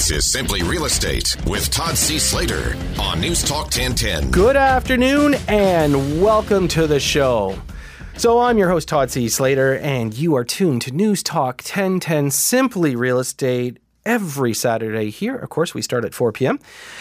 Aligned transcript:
This 0.00 0.12
is 0.12 0.32
Simply 0.32 0.62
Real 0.62 0.86
Estate 0.86 1.36
with 1.46 1.70
Todd 1.70 1.94
C. 1.94 2.18
Slater 2.18 2.74
on 2.98 3.20
News 3.20 3.44
Talk 3.44 3.64
1010. 3.64 4.30
Good 4.30 4.56
afternoon 4.56 5.34
and 5.46 6.22
welcome 6.22 6.68
to 6.68 6.86
the 6.86 6.98
show. 6.98 7.60
So, 8.16 8.40
I'm 8.40 8.56
your 8.56 8.70
host, 8.70 8.88
Todd 8.88 9.10
C. 9.10 9.28
Slater, 9.28 9.76
and 9.76 10.16
you 10.16 10.36
are 10.36 10.42
tuned 10.42 10.80
to 10.82 10.90
News 10.90 11.22
Talk 11.22 11.58
1010 11.58 12.30
Simply 12.30 12.96
Real 12.96 13.18
Estate 13.18 13.76
every 14.06 14.54
Saturday 14.54 15.10
here. 15.10 15.36
Of 15.36 15.50
course, 15.50 15.74
we 15.74 15.82
start 15.82 16.06
at 16.06 16.14
4 16.14 16.32
p.m. 16.32 16.58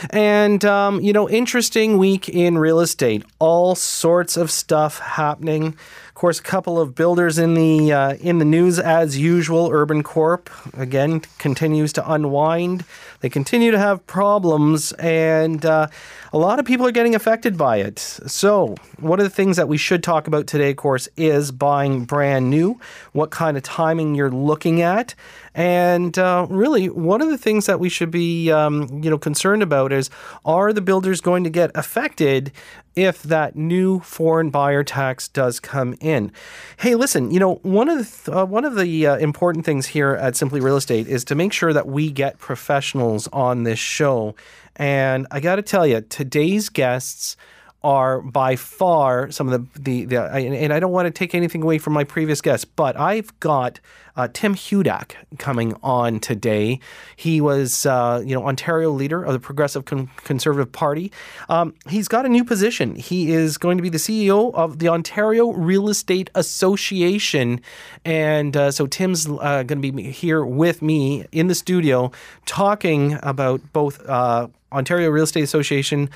And, 0.10 0.66
um, 0.66 1.00
you 1.00 1.14
know, 1.14 1.30
interesting 1.30 1.98
week 1.98 2.28
in 2.28 2.58
real 2.58 2.82
estate. 2.82 3.24
All 3.40 3.76
sorts 3.76 4.36
of 4.36 4.52
stuff 4.52 5.00
happening. 5.00 5.78
Course, 6.20 6.40
a 6.40 6.44
couple 6.44 6.78
of 6.78 6.96
builders 6.96 7.38
in 7.40 7.54
the 7.54 7.94
uh, 7.94 8.14
in 8.16 8.40
the 8.40 8.46
news 8.46 8.78
as 8.78 9.18
usual. 9.18 9.70
Urbancorp 9.70 10.50
again 10.78 11.22
continues 11.38 11.94
to 11.94 12.12
unwind. 12.12 12.84
They 13.22 13.30
continue 13.30 13.72
to 13.72 13.80
have 13.80 14.06
problems, 14.06 14.92
and 15.00 15.66
uh, 15.66 15.88
a 16.34 16.38
lot 16.38 16.60
of 16.60 16.66
people 16.66 16.86
are 16.86 16.92
getting 16.92 17.16
affected 17.16 17.58
by 17.58 17.78
it. 17.78 18.00
So, 18.00 18.76
one 19.00 19.22
of 19.22 19.24
the 19.24 19.30
things 19.30 19.56
that 19.56 19.70
we 19.70 19.78
should 19.78 20.04
talk 20.04 20.28
about 20.28 20.46
today, 20.46 20.72
of 20.72 20.76
course, 20.76 21.08
is 21.16 21.54
buying 21.54 22.04
brand 22.04 22.50
new. 22.50 22.82
What 23.14 23.30
kind 23.32 23.56
of 23.56 23.64
timing 23.64 24.14
you're 24.14 24.30
looking 24.30 24.82
at, 24.82 25.16
and 25.56 26.18
uh, 26.18 26.48
really, 26.50 26.90
one 26.90 27.22
of 27.22 27.30
the 27.30 27.38
things 27.38 27.66
that 27.66 27.80
we 27.80 27.90
should 27.90 28.12
be, 28.12 28.52
um, 28.52 29.02
you 29.04 29.10
know, 29.10 29.18
concerned 29.18 29.64
about 29.64 29.92
is: 29.92 30.10
Are 30.46 30.74
the 30.74 30.82
builders 30.82 31.22
going 31.22 31.44
to 31.44 31.50
get 31.50 31.72
affected 31.76 32.52
if 32.96 33.24
that 33.24 33.56
new 33.56 34.00
foreign 34.00 34.50
buyer 34.50 34.84
tax 34.84 35.28
does 35.28 35.60
come 35.60 35.96
in? 36.02 36.32
Hey, 36.78 36.96
listen, 36.96 37.32
you 37.32 37.40
know, 37.40 37.56
one 37.56 37.90
of 37.90 37.98
the 37.98 38.04
th- 38.04 38.38
uh, 38.38 38.46
one 38.46 38.66
of 38.66 38.76
the 38.76 39.08
uh, 39.08 39.18
important 39.18 39.66
things 39.66 39.88
here 39.88 40.14
at 40.16 40.36
Simply 40.36 40.62
Real 40.62 40.78
Estate 40.78 41.08
is 41.08 41.24
to 41.26 41.36
make 41.36 41.54
sure 41.54 41.74
that 41.74 41.88
we 41.88 42.12
get 42.12 42.38
professionals 42.40 43.28
on 43.34 43.64
this 43.64 43.80
show. 43.80 44.36
And 44.76 45.28
I 45.32 45.40
got 45.40 45.58
to 45.58 45.62
tell 45.62 45.86
you, 45.86 46.02
today's 46.02 46.70
guests 46.70 47.36
are 47.84 48.22
by 48.22 48.56
far 48.56 49.32
some 49.32 49.48
of 49.48 49.74
the 49.74 49.80
the, 49.80 50.06
the 50.06 50.22
and 50.22 50.74
I 50.74 50.80
don't 50.80 50.92
want 50.92 51.06
to 51.06 51.12
take 51.12 51.34
anything 51.34 51.64
away 51.64 51.78
from 51.78 51.94
my 51.94 52.04
previous 52.04 52.42
guests, 52.42 52.66
but 52.66 53.00
I've 53.00 53.38
got 53.40 53.80
uh, 54.18 54.28
Tim 54.34 54.54
Hudak 54.54 55.14
coming 55.38 55.76
on 55.82 56.20
today. 56.20 56.82
He 57.16 57.40
was 57.40 57.86
uh, 57.86 58.22
you 58.26 58.36
know 58.36 58.46
Ontario 58.46 58.92
leader 58.92 59.24
of 59.24 59.32
the 59.32 59.40
Progressive 59.40 59.86
Con- 59.86 60.10
Conservative 60.18 60.72
Party. 60.74 61.12
Um, 61.48 61.74
he's 61.88 62.10
got 62.10 62.26
a 62.26 62.30
new 62.30 62.44
position. 62.44 62.96
He 62.96 63.32
is 63.32 63.58
going 63.58 63.78
to 63.78 63.82
be 63.82 63.90
the 63.90 63.98
CEO 63.98 64.54
of 64.54 64.80
the 64.80 64.90
Ontario 64.90 65.52
Real 65.54 65.88
Estate 65.88 66.30
Association, 66.36 67.62
and 68.04 68.58
uh, 68.58 68.72
so 68.72 68.88
Tim's 68.88 69.26
uh, 69.26 69.64
going 69.64 69.82
to 69.82 69.92
be 69.92 70.12
here 70.12 70.44
with 70.44 70.82
me 70.82 71.26
in 71.32 71.48
the 71.48 71.56
studio 71.56 72.12
talking 72.46 73.18
about 73.24 73.62
both 73.72 74.06
uh, 74.06 74.50
Ontario 74.74 75.10
Real 75.10 75.24
Estate 75.24 75.44
Association 75.44 76.10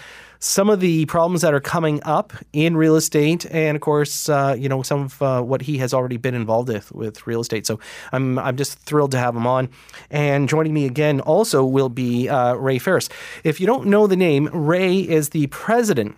some 0.43 0.69
of 0.69 0.81
the 0.81 1.05
problems 1.05 1.41
that 1.41 1.53
are 1.53 1.61
coming 1.61 2.03
up 2.03 2.33
in 2.51 2.75
real 2.75 2.97
estate, 2.97 3.45
and 3.49 3.77
of 3.77 3.81
course, 3.81 4.27
uh, 4.27 4.53
you 4.59 4.67
know, 4.67 4.81
some 4.81 5.03
of 5.03 5.21
uh, 5.21 5.41
what 5.41 5.61
he 5.61 5.77
has 5.77 5.93
already 5.93 6.17
been 6.17 6.35
involved 6.35 6.67
with 6.67 6.91
with 6.91 7.25
real 7.25 7.39
estate. 7.39 7.65
So 7.65 7.79
I'm 8.11 8.37
I'm 8.37 8.57
just 8.57 8.77
thrilled 8.79 9.11
to 9.11 9.17
have 9.17 9.35
him 9.37 9.47
on. 9.47 9.69
And 10.09 10.49
joining 10.49 10.73
me 10.73 10.85
again 10.85 11.21
also 11.21 11.63
will 11.63 11.87
be 11.87 12.27
uh, 12.27 12.55
Ray 12.55 12.77
Ferris. 12.77 13.07
If 13.45 13.61
you 13.61 13.67
don't 13.67 13.87
know 13.87 14.05
the 14.05 14.17
name, 14.17 14.49
Ray 14.51 14.97
is 14.97 15.29
the 15.29 15.47
president 15.47 16.17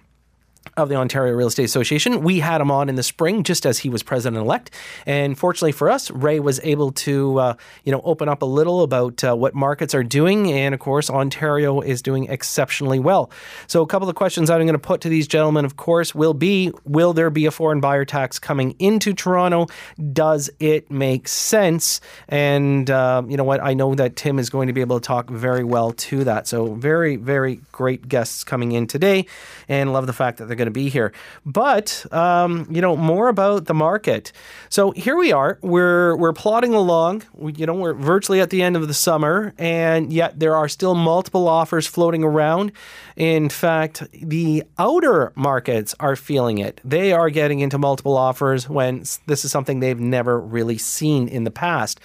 of 0.78 0.90
the 0.90 0.96
Ontario 0.96 1.34
Real 1.34 1.48
Estate 1.48 1.64
Association. 1.64 2.22
We 2.22 2.40
had 2.40 2.62
him 2.62 2.72
on 2.72 2.90
in 2.90 2.96
the 2.96 3.04
spring, 3.04 3.44
just 3.44 3.66
as 3.66 3.80
he 3.80 3.90
was 3.90 4.04
president 4.04 4.42
elect, 4.42 4.72
and 5.06 5.38
fortunately 5.38 5.72
for 5.72 5.90
us, 5.90 6.12
Ray 6.12 6.40
was 6.40 6.60
able 6.64 6.92
to, 6.92 7.40
uh, 7.40 7.54
you 7.84 7.92
know, 7.92 8.02
open 8.04 8.28
up 8.28 8.42
a 8.42 8.46
little 8.46 8.82
about 8.84 9.24
uh, 9.24 9.36
what 9.36 9.54
markets 9.54 9.94
are 9.96 10.04
doing, 10.04 10.52
and 10.52 10.74
of 10.74 10.80
course, 10.80 11.10
Ontario 11.10 11.82
is 11.82 12.02
doing 12.02 12.26
exceptionally 12.26 13.00
well. 13.00 13.32
So, 13.68 13.82
a 13.82 13.88
couple 13.88 14.10
of 14.10 14.16
questions 14.16 14.50
I'm 14.50 14.62
going 14.62 14.74
to 14.74 14.80
put 14.80 15.02
to 15.02 15.10
these 15.10 15.28
gentlemen, 15.28 15.66
of 15.66 15.78
course, 15.78 16.14
will 16.14 16.34
be: 16.34 16.72
Will 16.86 17.14
there 17.14 17.30
be 17.30 17.46
a 17.46 17.52
foreign 17.52 17.80
buyer 17.80 18.06
tax 18.06 18.40
coming 18.40 18.76
into 18.80 19.14
Toronto? 19.14 19.68
Does 20.14 20.50
it 20.60 20.92
make 20.92 21.28
sense? 21.28 22.02
And 22.28 22.90
uh, 22.90 23.24
you 23.28 23.38
know 23.38 23.44
what? 23.44 23.64
I 23.64 23.74
know 23.74 23.96
that 23.96 24.16
Tim 24.16 24.40
is 24.40 24.50
going 24.50 24.68
to 24.68 24.74
be 24.74 24.82
able 24.82 25.00
to 25.00 25.06
talk 25.06 25.30
very 25.30 25.64
well 25.64 25.92
to 25.94 26.24
that. 26.26 26.48
So, 26.48 26.74
very, 26.74 27.16
very 27.16 27.62
great 27.72 28.08
guests 28.08 28.44
coming 28.44 28.74
in 28.74 28.88
today, 28.88 29.26
and 29.68 29.94
love 29.94 30.08
the 30.08 30.14
fact 30.14 30.38
that 30.38 30.46
they're 30.46 30.56
going 30.56 30.65
to 30.66 30.72
be 30.72 30.90
here. 30.90 31.14
But 31.46 32.06
um, 32.12 32.68
you 32.70 32.82
know 32.82 32.96
more 32.96 33.28
about 33.28 33.66
the 33.66 33.74
market. 33.74 34.32
So 34.70 34.92
here 34.92 35.16
we 35.16 35.32
are. 35.32 35.60
We're 35.62 36.16
we're 36.16 36.34
plodding 36.34 36.74
along. 36.74 37.24
We, 37.34 37.54
you 37.54 37.66
know 37.66 37.74
we're 37.74 37.94
virtually 37.94 38.42
at 38.42 38.50
the 38.50 38.62
end 38.62 38.76
of 38.76 38.88
the 38.88 38.94
summer, 38.94 39.54
and 39.58 40.12
yet 40.12 40.40
there 40.40 40.56
are 40.56 40.68
still 40.68 40.96
multiple 40.96 41.48
offers 41.48 41.88
floating 41.88 42.24
around. 42.24 42.72
In 43.16 43.50
fact, 43.50 44.04
the 44.12 44.64
outer 44.78 45.32
markets 45.36 45.96
are 46.00 46.16
feeling 46.16 46.58
it. 46.58 46.82
They 46.84 47.14
are 47.14 47.30
getting 47.30 47.60
into 47.60 47.78
multiple 47.78 48.18
offers 48.18 48.68
when 48.70 49.06
this 49.26 49.46
is 49.46 49.52
something 49.52 49.80
they've 49.80 50.00
never 50.00 50.40
really 50.40 50.78
seen 50.78 51.28
in 51.28 51.44
the 51.44 51.52
past. 51.52 52.00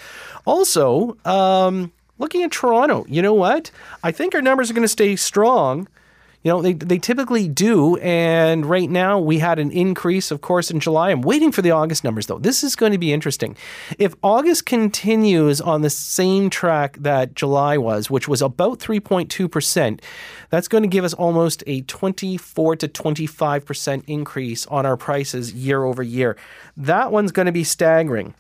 Also. 0.44 1.16
Um, 1.24 1.92
looking 2.20 2.42
at 2.44 2.52
Toronto, 2.52 3.04
you 3.08 3.22
know 3.22 3.34
what? 3.34 3.72
I 4.04 4.12
think 4.12 4.34
our 4.34 4.42
numbers 4.42 4.70
are 4.70 4.74
going 4.74 4.84
to 4.84 4.88
stay 4.88 5.16
strong. 5.16 5.88
You 6.42 6.52
know, 6.52 6.62
they, 6.62 6.72
they 6.72 6.98
typically 6.98 7.48
do. 7.48 7.96
And 7.98 8.64
right 8.64 8.88
now, 8.88 9.18
we 9.18 9.40
had 9.40 9.58
an 9.58 9.70
increase, 9.70 10.30
of 10.30 10.40
course, 10.40 10.70
in 10.70 10.80
July. 10.80 11.10
I'm 11.10 11.20
waiting 11.20 11.52
for 11.52 11.60
the 11.60 11.70
August 11.70 12.02
numbers, 12.02 12.26
though. 12.26 12.38
This 12.38 12.64
is 12.64 12.76
going 12.76 12.92
to 12.92 12.98
be 12.98 13.12
interesting. 13.12 13.56
If 13.98 14.14
August 14.22 14.64
continues 14.64 15.60
on 15.60 15.82
the 15.82 15.90
same 15.90 16.48
track 16.48 16.96
that 16.98 17.34
July 17.34 17.76
was, 17.76 18.10
which 18.10 18.26
was 18.26 18.40
about 18.40 18.78
3.2%, 18.78 20.00
that's 20.48 20.68
going 20.68 20.82
to 20.82 20.88
give 20.88 21.04
us 21.04 21.12
almost 21.12 21.62
a 21.66 21.82
24 21.82 22.76
to 22.76 22.88
25% 22.88 24.04
increase 24.06 24.66
on 24.66 24.86
our 24.86 24.96
prices 24.96 25.52
year 25.52 25.84
over 25.84 26.02
year. 26.02 26.38
That 26.76 27.12
one's 27.12 27.32
going 27.32 27.46
to 27.46 27.52
be 27.52 27.64
staggering. 27.64 28.34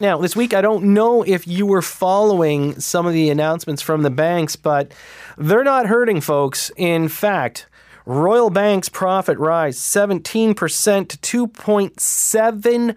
Now, 0.00 0.18
this 0.18 0.36
week, 0.36 0.54
I 0.54 0.60
don't 0.60 0.94
know 0.94 1.24
if 1.24 1.48
you 1.48 1.66
were 1.66 1.82
following 1.82 2.78
some 2.78 3.04
of 3.04 3.12
the 3.12 3.30
announcements 3.30 3.82
from 3.82 4.02
the 4.02 4.10
banks, 4.10 4.54
but 4.54 4.92
they're 5.36 5.64
not 5.64 5.86
hurting 5.86 6.20
folks. 6.20 6.70
In 6.76 7.08
fact, 7.08 7.66
Royal 8.06 8.48
Bank's 8.48 8.88
profit 8.88 9.36
rise 9.38 9.76
17% 9.76 10.54
to 10.54 11.48
2.7 11.48 12.96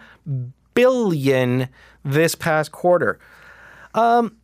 billion 0.75 1.69
this 2.05 2.35
past 2.35 2.71
quarter. 2.71 3.19
Um, 3.95 4.37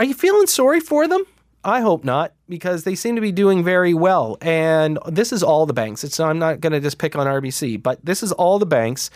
are 0.00 0.04
you 0.04 0.14
feeling 0.14 0.48
sorry 0.48 0.80
for 0.80 1.06
them? 1.06 1.24
I 1.62 1.82
hope 1.82 2.04
not, 2.04 2.32
because 2.48 2.84
they 2.84 2.94
seem 2.94 3.16
to 3.16 3.20
be 3.20 3.32
doing 3.32 3.62
very 3.62 3.92
well. 3.92 4.38
And 4.40 4.98
this 5.06 5.30
is 5.30 5.42
all 5.42 5.66
the 5.66 5.74
banks. 5.74 6.02
It's 6.04 6.18
I'm 6.18 6.38
not 6.38 6.60
going 6.60 6.72
to 6.72 6.80
just 6.80 6.96
pick 6.96 7.14
on 7.14 7.26
RBC, 7.26 7.82
but 7.82 8.02
this 8.04 8.22
is 8.22 8.32
all 8.32 8.58
the 8.58 8.66
banks. 8.66 9.10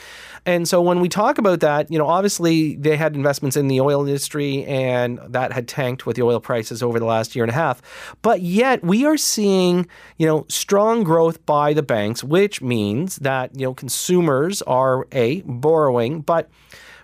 And 0.47 0.69
so 0.69 0.83
when 0.83 1.01
we 1.01 1.09
talk 1.09 1.39
about 1.39 1.61
that, 1.61 1.91
you 1.91 1.99
know, 1.99 2.07
obviously 2.07 2.77
they 2.77 2.97
had 2.97 3.15
investments 3.15 3.57
in 3.57 3.69
the 3.69 3.81
oil 3.81 4.07
industry, 4.07 4.65
and 4.65 5.19
that 5.29 5.53
had 5.53 5.67
tanked 5.67 6.07
with 6.07 6.17
the 6.17 6.23
oil 6.23 6.41
prices 6.41 6.83
over 6.83 6.99
the 6.99 7.07
last 7.07 7.35
year 7.35 7.45
and 7.45 7.51
a 7.51 7.55
half. 7.55 7.81
But 8.23 8.43
yet 8.43 8.85
we 8.85 9.07
are 9.07 9.17
seeing, 9.17 9.87
you 10.19 10.27
know, 10.27 10.45
strong 10.49 11.03
growth 11.03 11.45
by 11.47 11.73
the 11.73 11.83
banks, 11.83 12.23
which 12.23 12.61
means 12.61 13.17
that 13.17 13.55
you 13.59 13.65
know 13.65 13.75
consumers 13.75 14.61
are 14.63 15.07
a 15.13 15.41
borrowing, 15.43 16.21
but 16.21 16.51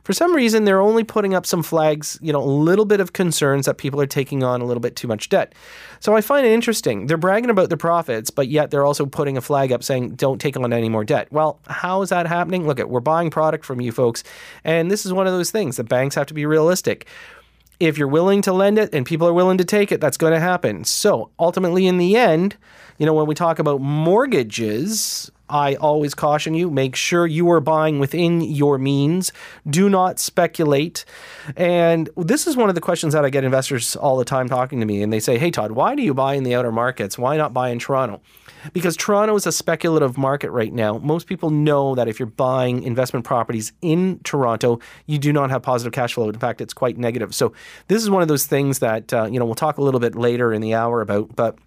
for 0.03 0.13
some 0.13 0.35
reason 0.35 0.65
they're 0.65 0.81
only 0.81 1.05
putting 1.05 1.35
up 1.35 1.47
some 1.47 1.63
flags, 1.63 2.19
you 2.21 2.33
know, 2.33 2.43
a 2.43 2.45
little 2.45 2.85
bit 2.85 3.01
of 3.01 3.13
concerns 3.13 3.67
that 3.67 3.79
people 3.79 4.01
are 4.01 4.07
taking 4.07 4.43
on 4.43 4.61
a 4.61 4.65
little 4.65 4.81
bit 4.81 4.97
too 4.97 5.09
much 5.09 5.29
debt. 5.29 5.55
So 6.01 6.17
I 6.17 6.23
find 6.23 6.47
it 6.47 6.51
interesting. 6.53 7.07
They're 7.07 7.19
bragging 7.19 7.51
about 7.51 7.69
their 7.69 7.79
profits, 7.79 8.31
but 8.31 8.49
yet 8.49 8.71
they're 8.71 8.87
also 8.87 9.05
putting 9.05 9.37
a 9.37 9.43
flag 9.43 9.71
up 9.71 9.85
saying 9.85 10.15
don't 10.17 10.41
take 10.41 10.57
on 10.57 10.73
any 10.73 10.89
more 10.89 11.05
debt. 11.05 11.29
Well, 11.31 11.61
how 11.67 12.01
is 12.01 12.09
that 12.09 12.27
happening? 12.27 12.67
Look 12.67 12.81
at 12.81 12.89
we're 12.89 13.01
buying 13.01 13.31
product 13.31 13.67
from 13.67 13.81
you 13.81 13.93
folks, 13.93 14.25
and 14.65 14.91
this 14.91 15.05
is 15.05 15.13
one 15.13 15.27
of 15.27 15.35
those 15.35 15.51
things. 15.51 15.77
The 15.77 15.85
banks 15.85 16.15
have 16.15 16.27
to 16.29 16.35
be 16.35 16.47
realistic 16.47 17.07
if 17.81 17.97
you're 17.97 18.09
willing 18.09 18.43
to 18.43 18.53
lend 18.53 18.79
it 18.79 18.95
and 18.95 19.05
people 19.07 19.27
are 19.27 19.33
willing 19.33 19.59
to 19.59 19.65
take 19.65 19.91
it, 19.91 20.01
that's 20.01 20.19
going 20.19 20.35
to 20.35 20.41
happen. 20.41 20.85
So 20.85 21.31
ultimately, 21.39 21.87
in 21.87 21.99
the 21.99 22.17
end, 22.17 22.57
you 22.99 23.07
know, 23.07 23.15
when 23.15 23.27
we 23.27 23.35
talk 23.35 23.59
about 23.59 23.81
mortgages, 23.81 25.31
I 25.49 25.75
always 25.77 26.15
caution 26.15 26.55
you 26.55 26.71
make 26.71 26.95
sure 26.95 27.27
you 27.27 27.51
are 27.51 27.61
buying 27.61 27.99
within 27.99 28.43
your 28.43 28.79
means. 28.79 29.33
Do 29.69 29.89
not 29.89 30.19
speculate. 30.19 31.07
And 31.57 32.11
this 32.17 32.47
is 32.47 32.57
one 32.57 32.69
of 32.69 32.75
the 32.75 32.81
questions 32.81 33.15
that 33.15 33.25
I 33.25 33.31
get 33.31 33.43
investors 33.43 33.97
all 33.97 34.19
the 34.19 34.25
time 34.25 34.49
talking 34.49 34.79
to 34.81 34.87
me. 34.87 35.03
And 35.03 35.13
they 35.13 35.21
say, 35.21 35.39
Hey, 35.39 35.51
Todd, 35.51 35.73
why 35.73 35.95
do 35.95 36.03
you 36.03 36.15
buy 36.15 36.35
in 36.35 36.45
the 36.45 36.55
outer 36.55 36.71
markets? 36.71 37.19
Why 37.19 37.37
not 37.37 37.55
buy 37.55 37.71
in 37.71 37.79
Toronto? 37.79 38.21
Because 38.73 38.97
Toronto 38.97 39.35
is 39.35 39.47
a 39.47 39.53
speculative 39.53 40.19
market 40.19 40.51
right 40.51 40.73
now. 40.73 40.99
Most 40.99 41.27
people 41.27 41.51
know 41.51 41.95
that 41.95 42.09
if 42.09 42.19
you're 42.19 42.27
buying 42.27 42.83
investment 42.83 43.25
properties 43.25 43.73
in 43.81 44.21
Toronto, 44.25 44.81
you 45.07 45.19
do 45.19 45.33
not 45.33 45.51
have 45.51 45.63
positive 45.63 45.93
cash 45.93 46.15
flow. 46.15 46.29
In 46.29 46.39
fact, 46.39 46.61
it's 46.61 46.75
quite 46.75 46.99
negative. 46.99 47.35
So 47.35 47.53
this 47.89 48.03
is 48.03 48.11
one 48.11 48.23
of 48.23 48.29
those 48.29 48.47
things 48.47 48.81
that, 48.81 49.13
uh, 49.13 49.29
you 49.31 49.39
know, 49.39 49.45
we'll 49.45 49.55
talk 49.55 49.79
a 49.79 49.83
little 49.83 50.01
bit 50.01 50.15
later 50.15 50.53
in 50.53 50.61
the 50.61 50.75
hour 50.75 51.01
about. 51.01 51.35
But 51.35 51.59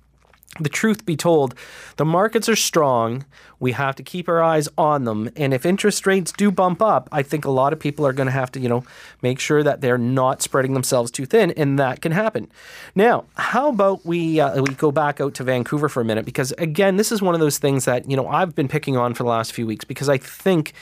the 0.59 0.69
truth 0.69 1.05
be 1.05 1.15
told, 1.15 1.55
the 1.97 2.05
markets 2.05 2.47
are 2.47 2.55
strong. 2.55 3.25
We 3.59 3.71
have 3.71 3.95
to 3.95 4.03
keep 4.03 4.29
our 4.29 4.41
eyes 4.41 4.69
on 4.77 5.05
them. 5.05 5.29
And 5.35 5.53
if 5.53 5.65
interest 5.65 6.05
rates 6.05 6.31
do 6.31 6.51
bump 6.51 6.81
up, 6.81 7.09
I 7.11 7.23
think 7.23 7.45
a 7.45 7.51
lot 7.51 7.73
of 7.73 7.79
people 7.79 8.05
are 8.05 8.13
going 8.13 8.27
to 8.27 8.31
have 8.31 8.51
to, 8.51 8.59
you 8.59 8.69
know, 8.69 8.83
make 9.21 9.39
sure 9.39 9.63
that 9.63 9.81
they're 9.81 9.97
not 9.97 10.41
spreading 10.41 10.73
themselves 10.73 11.09
too 11.11 11.25
thin, 11.25 11.51
and 11.51 11.79
that 11.79 12.01
can 12.01 12.11
happen. 12.11 12.51
Now, 12.94 13.25
how 13.35 13.69
about 13.69 14.05
we 14.05 14.39
uh, 14.39 14.61
we 14.61 14.73
go 14.75 14.91
back 14.91 15.19
out 15.19 15.33
to 15.35 15.44
Vancouver 15.44 15.89
for 15.89 16.01
a 16.01 16.05
minute 16.05 16.25
because 16.25 16.51
again, 16.53 16.97
this 16.97 17.11
is 17.11 17.21
one 17.21 17.33
of 17.33 17.39
those 17.39 17.57
things 17.57 17.85
that 17.85 18.09
you 18.09 18.15
know 18.15 18.27
I've 18.27 18.53
been 18.53 18.67
picking 18.67 18.97
on 18.97 19.13
for 19.13 19.23
the 19.23 19.29
last 19.29 19.53
few 19.53 19.65
weeks 19.65 19.85
because 19.85 20.09
I 20.09 20.17
think 20.17 20.73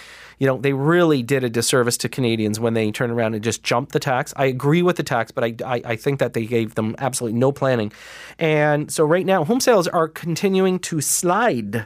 you 0.42 0.48
know, 0.48 0.58
they 0.58 0.74
really 0.74 1.22
did 1.22 1.44
a 1.44 1.52
disservice 1.52 1.98
to 1.98 2.10
Canadians 2.10 2.60
when 2.60 2.74
they 2.74 2.90
turned 2.90 3.14
around 3.14 3.36
and 3.36 3.44
just 3.44 3.62
jumped 3.62 3.92
the 3.92 4.00
tax. 4.00 4.34
I 4.36 4.46
agree 4.46 4.82
with 4.82 4.96
the 4.96 5.04
tax, 5.04 5.30
but 5.30 5.44
I, 5.44 5.54
I, 5.64 5.82
I 5.86 5.96
think 5.96 6.18
that 6.18 6.34
they 6.34 6.48
gave 6.48 6.74
them 6.74 6.96
absolutely 6.98 7.38
no 7.38 7.52
planning. 7.52 7.92
And 8.40 8.92
so 8.92 9.06
right 9.06 9.24
now, 9.24 9.44
home 9.44 9.60
sales 9.60 9.88
are 9.88 10.08
continuing 10.08 10.80
to 10.80 11.00
slide 11.00 11.86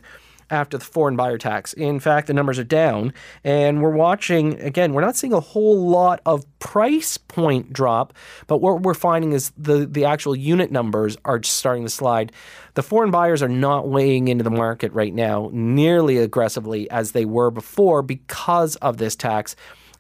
after 0.49 0.77
the 0.77 0.85
foreign 0.85 1.15
buyer 1.15 1.37
tax. 1.37 1.73
In 1.73 1.99
fact, 1.99 2.27
the 2.27 2.33
numbers 2.33 2.59
are 2.59 2.63
down, 2.63 3.13
and 3.43 3.81
we're 3.81 3.95
watching 3.95 4.59
again. 4.61 4.93
We're 4.93 5.01
not 5.01 5.15
seeing 5.15 5.33
a 5.33 5.39
whole 5.39 5.89
lot 5.89 6.21
of 6.25 6.45
price 6.59 7.17
point 7.17 7.73
drop, 7.73 8.13
but 8.47 8.57
what 8.57 8.81
we're 8.81 8.93
finding 8.93 9.33
is 9.33 9.51
the 9.57 9.85
the 9.85 10.05
actual 10.05 10.35
unit 10.35 10.71
numbers 10.71 11.17
are 11.25 11.41
starting 11.43 11.83
to 11.83 11.89
slide. 11.89 12.31
The 12.75 12.83
foreign 12.83 13.11
buyers 13.11 13.41
are 13.41 13.49
not 13.49 13.87
weighing 13.87 14.27
into 14.27 14.43
the 14.43 14.51
market 14.51 14.91
right 14.93 15.13
now 15.13 15.49
nearly 15.53 16.17
aggressively 16.17 16.89
as 16.91 17.11
they 17.11 17.25
were 17.25 17.51
before 17.51 18.01
because 18.01 18.75
of 18.77 18.97
this 18.97 19.15
tax. 19.15 19.55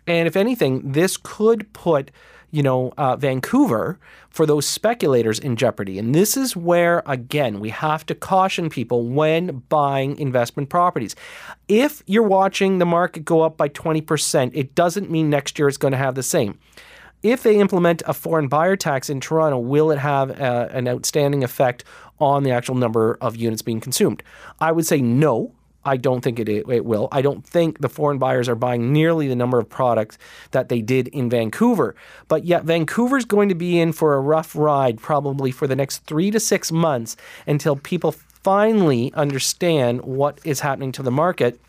And 0.07 0.27
if 0.27 0.35
anything, 0.35 0.91
this 0.91 1.17
could 1.17 1.71
put 1.73 2.11
you 2.51 2.63
know, 2.63 2.93
uh, 2.97 3.15
Vancouver 3.15 3.99
for 4.29 4.45
those 4.45 4.67
speculators 4.67 5.39
in 5.39 5.55
jeopardy. 5.55 5.97
And 5.97 6.13
this 6.13 6.35
is 6.35 6.55
where, 6.55 7.01
again, 7.05 7.59
we 7.59 7.69
have 7.69 8.05
to 8.07 8.15
caution 8.15 8.69
people 8.69 9.07
when 9.07 9.63
buying 9.69 10.19
investment 10.19 10.69
properties. 10.69 11.15
If 11.67 12.03
you're 12.05 12.23
watching 12.23 12.77
the 12.77 12.85
market 12.85 13.23
go 13.23 13.41
up 13.41 13.55
by 13.55 13.69
20%, 13.69 14.51
it 14.53 14.75
doesn't 14.75 15.09
mean 15.09 15.29
next 15.29 15.57
year 15.57 15.67
it's 15.67 15.77
going 15.77 15.93
to 15.93 15.97
have 15.97 16.15
the 16.15 16.23
same. 16.23 16.59
If 17.23 17.41
they 17.41 17.57
implement 17.57 18.03
a 18.05 18.13
foreign 18.13 18.47
buyer 18.47 18.75
tax 18.75 19.09
in 19.09 19.19
Toronto, 19.19 19.57
will 19.57 19.89
it 19.89 19.97
have 19.97 20.39
uh, 20.39 20.67
an 20.69 20.87
outstanding 20.87 21.43
effect 21.43 21.83
on 22.19 22.43
the 22.43 22.51
actual 22.51 22.75
number 22.75 23.17
of 23.19 23.35
units 23.35 23.63
being 23.63 23.79
consumed? 23.79 24.21
I 24.59 24.71
would 24.71 24.85
say 24.85 25.01
no 25.01 25.54
I 25.85 25.97
don't 25.97 26.21
think 26.21 26.39
it, 26.39 26.49
it 26.49 26.85
will. 26.85 27.07
I 27.11 27.21
don't 27.21 27.45
think 27.45 27.79
the 27.79 27.89
foreign 27.89 28.17
buyers 28.17 28.49
are 28.49 28.55
buying 28.55 28.91
nearly 28.91 29.27
the 29.27 29.35
number 29.35 29.59
of 29.59 29.69
products 29.69 30.17
that 30.51 30.67
they 30.69 30.81
did 30.81 31.07
in 31.09 31.29
Vancouver. 31.29 31.95
But 32.27 32.43
yet, 32.43 32.63
Vancouver's 32.63 33.25
going 33.25 33.49
to 33.49 33.55
be 33.55 33.79
in 33.79 33.93
for 33.93 34.15
a 34.15 34.19
rough 34.19 34.55
ride 34.55 34.99
probably 34.99 35.51
for 35.51 35.67
the 35.67 35.75
next 35.75 35.99
three 36.05 36.31
to 36.31 36.39
six 36.39 36.71
months 36.71 37.15
until 37.45 37.75
people 37.75 38.11
finally 38.11 39.13
understand 39.13 40.01
what 40.01 40.39
is 40.43 40.59
happening 40.59 40.91
to 40.93 41.03
the 41.03 41.11
market. 41.11 41.59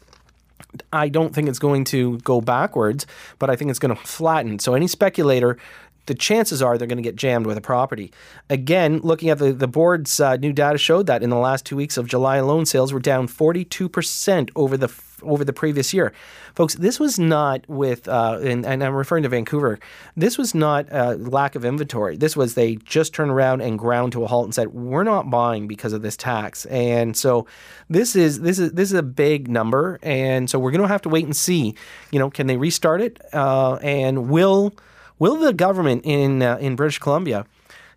I 0.93 1.09
don't 1.09 1.35
think 1.35 1.49
it's 1.49 1.59
going 1.59 1.85
to 1.85 2.19
go 2.19 2.41
backwards, 2.41 3.07
but 3.39 3.51
I 3.51 3.57
think 3.57 3.71
it's 3.71 3.79
going 3.79 3.95
to 3.95 4.03
flatten. 4.03 4.59
So, 4.59 4.75
any 4.75 4.87
speculator 4.87 5.59
the 6.07 6.15
chances 6.15 6.63
are 6.63 6.79
they're 6.79 6.89
going 6.89 6.97
to 6.97 7.03
get 7.03 7.17
jammed 7.17 7.47
with 7.47 7.59
a 7.59 7.61
property. 7.63 8.13
Again, 8.49 9.01
looking 9.03 9.29
at 9.29 9.39
the, 9.39 9.53
the 9.53 9.69
board's 9.69 10.19
uh, 10.21 10.37
new 10.37 10.53
data 10.53 10.79
showed 10.79 11.07
that 11.07 11.23
in 11.23 11.31
the 11.31 11.37
last 11.37 11.67
two 11.67 11.77
weeks 11.77 11.97
of 11.97 12.07
July 12.07 12.37
alone, 12.37 12.67
sales 12.67 12.93
were 12.93 13.01
down 13.01 13.29
42% 13.29 14.51
over 14.55 14.77
the 14.77 14.89
over 15.23 15.45
the 15.45 15.53
previous 15.53 15.95
year. 15.95 16.13
Folks, 16.55 16.75
this 16.75 17.01
was 17.01 17.19
not 17.19 17.67
with, 17.69 18.09
uh, 18.09 18.39
and, 18.43 18.65
and, 18.65 18.83
I'm 18.83 18.95
referring 18.95 19.23
to 19.25 19.29
Vancouver, 19.29 19.79
this 20.17 20.39
was 20.39 20.55
not 20.55 20.87
a 20.91 21.17
lack 21.17 21.55
of 21.55 21.65
inventory. 21.65 22.17
This 22.17 22.37
was 22.37 22.55
they 22.55 22.77
just 22.77 23.15
turned 23.15 23.31
around 23.31 23.61
and 23.61 23.79
ground 23.79 24.13
to 24.13 24.25
a 24.25 24.27
halt 24.27 24.45
and 24.45 24.55
said, 24.55 24.69
we're 24.69 25.05
not 25.05 25.31
buying 25.31 25.67
because 25.67 25.93
of 25.93 26.03
this 26.03 26.17
tax. 26.17 26.67
And 26.67 27.17
so 27.17 27.47
this 27.89 28.17
is, 28.17 28.41
this 28.41 28.59
is, 28.59 28.73
this 28.73 28.91
is 28.91 28.99
a 28.99 29.03
big 29.03 29.49
number. 29.49 29.99
And 30.03 30.49
so 30.49 30.59
we're 30.59 30.71
going 30.71 30.83
to 30.83 30.89
have 30.89 31.03
to 31.03 31.09
wait 31.09 31.25
and 31.25 31.37
see, 31.37 31.75
you 32.11 32.19
know, 32.19 32.31
can 32.31 32.47
they 32.47 32.57
restart 32.57 33.01
it? 33.01 33.21
Uh, 33.35 33.77
and 33.77 34.31
will, 34.31 34.75
Will 35.19 35.37
the 35.37 35.53
government 35.53 36.03
in 36.05 36.43
uh, 36.43 36.57
in 36.59 36.77
British 36.77 36.99
Columbia 36.99 37.47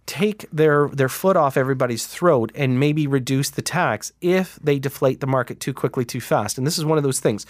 take 0.09 0.47
their 0.51 0.87
their 0.89 1.07
foot 1.07 1.37
off 1.37 1.55
everybody's 1.55 2.07
throat 2.07 2.51
and 2.55 2.79
maybe 2.79 3.05
reduce 3.05 3.51
the 3.51 3.61
tax 3.61 4.11
if 4.21 4.57
they 4.63 4.79
deflate 4.79 5.19
the 5.19 5.27
market 5.27 5.59
too 5.59 5.71
quickly 5.71 6.03
too 6.03 6.19
fast 6.19 6.57
and 6.57 6.65
this 6.65 6.79
is 6.79 6.83
one 6.83 6.97
of 6.97 7.03
those 7.03 7.19
things 7.19 7.45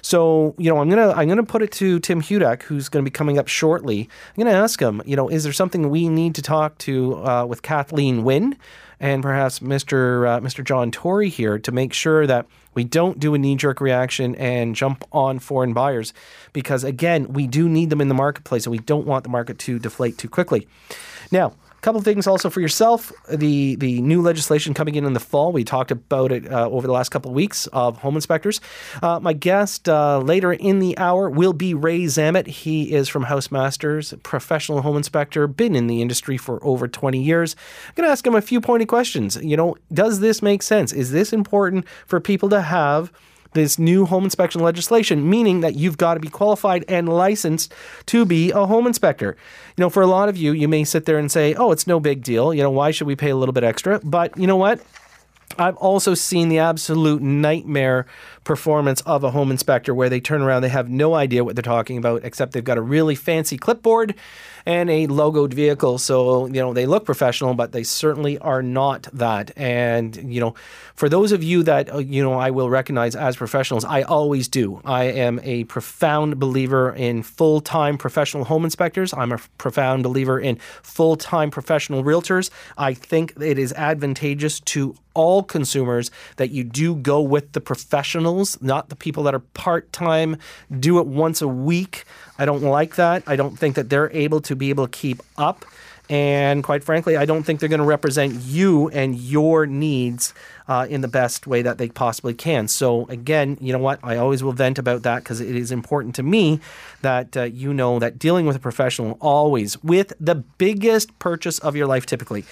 so 0.00 0.54
you 0.56 0.70
know 0.70 0.78
i'm 0.80 0.88
gonna 0.88 1.10
i'm 1.10 1.28
gonna 1.28 1.42
put 1.42 1.60
it 1.60 1.70
to 1.70 2.00
tim 2.00 2.22
hudak 2.22 2.62
who's 2.62 2.88
going 2.88 3.04
to 3.04 3.10
be 3.10 3.12
coming 3.12 3.36
up 3.36 3.46
shortly 3.46 4.08
i'm 4.28 4.42
going 4.42 4.50
to 4.50 4.58
ask 4.58 4.80
him 4.80 5.02
you 5.04 5.16
know 5.16 5.28
is 5.28 5.44
there 5.44 5.52
something 5.52 5.90
we 5.90 6.08
need 6.08 6.34
to 6.34 6.40
talk 6.40 6.78
to 6.78 7.16
uh, 7.26 7.44
with 7.44 7.60
kathleen 7.60 8.24
wynne 8.24 8.56
and 9.00 9.22
perhaps 9.22 9.60
Mr. 9.60 10.28
Uh, 10.28 10.40
Mr. 10.40 10.64
John 10.64 10.90
Tory 10.90 11.28
here 11.28 11.58
to 11.58 11.72
make 11.72 11.92
sure 11.92 12.26
that 12.26 12.46
we 12.78 12.84
don't 12.84 13.18
do 13.18 13.34
a 13.34 13.38
knee 13.38 13.56
jerk 13.56 13.80
reaction 13.80 14.36
and 14.36 14.76
jump 14.76 15.04
on 15.10 15.40
foreign 15.40 15.72
buyers 15.72 16.12
because, 16.52 16.84
again, 16.84 17.32
we 17.32 17.48
do 17.48 17.68
need 17.68 17.90
them 17.90 18.00
in 18.00 18.06
the 18.06 18.14
marketplace 18.14 18.66
and 18.66 18.70
we 18.70 18.78
don't 18.78 19.04
want 19.04 19.24
the 19.24 19.30
market 19.30 19.58
to 19.58 19.80
deflate 19.80 20.16
too 20.16 20.28
quickly. 20.28 20.68
Now, 21.32 21.54
couple 21.88 22.02
things 22.02 22.26
also 22.26 22.50
for 22.50 22.60
yourself. 22.60 23.10
The 23.30 23.74
the 23.76 24.02
new 24.02 24.20
legislation 24.20 24.74
coming 24.74 24.94
in 24.94 25.06
in 25.06 25.14
the 25.14 25.20
fall. 25.20 25.52
We 25.52 25.64
talked 25.64 25.90
about 25.90 26.32
it 26.32 26.46
uh, 26.52 26.68
over 26.68 26.86
the 26.86 26.92
last 26.92 27.08
couple 27.08 27.30
of 27.30 27.34
weeks 27.34 27.66
of 27.68 27.96
home 27.96 28.14
inspectors. 28.14 28.60
Uh, 29.02 29.20
my 29.20 29.32
guest 29.32 29.88
uh, 29.88 30.18
later 30.18 30.52
in 30.52 30.80
the 30.80 30.98
hour 30.98 31.30
will 31.30 31.54
be 31.54 31.72
Ray 31.72 32.00
Zammit. 32.02 32.46
He 32.46 32.92
is 32.92 33.08
from 33.08 33.24
Housemasters, 33.24 34.12
professional 34.22 34.82
home 34.82 34.98
inspector, 34.98 35.46
been 35.46 35.74
in 35.74 35.86
the 35.86 36.02
industry 36.02 36.36
for 36.36 36.62
over 36.62 36.88
20 36.88 37.22
years. 37.22 37.56
I'm 37.86 37.94
going 37.94 38.06
to 38.06 38.12
ask 38.12 38.26
him 38.26 38.34
a 38.34 38.42
few 38.42 38.60
pointed 38.60 38.88
questions. 38.88 39.38
You 39.40 39.56
know, 39.56 39.78
does 39.90 40.20
this 40.20 40.42
make 40.42 40.62
sense? 40.62 40.92
Is 40.92 41.10
this 41.10 41.32
important 41.32 41.86
for 42.06 42.20
people 42.20 42.50
to 42.50 42.60
have? 42.60 43.10
This 43.58 43.78
new 43.78 44.06
home 44.06 44.24
inspection 44.24 44.62
legislation, 44.62 45.28
meaning 45.28 45.60
that 45.60 45.74
you've 45.74 45.98
got 45.98 46.14
to 46.14 46.20
be 46.20 46.28
qualified 46.28 46.84
and 46.88 47.08
licensed 47.08 47.72
to 48.06 48.24
be 48.24 48.50
a 48.50 48.64
home 48.64 48.86
inspector. 48.86 49.36
You 49.76 49.82
know, 49.82 49.90
for 49.90 50.02
a 50.02 50.06
lot 50.06 50.28
of 50.30 50.36
you, 50.36 50.52
you 50.52 50.68
may 50.68 50.84
sit 50.84 51.04
there 51.04 51.18
and 51.18 51.30
say, 51.30 51.54
oh, 51.54 51.72
it's 51.72 51.86
no 51.86 52.00
big 52.00 52.22
deal. 52.22 52.54
You 52.54 52.62
know, 52.62 52.70
why 52.70 52.90
should 52.90 53.06
we 53.06 53.16
pay 53.16 53.30
a 53.30 53.36
little 53.36 53.52
bit 53.52 53.64
extra? 53.64 54.00
But 54.02 54.36
you 54.38 54.46
know 54.46 54.56
what? 54.56 54.80
I've 55.58 55.76
also 55.76 56.14
seen 56.14 56.48
the 56.48 56.58
absolute 56.58 57.22
nightmare 57.22 58.06
performance 58.48 59.02
of 59.02 59.22
a 59.22 59.30
home 59.30 59.50
inspector 59.50 59.94
where 59.94 60.08
they 60.08 60.20
turn 60.20 60.40
around, 60.40 60.62
they 60.62 60.70
have 60.70 60.88
no 60.88 61.14
idea 61.14 61.44
what 61.44 61.54
they're 61.54 61.62
talking 61.62 61.98
about, 61.98 62.24
except 62.24 62.52
they've 62.52 62.64
got 62.64 62.78
a 62.78 62.80
really 62.80 63.14
fancy 63.14 63.58
clipboard 63.58 64.14
and 64.64 64.88
a 64.88 65.06
logoed 65.06 65.52
vehicle. 65.52 65.98
So, 65.98 66.46
you 66.46 66.54
know, 66.54 66.72
they 66.72 66.86
look 66.86 67.04
professional, 67.04 67.52
but 67.52 67.72
they 67.72 67.82
certainly 67.82 68.38
are 68.38 68.62
not 68.62 69.02
that. 69.12 69.52
And, 69.56 70.16
you 70.32 70.40
know, 70.40 70.54
for 70.94 71.10
those 71.10 71.30
of 71.30 71.42
you 71.42 71.62
that, 71.64 71.92
uh, 71.92 71.98
you 71.98 72.22
know, 72.22 72.32
I 72.32 72.50
will 72.50 72.70
recognize 72.70 73.14
as 73.14 73.36
professionals, 73.36 73.84
I 73.84 74.02
always 74.02 74.48
do. 74.48 74.80
I 74.84 75.04
am 75.04 75.40
a 75.42 75.64
profound 75.64 76.38
believer 76.38 76.90
in 76.90 77.22
full 77.22 77.60
time 77.60 77.98
professional 77.98 78.44
home 78.44 78.64
inspectors. 78.64 79.12
I'm 79.12 79.32
a 79.32 79.38
profound 79.58 80.02
believer 80.02 80.40
in 80.40 80.56
full 80.82 81.16
time 81.16 81.50
professional 81.50 82.02
realtors. 82.02 82.50
I 82.78 82.94
think 82.94 83.34
it 83.40 83.58
is 83.58 83.74
advantageous 83.74 84.60
to 84.60 84.96
all 85.18 85.42
consumers 85.42 86.12
that 86.36 86.50
you 86.50 86.62
do 86.62 86.94
go 86.94 87.20
with 87.20 87.52
the 87.52 87.60
not 88.60 88.88
the 88.88 88.96
people 88.96 89.22
that 89.24 89.34
are 89.34 89.40
part 89.40 89.92
time, 89.92 90.36
do 90.78 90.98
it 90.98 91.06
once 91.06 91.42
a 91.42 91.48
week. 91.48 92.04
I 92.38 92.44
don't 92.44 92.62
like 92.62 92.96
that. 92.96 93.22
I 93.26 93.36
don't 93.36 93.56
think 93.56 93.74
that 93.76 93.90
they're 93.90 94.10
able 94.12 94.40
to 94.42 94.56
be 94.56 94.70
able 94.70 94.86
to 94.86 94.90
keep 94.90 95.22
up. 95.36 95.64
And 96.10 96.64
quite 96.64 96.82
frankly, 96.82 97.16
I 97.16 97.26
don't 97.26 97.42
think 97.42 97.60
they're 97.60 97.68
going 97.68 97.80
to 97.80 97.84
represent 97.84 98.32
you 98.34 98.88
and 98.88 99.14
your 99.14 99.66
needs 99.66 100.32
uh, 100.66 100.86
in 100.88 101.02
the 101.02 101.08
best 101.08 101.46
way 101.46 101.60
that 101.60 101.76
they 101.76 101.88
possibly 101.88 102.32
can. 102.32 102.66
So, 102.66 103.06
again, 103.08 103.58
you 103.60 103.72
know 103.74 103.78
what? 103.78 104.00
I 104.02 104.16
always 104.16 104.42
will 104.42 104.52
vent 104.52 104.78
about 104.78 105.02
that 105.02 105.18
because 105.22 105.40
it 105.40 105.54
is 105.54 105.70
important 105.70 106.14
to 106.14 106.22
me 106.22 106.60
that 107.02 107.36
uh, 107.36 107.42
you 107.42 107.74
know 107.74 107.98
that 107.98 108.18
dealing 108.18 108.46
with 108.46 108.56
a 108.56 108.60
professional 108.60 109.18
always, 109.20 109.82
with 109.82 110.14
the 110.18 110.36
biggest 110.36 111.18
purchase 111.18 111.58
of 111.58 111.76
your 111.76 111.86
life 111.86 112.06
typically, 112.06 112.44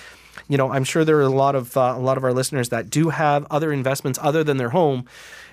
you 0.49 0.59
know, 0.59 0.71
I'm 0.71 0.85
sure 0.85 1.05
there 1.05 1.16
are 1.19 1.23
a 1.23 1.28
lot 1.28 1.55
of 1.55 1.76
uh, 1.76 1.95
a 1.97 2.00
lot 2.00 2.19
of 2.19 2.25
our 2.25 2.33
listeners 2.33 2.69
that 2.69 2.90
do 2.90 3.09
have 3.09 3.47
other 3.50 3.73
investments 3.73 4.19
other 4.23 4.45
than 4.45 4.59
their 4.59 4.71
home. 4.71 5.07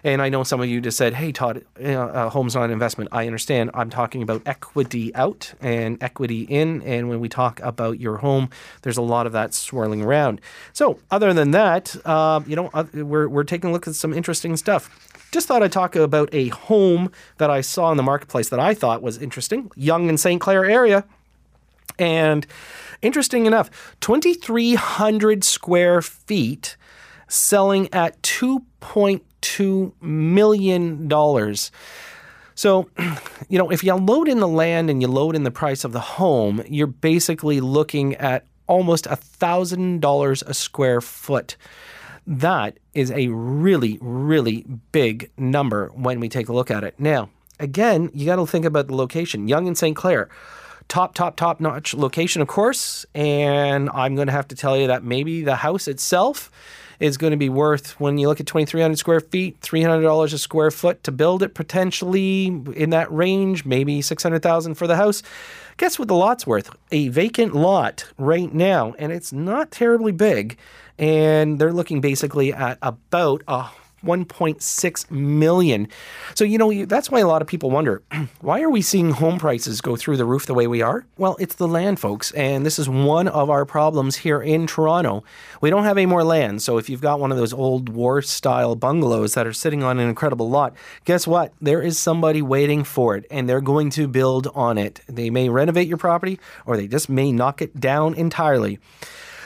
And 0.04 0.22
I 0.22 0.30
know 0.30 0.44
some 0.44 0.60
of 0.60 0.68
you 0.68 0.82
just 0.82 0.98
said, 0.98 1.14
"Hey, 1.14 1.32
Todd, 1.32 1.64
uh, 1.82 2.30
home's 2.30 2.56
not 2.56 2.66
an 2.66 2.72
investment." 2.72 3.10
I 3.12 3.26
understand. 3.26 3.72
I'm 3.74 3.90
talking 3.90 4.22
about 4.22 4.42
equity 4.46 5.16
out 5.16 5.54
and 5.62 6.02
equity 6.04 6.42
in. 6.42 6.82
And 6.82 7.10
when 7.10 7.20
we 7.20 7.30
talk 7.30 7.60
about 7.62 8.00
your 8.00 8.18
home, 8.18 8.50
there's 8.82 8.98
a 8.98 9.02
lot 9.02 9.26
of 9.26 9.32
that 9.34 9.54
swirling 9.54 10.02
around. 10.02 10.42
So, 10.74 11.00
other 11.10 11.34
than 11.34 11.52
that, 11.52 11.96
uh, 12.06 12.42
you 12.46 12.56
know, 12.56 12.70
we're 12.94 13.30
we're 13.30 13.44
taking 13.44 13.70
a 13.70 13.74
look 13.74 13.88
at 13.88 13.96
some 13.96 14.14
interesting 14.14 14.58
stuff 14.58 14.90
just 15.34 15.48
thought 15.48 15.64
I'd 15.64 15.72
talk 15.72 15.96
about 15.96 16.30
a 16.32 16.50
home 16.50 17.12
that 17.40 17.50
I 17.50 17.62
saw 17.62 17.90
in 17.90 17.98
the 17.98 18.04
marketplace 18.04 18.50
that 18.50 18.60
I 18.60 18.76
thought 18.76 19.02
was 19.02 19.18
interesting. 19.18 19.72
Yonge 19.76 20.08
in 20.10 20.18
St. 20.18 20.40
Clair 20.40 20.64
area. 20.64 21.06
And 21.98 22.46
interesting 23.02 23.46
enough, 23.46 23.96
2,300 24.00 25.44
square 25.44 26.02
feet 26.02 26.78
selling 27.28 27.92
at 27.92 28.22
$2.2 28.22 29.22
million. 30.02 31.10
So, 32.56 32.90
you 33.50 33.58
know, 33.58 33.72
if 33.72 33.84
you 33.84 33.94
load 33.94 34.28
in 34.28 34.40
the 34.40 34.48
land 34.48 34.90
and 34.90 35.02
you 35.02 35.08
load 35.08 35.36
in 35.36 35.44
the 35.44 35.52
price 35.52 35.84
of 35.84 35.92
the 35.92 36.00
home, 36.00 36.64
you're 36.68 36.88
basically 36.88 37.60
looking 37.62 38.16
at 38.16 38.46
almost 38.68 39.06
$1,000 39.06 40.44
a 40.44 40.54
square 40.54 41.02
foot. 41.02 41.58
That 42.26 42.78
is 42.94 43.12
a 43.12 43.28
really, 43.28 43.98
really 44.02 44.66
big 44.92 45.30
number 45.38 45.90
when 45.94 46.20
we 46.20 46.30
take 46.30 46.48
a 46.48 46.54
look 46.54 46.72
at 46.72 46.84
it. 46.84 46.96
Now, 46.98 47.30
again, 47.60 48.10
you 48.14 48.26
got 48.26 48.38
to 48.38 48.46
think 48.46 48.66
about 48.66 48.88
the 48.88 48.96
location. 48.96 49.48
Yonge 49.48 49.68
and 49.68 49.78
St. 49.78 49.96
Clair, 49.96 50.30
top, 50.88 51.16
top, 51.16 51.36
top 51.36 51.60
notch 51.60 51.94
location, 51.94 52.42
of 52.42 52.48
course. 52.48 53.06
And 53.14 53.90
I'm 53.90 54.16
going 54.16 54.28
to 54.28 54.34
have 54.34 54.48
to 54.50 54.56
tell 54.56 54.78
you 54.78 54.88
that 54.88 55.04
maybe 55.04 55.44
the 55.44 55.58
house 55.58 55.88
itself 55.88 56.50
is 57.00 57.18
going 57.18 57.32
to 57.32 57.38
be 57.38 57.50
worth, 57.50 58.00
when 58.00 58.18
you 58.18 58.28
look 58.28 58.40
at 58.40 58.48
2,300 58.48 58.98
square 58.98 59.20
feet, 59.20 59.60
$300 59.62 60.34
a 60.34 60.38
square 60.38 60.72
foot 60.72 61.04
to 61.04 61.12
build 61.12 61.44
it, 61.44 61.54
potentially 61.54 62.46
in 62.76 62.90
that 62.92 63.12
range, 63.12 63.66
maybe 63.66 64.02
600,000 64.02 64.76
for 64.76 64.88
the 64.88 64.96
house. 64.96 65.24
Guess 65.78 65.98
what 65.98 66.08
the 66.08 66.16
lot's 66.16 66.46
worth? 66.46 66.70
A 66.92 67.08
vacant 67.10 67.56
lot 67.56 68.06
right 68.18 68.54
now, 68.54 68.94
and 69.00 69.12
it's 69.12 69.34
not 69.34 69.72
terribly 69.72 70.12
big. 70.12 70.58
And 71.00 71.60
they're 71.60 71.74
looking 71.74 72.02
basically 72.02 72.54
at 72.54 72.78
about 72.82 73.42
a 73.48 73.70
1.6 74.04 75.12
million. 75.12 75.88
So, 76.36 76.44
you 76.44 76.58
know, 76.58 76.86
that's 76.86 77.10
why 77.10 77.20
a 77.20 77.28
lot 77.28 77.42
of 77.42 77.48
people 77.48 77.72
wonder 77.72 78.02
why 78.42 78.62
are 78.62 78.70
we 78.70 78.82
seeing 78.82 79.12
home 79.12 79.40
prices 79.40 79.82
go 79.82 79.96
through 79.96 80.18
the 80.18 80.26
roof 80.26 80.46
the 80.46 80.54
way 80.54 80.68
we 80.68 80.82
are? 80.82 81.06
Well, 81.18 81.36
it's 81.40 81.56
the 81.56 81.68
land, 81.68 82.00
folks. 82.00 82.32
And 82.32 82.66
this 82.66 82.80
is 82.80 82.90
one 82.90 83.28
of 83.28 83.50
our 83.50 83.66
problems 83.66 84.18
here 84.18 84.42
in 84.42 84.68
Toronto. 84.68 85.24
We 85.62 85.70
don't 85.70 85.84
have 85.84 85.98
any 85.98 86.06
more 86.06 86.24
land. 86.24 86.62
So, 86.62 86.78
if 86.78 86.90
you've 86.90 87.02
got 87.02 87.20
one 87.20 87.32
of 87.32 87.38
those 87.38 87.54
old 87.54 87.90
war 87.90 88.22
style 88.22 88.76
bungalows 88.76 89.34
that 89.34 89.48
are 89.48 89.54
sitting 89.54 89.84
on 89.84 90.00
an 90.00 90.08
incredible 90.08 90.50
lot, 90.50 90.76
guess 91.06 91.26
what? 91.26 91.54
There 91.62 91.82
is 91.82 91.98
somebody 91.98 92.42
waiting 92.42 92.84
for 92.84 93.16
it 93.16 93.26
and 93.32 93.48
they're 93.48 93.62
going 93.62 93.90
to 93.92 94.08
build 94.08 94.48
on 94.54 94.78
it. 94.78 95.02
They 95.08 95.30
may 95.30 95.50
renovate 95.50 95.88
your 95.88 95.98
property 95.98 96.40
or 96.66 96.78
they 96.78 96.88
just 96.88 97.10
may 97.10 97.32
knock 97.32 97.62
it 97.62 97.80
down 97.80 98.14
entirely. 98.16 98.80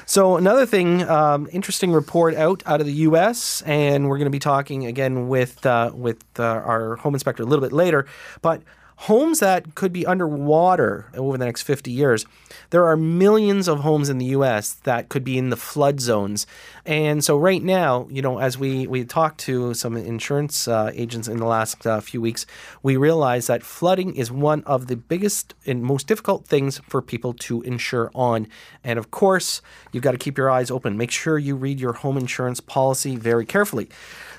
So 0.10 0.38
another 0.38 0.66
thing, 0.66 1.04
um, 1.04 1.50
interesting 1.52 1.92
report 1.92 2.34
out 2.34 2.64
out 2.66 2.80
of 2.80 2.88
the 2.88 2.94
U.S., 2.94 3.62
and 3.66 4.08
we're 4.08 4.18
going 4.18 4.28
to 4.28 4.32
be 4.32 4.40
talking 4.40 4.86
again 4.86 5.28
with 5.28 5.66
uh, 5.66 5.92
with 5.94 6.24
uh, 6.40 6.44
our 6.44 6.96
home 6.96 7.14
inspector 7.14 7.44
a 7.44 7.46
little 7.46 7.62
bit 7.62 7.74
later. 7.74 8.06
But 8.42 8.62
homes 9.02 9.40
that 9.40 9.76
could 9.76 9.94
be 9.94 10.06
underwater 10.08 11.06
over 11.14 11.38
the 11.38 11.46
next 11.46 11.62
50 11.62 11.92
years. 11.92 12.26
There 12.72 12.86
are 12.86 12.98
millions 12.98 13.68
of 13.68 13.82
homes 13.82 14.10
in 14.10 14.18
the 14.18 14.26
US 14.38 14.74
that 14.74 15.08
could 15.08 15.24
be 15.24 15.38
in 15.38 15.52
the 15.52 15.56
flood 15.56 16.02
zones. 16.02 16.48
And 16.84 17.24
so 17.24 17.38
right 17.38 17.62
now, 17.62 18.08
you 18.10 18.24
know, 18.24 18.40
as 18.40 18.58
we 18.58 18.88
we 18.88 19.06
talked 19.06 19.40
to 19.42 19.76
some 19.76 19.96
insurance 19.96 20.68
uh, 20.68 20.92
agents 20.96 21.28
in 21.28 21.38
the 21.38 21.46
last 21.46 21.86
uh, 21.86 22.02
few 22.02 22.22
weeks, 22.22 22.48
we 22.82 22.98
realize 22.98 23.46
that 23.48 23.62
flooding 23.62 24.16
is 24.16 24.32
one 24.32 24.64
of 24.64 24.88
the 24.88 24.96
biggest 24.96 25.54
and 25.68 25.84
most 25.84 26.08
difficult 26.08 26.48
things 26.48 26.80
for 26.90 27.02
people 27.02 27.34
to 27.34 27.62
insure 27.62 28.10
on. 28.16 28.48
And 28.84 28.98
of 28.98 29.12
course, 29.12 29.62
you've 29.92 30.04
got 30.04 30.14
to 30.14 30.18
keep 30.18 30.38
your 30.40 30.50
eyes 30.50 30.72
open. 30.72 30.98
Make 30.98 31.12
sure 31.12 31.38
you 31.38 31.56
read 31.56 31.80
your 31.80 31.94
home 31.94 32.18
insurance 32.18 32.60
policy 32.60 33.16
very 33.16 33.46
carefully. 33.46 33.90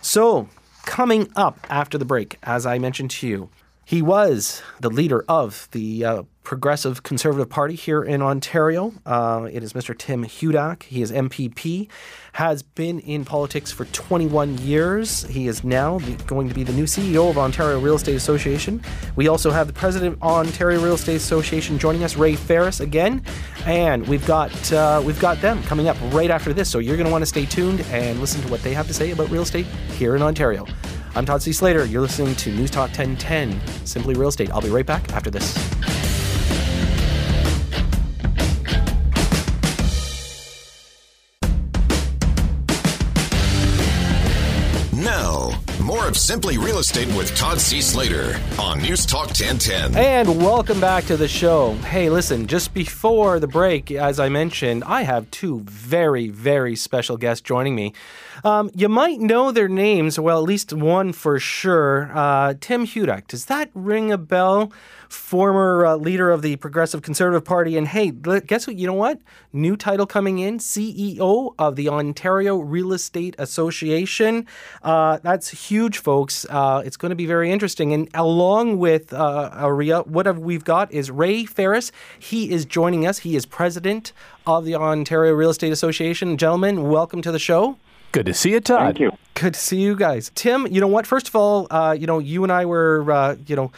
So, 0.02 0.48
coming 0.84 1.28
up 1.36 1.64
after 1.70 1.96
the 1.96 2.04
break, 2.04 2.38
as 2.42 2.66
I 2.66 2.78
mentioned 2.78 3.10
to 3.12 3.28
you, 3.28 3.50
he 3.88 4.02
was 4.02 4.62
the 4.80 4.90
leader 4.90 5.24
of 5.30 5.66
the 5.70 6.04
uh, 6.04 6.22
Progressive 6.42 7.02
Conservative 7.04 7.48
Party 7.48 7.74
here 7.74 8.02
in 8.02 8.20
Ontario. 8.20 8.92
Uh, 9.06 9.48
it 9.50 9.62
is 9.62 9.72
Mr. 9.72 9.96
Tim 9.96 10.26
Hudak. 10.26 10.82
He 10.82 11.00
is 11.00 11.10
MPP, 11.10 11.88
has 12.32 12.62
been 12.62 13.00
in 13.00 13.24
politics 13.24 13.72
for 13.72 13.86
21 13.86 14.58
years. 14.58 15.22
He 15.22 15.48
is 15.48 15.64
now 15.64 16.00
going 16.26 16.50
to 16.50 16.54
be 16.54 16.64
the 16.64 16.72
new 16.74 16.84
CEO 16.84 17.30
of 17.30 17.38
Ontario 17.38 17.80
Real 17.80 17.94
Estate 17.94 18.16
Association. 18.16 18.82
We 19.16 19.26
also 19.28 19.50
have 19.50 19.68
the 19.68 19.72
president 19.72 20.16
of 20.16 20.22
Ontario 20.22 20.82
Real 20.82 20.94
Estate 20.94 21.16
Association 21.16 21.78
joining 21.78 22.04
us, 22.04 22.14
Ray 22.14 22.34
Ferris, 22.34 22.80
again, 22.80 23.24
and 23.64 24.06
we've 24.06 24.26
got 24.26 24.70
uh, 24.70 25.02
we've 25.02 25.18
got 25.18 25.40
them 25.40 25.62
coming 25.62 25.88
up 25.88 25.96
right 26.12 26.30
after 26.30 26.52
this. 26.52 26.68
So 26.68 26.78
you're 26.78 26.96
going 26.98 27.06
to 27.06 27.12
want 27.12 27.22
to 27.22 27.26
stay 27.26 27.46
tuned 27.46 27.80
and 27.90 28.20
listen 28.20 28.42
to 28.42 28.48
what 28.48 28.62
they 28.62 28.74
have 28.74 28.86
to 28.88 28.92
say 28.92 29.12
about 29.12 29.30
real 29.30 29.44
estate 29.44 29.64
here 29.96 30.14
in 30.14 30.20
Ontario. 30.20 30.66
I'm 31.14 31.24
Todd 31.24 31.42
C. 31.42 31.52
Slater. 31.52 31.84
You're 31.84 32.02
listening 32.02 32.34
to 32.36 32.50
News 32.52 32.70
Talk 32.70 32.88
1010, 32.90 33.60
Simply 33.86 34.14
Real 34.14 34.28
Estate. 34.28 34.50
I'll 34.50 34.60
be 34.60 34.70
right 34.70 34.86
back 34.86 35.12
after 35.12 35.30
this. 35.30 35.56
Now, 44.92 45.50
more 45.82 46.06
of 46.06 46.16
Simply 46.16 46.58
Real 46.58 46.78
Estate 46.78 47.08
with 47.16 47.34
Todd 47.34 47.58
C. 47.58 47.80
Slater 47.80 48.38
on 48.60 48.80
News 48.82 49.06
Talk 49.06 49.28
1010. 49.28 49.96
And 49.96 50.42
welcome 50.42 50.80
back 50.80 51.04
to 51.04 51.16
the 51.16 51.28
show. 51.28 51.74
Hey, 51.76 52.10
listen, 52.10 52.46
just 52.46 52.74
before 52.74 53.40
the 53.40 53.48
break, 53.48 53.90
as 53.90 54.20
I 54.20 54.28
mentioned, 54.28 54.84
I 54.84 55.02
have 55.02 55.30
two 55.30 55.60
very, 55.60 56.28
very 56.28 56.76
special 56.76 57.16
guests 57.16 57.40
joining 57.40 57.74
me. 57.74 57.94
Um, 58.44 58.70
you 58.74 58.88
might 58.88 59.20
know 59.20 59.50
their 59.50 59.68
names, 59.68 60.18
well, 60.18 60.38
at 60.38 60.44
least 60.44 60.72
one 60.72 61.12
for 61.12 61.38
sure. 61.38 62.10
Uh, 62.14 62.54
Tim 62.60 62.86
Hudak. 62.86 63.26
Does 63.26 63.46
that 63.46 63.70
ring 63.74 64.12
a 64.12 64.18
bell? 64.18 64.72
Former 65.08 65.86
uh, 65.86 65.96
leader 65.96 66.30
of 66.30 66.42
the 66.42 66.56
Progressive 66.56 67.00
Conservative 67.00 67.44
Party. 67.44 67.78
And 67.78 67.88
hey, 67.88 68.10
guess 68.10 68.66
what? 68.66 68.76
You 68.76 68.86
know 68.86 68.92
what? 68.92 69.20
New 69.52 69.74
title 69.74 70.06
coming 70.06 70.38
in 70.38 70.58
CEO 70.58 71.54
of 71.58 71.76
the 71.76 71.88
Ontario 71.88 72.58
Real 72.58 72.92
Estate 72.92 73.34
Association. 73.38 74.46
Uh, 74.82 75.18
that's 75.22 75.68
huge, 75.68 75.98
folks. 75.98 76.44
Uh, 76.50 76.82
it's 76.84 76.98
going 76.98 77.10
to 77.10 77.16
be 77.16 77.24
very 77.24 77.50
interesting. 77.50 77.94
And 77.94 78.08
along 78.12 78.78
with 78.78 79.12
uh, 79.14 79.50
OREA, 79.54 80.06
what 80.06 80.38
we've 80.38 80.64
got 80.64 80.92
is 80.92 81.10
Ray 81.10 81.46
Ferris. 81.46 81.90
He 82.18 82.50
is 82.50 82.66
joining 82.66 83.06
us. 83.06 83.20
He 83.20 83.34
is 83.34 83.46
president 83.46 84.12
of 84.46 84.66
the 84.66 84.74
Ontario 84.74 85.32
Real 85.32 85.50
Estate 85.50 85.72
Association. 85.72 86.36
Gentlemen, 86.36 86.90
welcome 86.90 87.22
to 87.22 87.32
the 87.32 87.38
show. 87.38 87.78
Good 88.12 88.26
to 88.26 88.34
see 88.34 88.52
you, 88.52 88.60
Todd. 88.60 88.80
Thank 88.80 89.00
you. 89.00 89.12
Good 89.34 89.54
to 89.54 89.60
see 89.60 89.80
you 89.80 89.94
guys. 89.94 90.32
Tim, 90.34 90.66
you 90.66 90.80
know 90.80 90.88
what? 90.88 91.06
First 91.06 91.28
of 91.28 91.36
all, 91.36 91.66
uh, 91.70 91.96
you 91.98 92.06
know, 92.06 92.18
you 92.18 92.42
and 92.42 92.50
I 92.50 92.64
were, 92.64 93.10
uh, 93.10 93.36
you 93.46 93.54
know, 93.54 93.70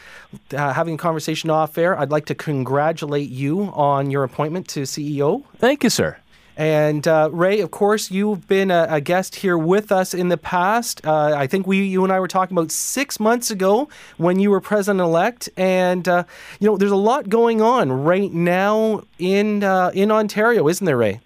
uh, 0.53 0.73
having 0.73 0.95
a 0.95 0.97
conversation 0.97 1.49
off 1.49 1.77
air. 1.77 1.99
I'd 1.99 2.09
like 2.09 2.25
to 2.27 2.35
congratulate 2.35 3.29
you 3.29 3.63
on 3.73 4.09
your 4.09 4.23
appointment 4.23 4.67
to 4.69 4.81
CEO. 4.83 5.43
Thank 5.57 5.83
you, 5.83 5.89
sir. 5.89 6.17
And 6.57 7.07
uh, 7.07 7.29
Ray, 7.31 7.59
of 7.59 7.71
course, 7.71 8.11
you've 8.11 8.47
been 8.47 8.71
a, 8.71 8.87
a, 8.89 9.01
guest 9.01 9.35
here 9.35 9.57
with 9.57 9.91
us 9.91 10.13
in 10.13 10.29
the 10.29 10.37
past. 10.37 11.05
Uh, 11.05 11.33
I 11.35 11.47
think 11.47 11.65
we, 11.65 11.83
you 11.83 12.03
and 12.03 12.11
I 12.11 12.19
were 12.19 12.27
talking 12.27 12.57
about 12.57 12.71
six 12.71 13.19
months 13.19 13.51
ago 13.51 13.87
when 14.17 14.39
you 14.39 14.51
were 14.51 14.61
president 14.61 15.01
elect. 15.01 15.49
And 15.57 16.07
uh, 16.07 16.23
you 16.59 16.67
know, 16.67 16.77
there's 16.77 16.91
a 16.91 16.95
lot 16.95 17.29
going 17.29 17.61
on 17.61 17.91
right 17.91 18.31
now 18.31 19.03
in 19.17 19.63
in 19.63 20.11
Ontario, 20.11 20.67
isn't 20.67 20.85
there, 20.85 20.97
Ray? 20.97 21.19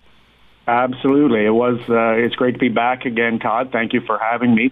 Absolutely. 0.67 1.45
It 1.45 1.51
was, 1.51 1.79
uh, 1.89 2.13
it's 2.17 2.35
great 2.35 2.53
to 2.53 2.59
be 2.59 2.69
back 2.69 3.05
again, 3.05 3.39
Todd. 3.39 3.69
Thank 3.71 3.93
you 3.93 4.01
for 4.01 4.17
having 4.17 4.55
me. 4.55 4.71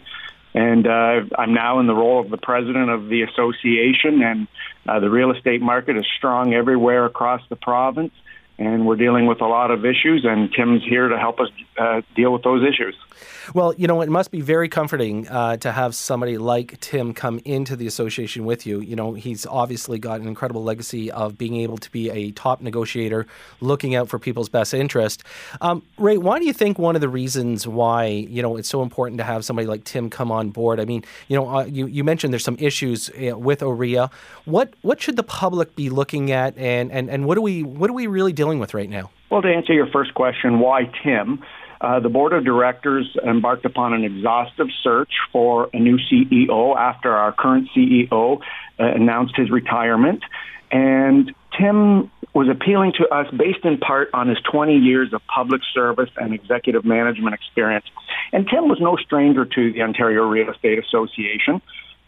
And 0.55 0.85
uh, 0.85 1.21
I'm 1.37 1.53
now 1.53 1.79
in 1.79 1.87
the 1.87 1.95
role 1.95 2.19
of 2.19 2.29
the 2.29 2.37
president 2.37 2.89
of 2.89 3.07
the 3.07 3.23
association, 3.23 4.21
and 4.21 4.47
uh, 4.87 4.99
the 4.99 5.09
real 5.09 5.31
estate 5.31 5.61
market 5.61 5.97
is 5.97 6.05
strong 6.17 6.53
everywhere 6.53 7.05
across 7.05 7.41
the 7.49 7.55
province 7.55 8.13
and 8.57 8.85
we're 8.85 8.95
dealing 8.95 9.25
with 9.25 9.41
a 9.41 9.47
lot 9.47 9.71
of 9.71 9.85
issues, 9.85 10.25
and 10.25 10.51
Tim's 10.53 10.83
here 10.83 11.07
to 11.07 11.17
help 11.17 11.39
us 11.39 11.49
uh, 11.77 12.01
deal 12.15 12.31
with 12.31 12.43
those 12.43 12.63
issues. 12.63 12.95
Well, 13.53 13.73
you 13.75 13.87
know, 13.87 14.01
it 14.01 14.09
must 14.09 14.31
be 14.31 14.41
very 14.41 14.69
comforting 14.69 15.27
uh, 15.27 15.57
to 15.57 15.71
have 15.71 15.95
somebody 15.95 16.37
like 16.37 16.79
Tim 16.79 17.13
come 17.13 17.39
into 17.45 17.75
the 17.75 17.87
association 17.87 18.45
with 18.45 18.65
you. 18.65 18.79
You 18.79 18.95
know, 18.95 19.13
he's 19.13 19.45
obviously 19.45 19.99
got 19.99 20.21
an 20.21 20.27
incredible 20.27 20.63
legacy 20.63 21.11
of 21.11 21.37
being 21.37 21.55
able 21.57 21.77
to 21.77 21.91
be 21.91 22.09
a 22.09 22.31
top 22.31 22.61
negotiator, 22.61 23.27
looking 23.61 23.95
out 23.95 24.09
for 24.09 24.19
people's 24.19 24.49
best 24.49 24.73
interest. 24.73 25.23
Um, 25.61 25.83
Ray, 25.97 26.17
why 26.17 26.39
do 26.39 26.45
you 26.45 26.53
think 26.53 26.79
one 26.79 26.95
of 26.95 27.01
the 27.01 27.09
reasons 27.09 27.67
why 27.67 28.05
you 28.05 28.41
know 28.41 28.55
it's 28.55 28.69
so 28.69 28.81
important 28.81 29.17
to 29.17 29.23
have 29.23 29.43
somebody 29.43 29.67
like 29.67 29.83
Tim 29.83 30.09
come 30.09 30.31
on 30.31 30.49
board? 30.49 30.79
I 30.79 30.85
mean, 30.85 31.03
you 31.27 31.35
know, 31.35 31.49
uh, 31.49 31.65
you 31.65 31.87
you 31.87 32.03
mentioned 32.03 32.33
there's 32.33 32.43
some 32.43 32.57
issues 32.59 33.09
uh, 33.09 33.37
with 33.37 33.61
OREA. 33.61 34.11
What 34.45 34.73
what 34.81 35.01
should 35.01 35.15
the 35.15 35.23
public 35.23 35.75
be 35.75 35.89
looking 35.89 36.31
at, 36.31 36.57
and 36.57 36.91
and 36.91 37.09
and 37.09 37.25
what 37.25 37.35
do 37.35 37.41
we 37.41 37.63
what 37.63 37.89
are 37.89 37.93
we 37.93 38.07
really 38.07 38.33
dealing 38.33 38.59
with 38.59 38.73
right 38.73 38.89
now? 38.89 39.09
Well, 39.29 39.41
to 39.41 39.47
answer 39.51 39.73
your 39.73 39.87
first 39.87 40.13
question, 40.13 40.59
why 40.59 40.91
Tim? 41.03 41.43
Uh, 41.83 41.99
the 41.99 42.07
board 42.07 42.31
of 42.31 42.45
directors 42.45 43.05
embarked 43.27 43.65
upon 43.65 43.93
an 43.93 44.05
exhaustive 44.05 44.67
search 44.81 45.11
for 45.33 45.69
a 45.73 45.77
new 45.79 45.97
CEO 45.97 46.77
after 46.77 47.11
our 47.11 47.33
current 47.33 47.67
CEO 47.75 48.39
uh, 48.79 48.83
announced 48.85 49.35
his 49.35 49.51
retirement. 49.51 50.23
And 50.71 51.35
Tim 51.59 52.09
was 52.33 52.47
appealing 52.47 52.93
to 52.99 53.07
us 53.09 53.27
based 53.31 53.65
in 53.65 53.77
part 53.79 54.09
on 54.13 54.29
his 54.29 54.37
20 54.49 54.77
years 54.77 55.13
of 55.13 55.21
public 55.27 55.61
service 55.73 56.09
and 56.15 56.33
executive 56.33 56.85
management 56.85 57.35
experience. 57.35 57.85
And 58.31 58.47
Tim 58.47 58.69
was 58.69 58.79
no 58.79 58.95
stranger 58.95 59.43
to 59.43 59.73
the 59.73 59.81
Ontario 59.81 60.23
Real 60.23 60.49
Estate 60.51 60.79
Association. 60.79 61.61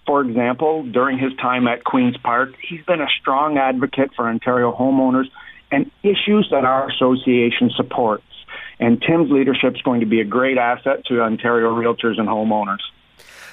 For 0.08 0.22
example, 0.22 0.84
during 0.84 1.20
his 1.20 1.34
time 1.36 1.67
at 1.67 1.84
Queen's 1.84 2.17
Park, 2.17 2.53
he's 2.62 2.84
been 2.86 3.01
a 3.01 3.10
strong 3.20 3.58
advocate 3.58 4.12
for 4.15 4.29
Ontario 4.29 4.72
homeowners 4.74 5.25
and 5.70 5.91
issues 6.01 6.48
that 6.51 6.63
our 6.63 6.89
association 6.89 7.72
supports. 7.75 8.24
And 8.79 9.01
Tim's 9.01 9.32
leadership 9.32 9.75
is 9.75 9.82
going 9.82 10.01
to 10.01 10.05
be 10.05 10.22
a 10.22 10.25
great 10.25 10.58
asset 10.58 11.05
to 11.05 11.22
Ontario 11.22 11.74
realtors 11.74 12.20
and 12.20 12.27
homeowners. 12.27 12.79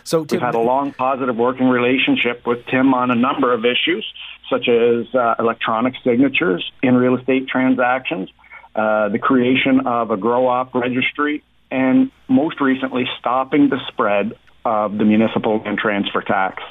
So 0.04 0.24
Tim, 0.24 0.36
we've 0.36 0.44
had 0.44 0.54
a 0.54 0.60
long 0.60 0.92
positive 0.92 1.36
working 1.36 1.68
relationship 1.68 2.46
with 2.46 2.66
Tim 2.66 2.92
on 2.92 3.10
a 3.10 3.14
number 3.14 3.52
of 3.52 3.64
issues, 3.64 4.04
such 4.50 4.68
as 4.68 5.06
uh, 5.14 5.36
electronic 5.38 5.94
signatures 6.02 6.70
in 6.82 6.96
real 6.96 7.16
estate 7.16 7.48
transactions, 7.48 8.28
uh, 8.74 9.08
the 9.10 9.18
creation 9.18 9.86
of 9.86 10.10
a 10.10 10.16
grow 10.16 10.48
op 10.48 10.74
registry, 10.74 11.44
and 11.70 12.10
most 12.28 12.60
recently, 12.60 13.08
stopping 13.18 13.68
the 13.68 13.80
spread 13.88 14.36
of 14.64 14.98
the 14.98 15.04
municipal 15.04 15.62
and 15.64 15.78
transfer 15.78 16.20
tax. 16.20 16.62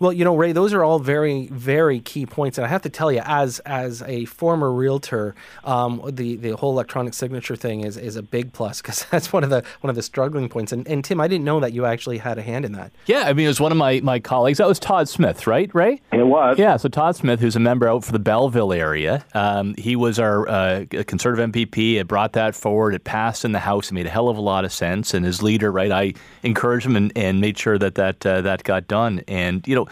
Well, 0.00 0.12
you 0.12 0.24
know, 0.24 0.36
Ray, 0.36 0.52
those 0.52 0.72
are 0.72 0.84
all 0.84 0.98
very, 0.98 1.48
very 1.48 2.00
key 2.00 2.26
points, 2.26 2.58
and 2.58 2.64
I 2.64 2.68
have 2.68 2.82
to 2.82 2.90
tell 2.90 3.10
you, 3.10 3.22
as 3.24 3.60
as 3.60 4.02
a 4.02 4.24
former 4.26 4.72
realtor, 4.72 5.34
um, 5.64 6.02
the 6.12 6.36
the 6.36 6.56
whole 6.56 6.72
electronic 6.72 7.14
signature 7.14 7.56
thing 7.56 7.82
is 7.82 7.96
is 7.96 8.16
a 8.16 8.22
big 8.22 8.52
plus 8.52 8.80
because 8.80 9.06
that's 9.10 9.32
one 9.32 9.44
of 9.44 9.50
the 9.50 9.62
one 9.80 9.90
of 9.90 9.96
the 9.96 10.02
struggling 10.02 10.48
points. 10.48 10.72
And, 10.72 10.86
and 10.88 11.04
Tim, 11.04 11.20
I 11.20 11.28
didn't 11.28 11.44
know 11.44 11.60
that 11.60 11.72
you 11.72 11.84
actually 11.84 12.18
had 12.18 12.38
a 12.38 12.42
hand 12.42 12.64
in 12.64 12.72
that. 12.72 12.92
Yeah, 13.06 13.22
I 13.22 13.32
mean, 13.32 13.46
it 13.46 13.48
was 13.48 13.60
one 13.60 13.72
of 13.72 13.78
my 13.78 14.00
my 14.00 14.18
colleagues. 14.18 14.58
That 14.58 14.68
was 14.68 14.78
Todd 14.78 15.08
Smith, 15.08 15.46
right? 15.46 15.72
Ray? 15.74 16.00
It 16.12 16.26
was. 16.26 16.58
Yeah, 16.58 16.76
so 16.76 16.88
Todd 16.88 17.16
Smith, 17.16 17.40
who's 17.40 17.56
a 17.56 17.60
member 17.60 17.88
out 17.88 18.04
for 18.04 18.12
the 18.12 18.18
Belleville 18.18 18.72
area, 18.72 19.24
um, 19.34 19.74
he 19.76 19.96
was 19.96 20.18
our 20.18 20.48
uh, 20.48 20.84
conservative 21.06 21.50
MPP. 21.50 21.94
It 21.94 22.08
brought 22.08 22.32
that 22.34 22.54
forward. 22.54 22.94
It 22.94 23.04
passed 23.04 23.44
in 23.44 23.52
the 23.52 23.58
House. 23.58 23.90
It 23.90 23.94
made 23.94 24.06
a 24.06 24.10
hell 24.10 24.28
of 24.28 24.36
a 24.36 24.40
lot 24.40 24.64
of 24.64 24.72
sense. 24.72 25.14
And 25.14 25.24
as 25.26 25.42
leader, 25.42 25.70
right, 25.70 25.92
I 25.92 26.14
encouraged 26.42 26.86
him 26.86 26.96
and, 26.96 27.12
and 27.16 27.40
made 27.40 27.58
sure 27.58 27.78
that 27.78 27.96
that 27.96 28.24
uh, 28.24 28.40
that 28.42 28.64
got 28.64 28.88
done. 28.88 29.22
And 29.28 29.55
you 29.66 29.74
know 29.74 29.88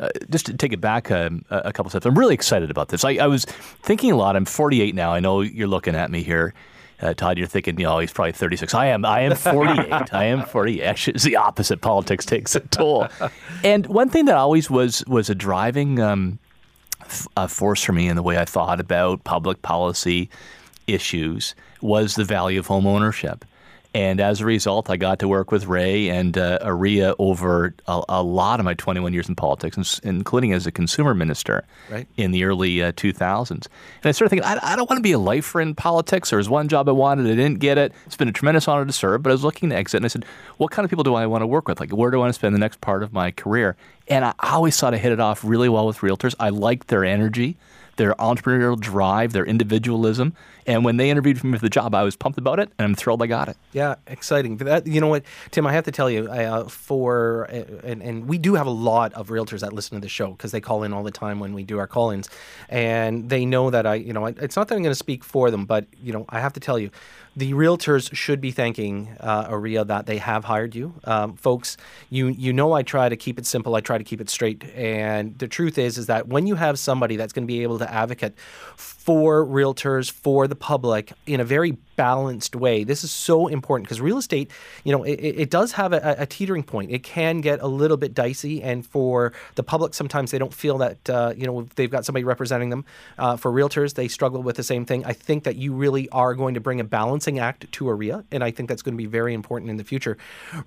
uh, 0.00 0.08
just 0.30 0.46
to 0.46 0.54
take 0.54 0.72
it 0.72 0.80
back 0.80 1.10
um, 1.10 1.44
a, 1.50 1.58
a 1.66 1.72
couple 1.72 1.90
steps, 1.90 2.06
I'm 2.06 2.18
really 2.18 2.34
excited 2.34 2.70
about 2.70 2.88
this. 2.88 3.04
I, 3.04 3.16
I, 3.16 3.26
was 3.26 3.44
thinking 3.44 4.10
a 4.12 4.16
lot. 4.16 4.34
I'm 4.34 4.46
48 4.46 4.94
now. 4.94 5.12
I 5.12 5.20
know 5.20 5.42
you're 5.42 5.68
looking 5.68 5.94
at 5.94 6.10
me 6.10 6.22
here. 6.22 6.54
Uh, 7.02 7.12
Todd, 7.14 7.38
you're 7.38 7.46
thinking, 7.46 7.78
you 7.78 7.84
know, 7.84 7.98
he's 7.98 8.12
probably 8.12 8.32
36. 8.32 8.74
I 8.74 8.86
am. 8.86 9.04
I 9.04 9.20
am 9.20 9.36
48. 9.36 10.14
I 10.14 10.24
am 10.24 10.44
48. 10.44 10.82
Actually, 10.82 11.14
it's 11.14 11.24
the 11.24 11.36
opposite. 11.36 11.80
Politics 11.82 12.24
takes 12.24 12.54
a 12.54 12.60
toll. 12.60 13.08
and 13.64 13.86
one 13.86 14.08
thing 14.08 14.24
that 14.26 14.36
always 14.36 14.70
was 14.70 15.04
was 15.06 15.30
a 15.30 15.34
driving 15.34 16.00
um, 16.00 16.38
f- 17.02 17.28
uh, 17.36 17.46
force 17.46 17.82
for 17.82 17.92
me 17.92 18.08
in 18.08 18.16
the 18.16 18.22
way 18.22 18.38
I 18.38 18.44
thought 18.44 18.80
about 18.80 19.24
public 19.24 19.62
policy 19.62 20.30
issues 20.86 21.54
was 21.80 22.14
the 22.14 22.24
value 22.24 22.58
of 22.58 22.66
home 22.66 22.86
ownership. 22.86 23.44
And 23.92 24.20
as 24.20 24.40
a 24.40 24.44
result, 24.44 24.88
I 24.88 24.96
got 24.96 25.18
to 25.18 25.26
work 25.26 25.50
with 25.50 25.66
Ray 25.66 26.10
and 26.10 26.38
uh, 26.38 26.60
OREA 26.62 27.16
over 27.18 27.74
a, 27.88 28.02
a, 28.08 28.22
lot 28.22 28.60
of 28.60 28.64
my 28.64 28.74
21 28.74 29.12
years 29.12 29.28
in 29.28 29.34
politics, 29.34 29.98
including 30.04 30.52
as 30.52 30.64
a 30.64 30.70
consumer 30.70 31.12
minister 31.12 31.64
right. 31.90 32.06
in 32.16 32.30
the 32.30 32.44
early 32.44 32.82
uh, 32.84 32.92
2000s. 32.92 33.50
And 33.50 33.66
I 34.04 34.12
started 34.12 34.30
thinking, 34.30 34.46
I, 34.46 34.58
I 34.62 34.76
don't 34.76 34.88
want 34.88 34.98
to 34.98 35.02
be 35.02 35.10
a 35.10 35.18
lifer 35.18 35.60
in 35.60 35.74
politics. 35.74 36.30
There 36.30 36.36
was 36.36 36.48
one 36.48 36.68
job 36.68 36.88
I 36.88 36.92
wanted, 36.92 37.26
I 37.26 37.34
didn't 37.34 37.58
get 37.58 37.78
it. 37.78 37.92
It's 38.06 38.16
been 38.16 38.28
a 38.28 38.32
tremendous 38.32 38.68
honor 38.68 38.86
to 38.86 38.92
serve, 38.92 39.24
but 39.24 39.30
I 39.30 39.32
was 39.32 39.42
looking 39.42 39.70
to 39.70 39.76
exit, 39.76 39.98
and 39.98 40.04
I 40.04 40.08
said, 40.08 40.24
what 40.58 40.70
kind 40.70 40.84
of 40.84 40.90
people 40.90 41.04
do 41.04 41.14
I 41.14 41.26
want 41.26 41.42
to 41.42 41.48
work 41.48 41.66
with? 41.66 41.80
Like, 41.80 41.90
where 41.90 42.12
do 42.12 42.18
I 42.18 42.20
want 42.20 42.30
to 42.30 42.38
spend 42.38 42.54
the 42.54 42.60
next 42.60 42.80
part 42.80 43.02
of 43.02 43.12
my 43.12 43.32
career? 43.32 43.76
And 44.06 44.24
I 44.24 44.34
always 44.38 44.78
thought 44.78 44.94
I 44.94 44.98
hit 44.98 45.10
it 45.10 45.20
off 45.20 45.42
really 45.42 45.68
well 45.68 45.86
with 45.86 45.98
realtors. 45.98 46.34
I 46.38 46.50
liked 46.50 46.88
their 46.88 47.04
energy 47.04 47.56
their 48.00 48.14
entrepreneurial 48.14 48.80
drive, 48.80 49.34
their 49.34 49.44
individualism. 49.44 50.32
And 50.70 50.84
when 50.84 50.98
they 50.98 51.10
interviewed 51.10 51.42
me 51.42 51.58
for 51.58 51.64
the 51.64 51.68
job, 51.68 51.96
I 51.96 52.04
was 52.04 52.14
pumped 52.14 52.38
about 52.38 52.60
it, 52.60 52.70
and 52.78 52.86
I'm 52.86 52.94
thrilled 52.94 53.20
I 53.24 53.26
got 53.26 53.48
it. 53.48 53.56
Yeah, 53.72 53.96
exciting. 54.06 54.58
That, 54.58 54.86
you 54.86 55.00
know 55.00 55.08
what, 55.08 55.24
Tim, 55.50 55.66
I 55.66 55.72
have 55.72 55.82
to 55.86 55.90
tell 55.90 56.08
you, 56.08 56.30
uh, 56.30 56.68
for 56.68 57.48
uh, 57.50 57.64
and, 57.82 58.00
and 58.00 58.28
we 58.28 58.38
do 58.38 58.54
have 58.54 58.68
a 58.68 58.70
lot 58.70 59.12
of 59.14 59.30
realtors 59.30 59.62
that 59.62 59.72
listen 59.72 59.96
to 59.96 60.00
the 60.00 60.08
show 60.08 60.30
because 60.30 60.52
they 60.52 60.60
call 60.60 60.84
in 60.84 60.92
all 60.92 61.02
the 61.02 61.10
time 61.10 61.40
when 61.40 61.54
we 61.54 61.64
do 61.64 61.80
our 61.80 61.88
call-ins, 61.88 62.30
and 62.68 63.28
they 63.30 63.44
know 63.44 63.70
that 63.70 63.84
I, 63.84 63.96
you 63.96 64.12
know, 64.12 64.26
it's 64.26 64.54
not 64.54 64.68
that 64.68 64.76
I'm 64.76 64.82
going 64.82 64.92
to 64.92 64.94
speak 64.94 65.24
for 65.24 65.50
them, 65.50 65.66
but 65.66 65.86
you 66.00 66.12
know, 66.12 66.24
I 66.28 66.38
have 66.38 66.52
to 66.52 66.60
tell 66.60 66.78
you, 66.78 66.90
the 67.36 67.52
realtors 67.52 68.14
should 68.14 68.40
be 68.40 68.52
thanking 68.52 69.16
uh, 69.20 69.48
OREA 69.48 69.86
that 69.86 70.06
they 70.06 70.18
have 70.18 70.44
hired 70.44 70.76
you, 70.76 70.94
um, 71.02 71.34
folks. 71.34 71.76
You 72.10 72.28
you 72.28 72.52
know 72.52 72.72
I 72.74 72.82
try 72.82 73.08
to 73.08 73.16
keep 73.16 73.40
it 73.40 73.46
simple. 73.46 73.74
I 73.74 73.80
try 73.80 73.98
to 73.98 74.04
keep 74.04 74.20
it 74.20 74.30
straight. 74.30 74.62
And 74.74 75.36
the 75.38 75.48
truth 75.48 75.78
is 75.78 75.98
is 75.98 76.06
that 76.06 76.28
when 76.28 76.46
you 76.46 76.54
have 76.54 76.78
somebody 76.78 77.16
that's 77.16 77.32
going 77.32 77.44
to 77.44 77.52
be 77.52 77.62
able 77.64 77.78
to 77.80 77.92
advocate 77.92 78.34
for 78.76 79.44
realtors 79.44 80.10
for 80.10 80.46
the 80.46 80.56
public 80.60 81.12
in 81.26 81.40
a 81.40 81.44
very 81.44 81.72
balanced 81.96 82.54
way. 82.54 82.84
This 82.84 83.02
is 83.02 83.10
so 83.10 83.48
important 83.48 83.86
because 83.86 84.00
real 84.00 84.16
estate, 84.16 84.50
you 84.84 84.92
know, 84.92 85.02
it, 85.02 85.16
it 85.16 85.50
does 85.50 85.72
have 85.72 85.92
a, 85.92 86.16
a, 86.18 86.26
teetering 86.26 86.62
point. 86.62 86.90
It 86.90 87.02
can 87.02 87.40
get 87.40 87.60
a 87.60 87.66
little 87.66 87.96
bit 87.96 88.14
dicey, 88.14 88.62
and 88.62 88.86
for 88.86 89.32
the 89.56 89.62
public, 89.62 89.92
sometimes 89.92 90.30
they 90.30 90.38
don't 90.38 90.54
feel 90.54 90.78
that 90.78 91.10
uh, 91.10 91.34
you 91.36 91.46
know 91.46 91.66
they've 91.74 91.90
got 91.90 92.04
somebody 92.04 92.24
representing 92.24 92.70
them. 92.70 92.84
Uh, 93.18 93.36
for 93.36 93.50
realtors, 93.50 93.94
they 93.94 94.08
struggle 94.08 94.42
with 94.42 94.56
the 94.56 94.62
same 94.62 94.86
thing. 94.86 95.04
I 95.04 95.12
think 95.12 95.44
that 95.44 95.56
you 95.56 95.74
really 95.74 96.08
are 96.10 96.34
going 96.34 96.54
to 96.54 96.60
bring 96.60 96.80
a 96.80 96.84
balancing 96.84 97.38
act 97.38 97.70
to 97.70 97.84
OREA, 97.86 98.24
and 98.30 98.44
I 98.44 98.50
think 98.50 98.68
that's 98.68 98.82
going 98.82 98.94
to 98.94 99.02
be 99.02 99.06
very 99.06 99.34
important 99.34 99.70
in 99.70 99.76
the 99.76 99.84
future. 99.84 100.16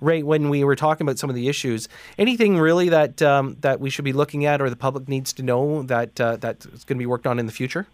Ray, 0.00 0.22
when 0.22 0.50
we 0.50 0.62
were 0.62 0.76
talking 0.76 1.06
about 1.06 1.18
some 1.18 1.30
of 1.30 1.36
the 1.36 1.48
issues, 1.48 1.88
anything 2.18 2.58
really 2.58 2.90
that 2.90 3.22
um, 3.22 3.56
that 3.60 3.80
we 3.80 3.90
should 3.90 4.04
be 4.04 4.12
looking 4.12 4.44
at 4.44 4.60
or 4.60 4.68
the 4.68 4.76
public 4.76 5.08
needs 5.08 5.32
to 5.32 5.42
know 5.42 5.82
that 5.84 6.20
uh, 6.20 6.36
that's 6.36 6.66
going 6.66 6.96
to 6.96 7.02
be 7.02 7.06
worked 7.06 7.26
on 7.26 7.38
in 7.38 7.46
the 7.46 7.52
future? 7.52 7.86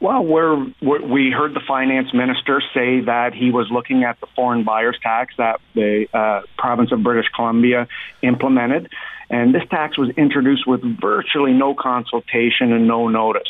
Well, 0.00 0.24
we're, 0.24 0.72
we're, 0.80 1.02
we 1.04 1.30
heard 1.32 1.54
the 1.54 1.62
finance 1.66 2.14
minister 2.14 2.62
say 2.72 3.00
that 3.00 3.34
he 3.34 3.50
was 3.50 3.66
looking 3.70 4.04
at 4.04 4.20
the 4.20 4.28
foreign 4.36 4.62
buyers 4.62 4.96
tax 5.02 5.34
that 5.38 5.60
the 5.74 6.06
uh, 6.14 6.42
province 6.56 6.92
of 6.92 7.02
British 7.02 7.28
Columbia 7.34 7.88
implemented. 8.22 8.90
And 9.28 9.54
this 9.54 9.64
tax 9.68 9.98
was 9.98 10.10
introduced 10.10 10.66
with 10.66 10.82
virtually 11.00 11.52
no 11.52 11.74
consultation 11.74 12.72
and 12.72 12.86
no 12.86 13.08
notice. 13.08 13.48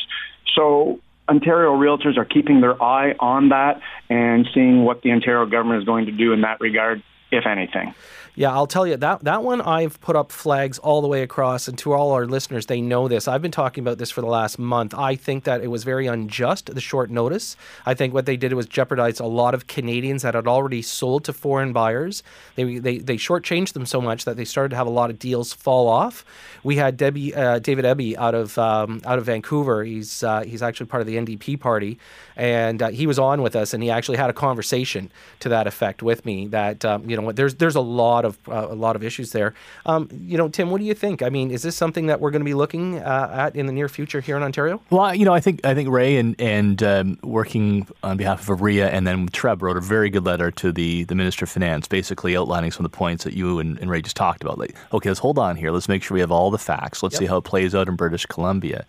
So 0.55 0.99
Ontario 1.29 1.75
realtors 1.75 2.17
are 2.17 2.25
keeping 2.25 2.61
their 2.61 2.81
eye 2.81 3.13
on 3.19 3.49
that 3.49 3.81
and 4.09 4.47
seeing 4.53 4.83
what 4.83 5.03
the 5.03 5.11
Ontario 5.11 5.45
government 5.45 5.81
is 5.81 5.85
going 5.85 6.07
to 6.07 6.11
do 6.11 6.33
in 6.33 6.41
that 6.41 6.59
regard, 6.59 7.03
if 7.31 7.45
anything. 7.45 7.93
Yeah, 8.39 8.53
I'll 8.53 8.67
tell 8.67 8.87
you 8.87 8.95
that 8.95 9.25
that 9.25 9.43
one 9.43 9.59
I've 9.59 9.99
put 9.99 10.15
up 10.15 10.31
flags 10.31 10.79
all 10.79 11.01
the 11.01 11.09
way 11.09 11.23
across, 11.23 11.67
and 11.67 11.77
to 11.79 11.91
all 11.91 12.13
our 12.13 12.25
listeners, 12.25 12.67
they 12.67 12.79
know 12.79 13.09
this. 13.09 13.27
I've 13.27 13.41
been 13.41 13.51
talking 13.51 13.83
about 13.83 13.97
this 13.97 14.11
for 14.11 14.21
the 14.21 14.27
last 14.27 14.57
month. 14.57 14.93
I 14.93 15.17
think 15.17 15.43
that 15.43 15.61
it 15.61 15.67
was 15.67 15.83
very 15.83 16.07
unjust 16.07 16.73
the 16.73 16.79
short 16.79 17.09
notice. 17.09 17.57
I 17.85 17.95
think 17.95 18.13
what 18.13 18.25
they 18.25 18.37
did 18.37 18.53
was 18.53 18.65
jeopardize 18.65 19.19
a 19.19 19.25
lot 19.25 19.53
of 19.53 19.67
Canadians 19.67 20.21
that 20.21 20.35
had 20.35 20.47
already 20.47 20.81
sold 20.81 21.25
to 21.25 21.33
foreign 21.33 21.73
buyers. 21.73 22.23
They 22.55 22.79
they 22.79 22.99
they 22.99 23.17
shortchanged 23.17 23.73
them 23.73 23.85
so 23.85 23.99
much 23.99 24.23
that 24.23 24.37
they 24.37 24.45
started 24.45 24.69
to 24.69 24.77
have 24.77 24.87
a 24.87 24.89
lot 24.89 25.09
of 25.09 25.19
deals 25.19 25.51
fall 25.51 25.89
off. 25.89 26.23
We 26.63 26.77
had 26.77 26.95
Debbie 26.95 27.35
uh, 27.35 27.59
David 27.59 27.83
Eby 27.83 28.15
out 28.15 28.35
of 28.35 28.57
um, 28.57 29.01
out 29.03 29.19
of 29.19 29.25
Vancouver. 29.25 29.83
He's 29.83 30.23
uh, 30.23 30.43
he's 30.43 30.63
actually 30.63 30.85
part 30.85 31.01
of 31.01 31.07
the 31.07 31.17
NDP 31.17 31.59
party, 31.59 31.99
and 32.37 32.81
uh, 32.81 32.87
he 32.87 33.05
was 33.05 33.19
on 33.19 33.41
with 33.41 33.57
us, 33.57 33.73
and 33.73 33.83
he 33.83 33.91
actually 33.91 34.17
had 34.17 34.29
a 34.29 34.33
conversation 34.33 35.11
to 35.41 35.49
that 35.49 35.67
effect 35.67 36.01
with 36.01 36.25
me. 36.25 36.47
That 36.47 36.85
um, 36.85 37.09
you 37.09 37.19
know 37.19 37.33
there's 37.33 37.55
there's 37.55 37.75
a 37.75 37.81
lot 37.81 38.23
of 38.28 38.28
of 38.29 38.37
uh, 38.47 38.67
a 38.69 38.75
lot 38.75 38.95
of 38.95 39.03
issues 39.03 39.31
there. 39.31 39.53
Um, 39.85 40.09
you 40.25 40.37
know, 40.37 40.47
Tim, 40.47 40.71
what 40.71 40.79
do 40.79 40.85
you 40.85 40.93
think? 40.93 41.21
I 41.21 41.29
mean, 41.29 41.51
is 41.51 41.63
this 41.63 41.75
something 41.75 42.07
that 42.07 42.21
we're 42.21 42.31
going 42.31 42.41
to 42.41 42.45
be 42.45 42.53
looking 42.53 42.99
uh, 42.99 43.29
at 43.33 43.55
in 43.55 43.65
the 43.65 43.73
near 43.73 43.89
future 43.89 44.21
here 44.21 44.37
in 44.37 44.43
Ontario? 44.43 44.81
Well, 44.89 45.13
you 45.13 45.25
know, 45.25 45.33
I 45.33 45.39
think 45.39 45.65
I 45.65 45.73
think 45.73 45.89
Ray 45.89 46.17
and 46.17 46.39
and 46.39 46.81
um, 46.83 47.19
working 47.23 47.87
on 48.03 48.17
behalf 48.17 48.47
of 48.47 48.59
OREA 48.59 48.89
and 48.89 49.05
then 49.05 49.27
TREB 49.27 49.61
wrote 49.61 49.77
a 49.77 49.81
very 49.81 50.09
good 50.09 50.25
letter 50.25 50.51
to 50.51 50.71
the 50.71 51.03
the 51.03 51.15
Minister 51.15 51.45
of 51.45 51.49
Finance, 51.49 51.87
basically 51.87 52.37
outlining 52.37 52.71
some 52.71 52.85
of 52.85 52.91
the 52.91 52.97
points 52.97 53.23
that 53.23 53.33
you 53.33 53.59
and, 53.59 53.77
and 53.79 53.89
Ray 53.89 54.01
just 54.01 54.15
talked 54.15 54.43
about. 54.43 54.57
Like, 54.57 54.75
okay, 54.93 55.09
let's 55.09 55.19
hold 55.19 55.37
on 55.37 55.55
here. 55.55 55.71
Let's 55.71 55.89
make 55.89 56.03
sure 56.03 56.15
we 56.15 56.21
have 56.21 56.31
all 56.31 56.51
the 56.51 56.57
facts. 56.57 57.03
Let's 57.03 57.13
yep. 57.13 57.19
see 57.19 57.25
how 57.25 57.37
it 57.37 57.43
plays 57.43 57.75
out 57.75 57.87
in 57.87 57.95
British 57.95 58.25
Columbia. 58.25 58.85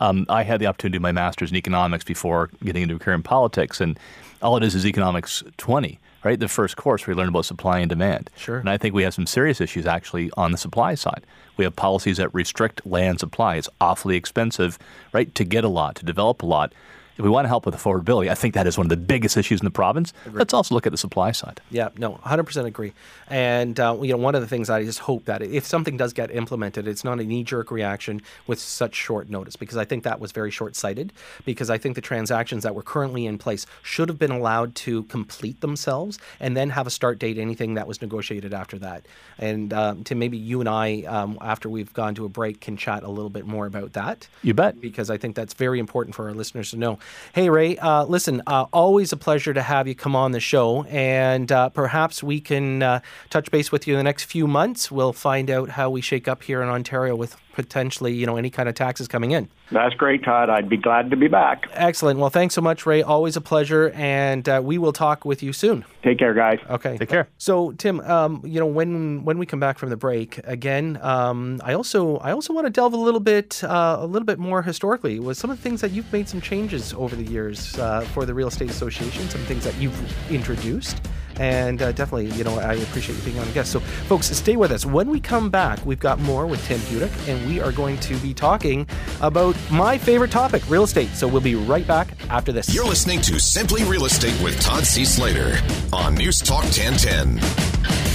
Um, 0.00 0.24
I 0.30 0.42
had 0.42 0.60
the 0.60 0.66
opportunity 0.66 0.94
to 0.94 0.98
do 0.98 1.02
my 1.02 1.12
master's 1.12 1.50
in 1.50 1.56
economics 1.56 2.04
before 2.04 2.50
getting 2.64 2.82
into 2.82 2.98
current 2.98 3.24
politics, 3.24 3.80
and 3.80 3.98
all 4.40 4.56
it 4.56 4.62
is 4.62 4.74
is 4.74 4.86
economics 4.86 5.44
20 5.58 5.98
right? 6.24 6.38
The 6.38 6.48
first 6.48 6.76
course 6.76 7.06
we 7.06 7.14
learn 7.14 7.28
about 7.28 7.44
supply 7.44 7.78
and 7.80 7.88
demand. 7.88 8.30
Sure. 8.36 8.58
And 8.58 8.68
I 8.68 8.76
think 8.76 8.94
we 8.94 9.02
have 9.02 9.14
some 9.14 9.26
serious 9.26 9.60
issues 9.60 9.86
actually 9.86 10.30
on 10.36 10.52
the 10.52 10.58
supply 10.58 10.94
side. 10.94 11.24
We 11.56 11.64
have 11.64 11.76
policies 11.76 12.18
that 12.18 12.32
restrict 12.34 12.86
land 12.86 13.20
supply. 13.20 13.56
It's 13.56 13.68
awfully 13.80 14.16
expensive, 14.16 14.78
right, 15.12 15.34
to 15.34 15.44
get 15.44 15.64
a 15.64 15.68
lot, 15.68 15.96
to 15.96 16.04
develop 16.04 16.42
a 16.42 16.46
lot 16.46 16.72
if 17.16 17.24
we 17.24 17.30
want 17.30 17.44
to 17.44 17.48
help 17.48 17.66
with 17.66 17.74
affordability, 17.74 18.30
I 18.30 18.34
think 18.34 18.54
that 18.54 18.66
is 18.66 18.78
one 18.78 18.86
of 18.86 18.90
the 18.90 18.96
biggest 18.96 19.36
issues 19.36 19.60
in 19.60 19.64
the 19.64 19.70
province. 19.70 20.12
Agreed. 20.26 20.38
Let's 20.38 20.54
also 20.54 20.74
look 20.74 20.86
at 20.86 20.92
the 20.92 20.98
supply 20.98 21.32
side. 21.32 21.60
Yeah, 21.70 21.90
no, 21.98 22.14
100% 22.24 22.64
agree. 22.64 22.92
And 23.28 23.78
uh, 23.78 23.96
you 24.00 24.08
know, 24.08 24.16
one 24.16 24.34
of 24.34 24.40
the 24.40 24.46
things 24.46 24.70
I 24.70 24.84
just 24.84 25.00
hope 25.00 25.24
that 25.26 25.42
if 25.42 25.66
something 25.66 25.96
does 25.96 26.12
get 26.12 26.30
implemented, 26.30 26.88
it's 26.88 27.04
not 27.04 27.20
a 27.20 27.24
knee-jerk 27.24 27.70
reaction 27.70 28.22
with 28.46 28.58
such 28.58 28.94
short 28.94 29.28
notice, 29.28 29.56
because 29.56 29.76
I 29.76 29.84
think 29.84 30.04
that 30.04 30.20
was 30.20 30.32
very 30.32 30.50
short-sighted. 30.50 31.12
Because 31.44 31.70
I 31.70 31.78
think 31.78 31.94
the 31.94 32.00
transactions 32.00 32.62
that 32.62 32.74
were 32.74 32.82
currently 32.82 33.26
in 33.26 33.38
place 33.38 33.66
should 33.82 34.08
have 34.08 34.18
been 34.18 34.30
allowed 34.30 34.74
to 34.76 35.04
complete 35.04 35.60
themselves, 35.60 36.18
and 36.38 36.56
then 36.56 36.70
have 36.70 36.86
a 36.86 36.90
start 36.90 37.18
date. 37.18 37.38
Anything 37.38 37.74
that 37.74 37.86
was 37.86 38.00
negotiated 38.02 38.52
after 38.54 38.78
that. 38.78 39.06
And 39.38 39.72
um, 39.72 40.04
Tim, 40.04 40.18
maybe 40.18 40.36
you 40.36 40.60
and 40.60 40.68
I, 40.68 41.02
um, 41.02 41.38
after 41.40 41.68
we've 41.68 41.92
gone 41.92 42.14
to 42.16 42.24
a 42.24 42.28
break, 42.28 42.60
can 42.60 42.76
chat 42.76 43.02
a 43.02 43.08
little 43.08 43.30
bit 43.30 43.46
more 43.46 43.66
about 43.66 43.92
that. 43.92 44.28
You 44.42 44.54
bet. 44.54 44.80
Because 44.80 45.10
I 45.10 45.16
think 45.16 45.36
that's 45.36 45.54
very 45.54 45.78
important 45.78 46.14
for 46.14 46.28
our 46.28 46.34
listeners 46.34 46.70
to 46.70 46.76
know. 46.76 46.98
Hey, 47.32 47.48
Ray, 47.48 47.76
uh, 47.78 48.04
listen, 48.04 48.42
uh, 48.46 48.66
always 48.72 49.12
a 49.12 49.16
pleasure 49.16 49.54
to 49.54 49.62
have 49.62 49.86
you 49.86 49.94
come 49.94 50.16
on 50.16 50.32
the 50.32 50.40
show, 50.40 50.84
and 50.84 51.50
uh, 51.52 51.68
perhaps 51.68 52.22
we 52.22 52.40
can 52.40 52.82
uh, 52.82 53.00
touch 53.30 53.50
base 53.50 53.70
with 53.70 53.86
you 53.86 53.94
in 53.94 53.98
the 53.98 54.04
next 54.04 54.24
few 54.24 54.46
months. 54.46 54.90
We'll 54.90 55.12
find 55.12 55.50
out 55.50 55.70
how 55.70 55.90
we 55.90 56.00
shake 56.00 56.26
up 56.26 56.42
here 56.42 56.62
in 56.62 56.68
Ontario 56.68 57.14
with 57.14 57.36
potentially, 57.52 58.12
you 58.12 58.26
know, 58.26 58.36
any 58.36 58.50
kind 58.50 58.68
of 58.68 58.74
taxes 58.74 59.08
coming 59.08 59.32
in. 59.32 59.48
That's 59.70 59.94
great, 59.94 60.24
Todd. 60.24 60.50
I'd 60.50 60.68
be 60.68 60.76
glad 60.76 61.10
to 61.10 61.16
be 61.16 61.28
back. 61.28 61.66
Excellent. 61.72 62.18
Well, 62.18 62.30
thanks 62.30 62.54
so 62.54 62.60
much, 62.60 62.86
Ray. 62.86 63.02
Always 63.02 63.36
a 63.36 63.40
pleasure, 63.40 63.90
and 63.94 64.48
uh, 64.48 64.60
we 64.62 64.78
will 64.78 64.92
talk 64.92 65.24
with 65.24 65.42
you 65.42 65.52
soon. 65.52 65.84
Take 66.02 66.18
care, 66.18 66.34
guys. 66.34 66.58
Okay. 66.68 66.96
Take 66.96 67.08
care. 67.08 67.28
So, 67.38 67.72
Tim, 67.72 68.00
um, 68.00 68.42
you 68.44 68.58
know, 68.58 68.66
when 68.66 69.24
when 69.24 69.38
we 69.38 69.46
come 69.46 69.60
back 69.60 69.78
from 69.78 69.90
the 69.90 69.96
break 69.96 70.38
again, 70.44 70.98
um, 71.02 71.60
I 71.62 71.74
also 71.74 72.16
I 72.18 72.32
also 72.32 72.52
want 72.52 72.66
to 72.66 72.70
delve 72.70 72.94
a 72.94 72.96
little 72.96 73.20
bit 73.20 73.62
uh, 73.62 73.98
a 74.00 74.06
little 74.06 74.26
bit 74.26 74.38
more 74.38 74.62
historically 74.62 75.20
with 75.20 75.36
some 75.36 75.50
of 75.50 75.56
the 75.56 75.62
things 75.62 75.80
that 75.80 75.92
you've 75.92 76.12
made 76.12 76.28
some 76.28 76.40
changes 76.40 76.92
over 76.94 77.14
the 77.14 77.24
years 77.24 77.78
uh, 77.78 78.00
for 78.12 78.24
the 78.24 78.34
Real 78.34 78.48
Estate 78.48 78.70
Association, 78.70 79.28
some 79.28 79.42
things 79.42 79.64
that 79.64 79.76
you've 79.76 80.30
introduced 80.30 81.00
And 81.40 81.80
uh, 81.80 81.92
definitely, 81.92 82.26
you 82.36 82.44
know, 82.44 82.58
I 82.58 82.74
appreciate 82.74 83.16
you 83.16 83.22
being 83.24 83.38
on 83.38 83.48
a 83.48 83.52
guest. 83.52 83.72
So, 83.72 83.80
folks, 83.80 84.26
stay 84.26 84.56
with 84.56 84.70
us. 84.70 84.84
When 84.84 85.08
we 85.08 85.20
come 85.20 85.48
back, 85.48 85.84
we've 85.86 85.98
got 85.98 86.20
more 86.20 86.46
with 86.46 86.62
Tim 86.66 86.78
Hudak, 86.80 87.10
and 87.28 87.48
we 87.48 87.60
are 87.60 87.72
going 87.72 87.98
to 88.00 88.14
be 88.18 88.34
talking 88.34 88.86
about 89.22 89.56
my 89.70 89.96
favorite 89.96 90.30
topic, 90.30 90.62
real 90.68 90.84
estate. 90.84 91.08
So, 91.14 91.26
we'll 91.26 91.40
be 91.40 91.54
right 91.54 91.86
back 91.86 92.08
after 92.28 92.52
this. 92.52 92.74
You're 92.74 92.84
listening 92.84 93.22
to 93.22 93.40
Simply 93.40 93.84
Real 93.84 94.04
Estate 94.04 94.38
with 94.42 94.60
Todd 94.60 94.84
C. 94.84 95.06
Slater 95.06 95.58
on 95.94 96.14
News 96.14 96.40
Talk 96.40 96.64
1010. 96.64 98.09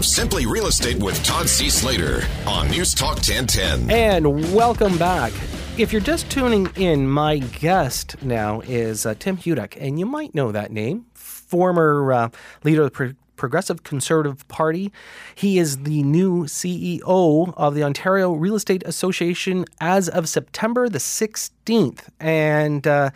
Of 0.00 0.06
Simply 0.06 0.46
Real 0.46 0.66
Estate 0.66 0.96
with 0.96 1.22
Todd 1.22 1.46
C. 1.46 1.68
Slater 1.68 2.22
on 2.46 2.70
News 2.70 2.94
Talk 2.94 3.16
1010. 3.16 3.90
And 3.90 4.54
welcome 4.54 4.96
back. 4.96 5.30
If 5.76 5.92
you're 5.92 6.00
just 6.00 6.30
tuning 6.30 6.68
in, 6.76 7.06
my 7.06 7.36
guest 7.36 8.16
now 8.22 8.62
is 8.62 9.04
uh, 9.04 9.14
Tim 9.18 9.36
Hudak, 9.36 9.76
and 9.78 10.00
you 10.00 10.06
might 10.06 10.34
know 10.34 10.52
that 10.52 10.72
name, 10.72 11.04
former 11.12 12.14
uh, 12.14 12.28
leader 12.64 12.80
of 12.80 12.86
the 12.86 12.90
Pro- 12.90 13.12
Progressive 13.36 13.82
Conservative 13.82 14.48
Party. 14.48 14.90
He 15.34 15.58
is 15.58 15.82
the 15.82 16.02
new 16.02 16.44
CEO 16.44 17.52
of 17.54 17.74
the 17.74 17.82
Ontario 17.82 18.32
Real 18.32 18.54
Estate 18.54 18.82
Association 18.86 19.66
as 19.82 20.08
of 20.08 20.30
September 20.30 20.88
the 20.88 20.98
16th. 20.98 22.08
And 22.18 22.86
uh, 22.86 23.10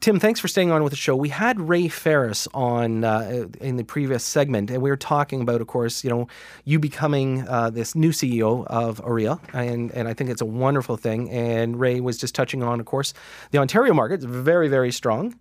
Tim, 0.00 0.20
thanks 0.20 0.38
for 0.38 0.48
staying 0.48 0.70
on 0.70 0.82
with 0.82 0.90
the 0.90 0.98
show. 0.98 1.16
We 1.16 1.30
had 1.30 1.58
Ray 1.58 1.88
Ferris 1.88 2.46
on 2.52 3.04
uh, 3.04 3.46
in 3.60 3.76
the 3.76 3.84
previous 3.84 4.22
segment, 4.22 4.70
and 4.70 4.82
we 4.82 4.90
were 4.90 4.98
talking 4.98 5.40
about, 5.40 5.62
of 5.62 5.66
course, 5.66 6.04
you 6.04 6.10
know, 6.10 6.28
you 6.64 6.78
becoming 6.78 7.48
uh, 7.48 7.70
this 7.70 7.94
new 7.94 8.10
CEO 8.10 8.66
of 8.66 9.00
OREA, 9.02 9.40
and 9.54 9.90
and 9.92 10.06
I 10.06 10.12
think 10.12 10.28
it's 10.28 10.42
a 10.42 10.46
wonderful 10.46 10.98
thing. 10.98 11.30
And 11.30 11.80
Ray 11.80 12.00
was 12.00 12.18
just 12.18 12.34
touching 12.34 12.62
on, 12.62 12.80
of 12.80 12.86
course, 12.86 13.14
the 13.50 13.58
Ontario 13.58 13.94
market 13.94 14.18
is 14.18 14.26
very 14.26 14.68
very 14.68 14.92
strong. 14.92 15.34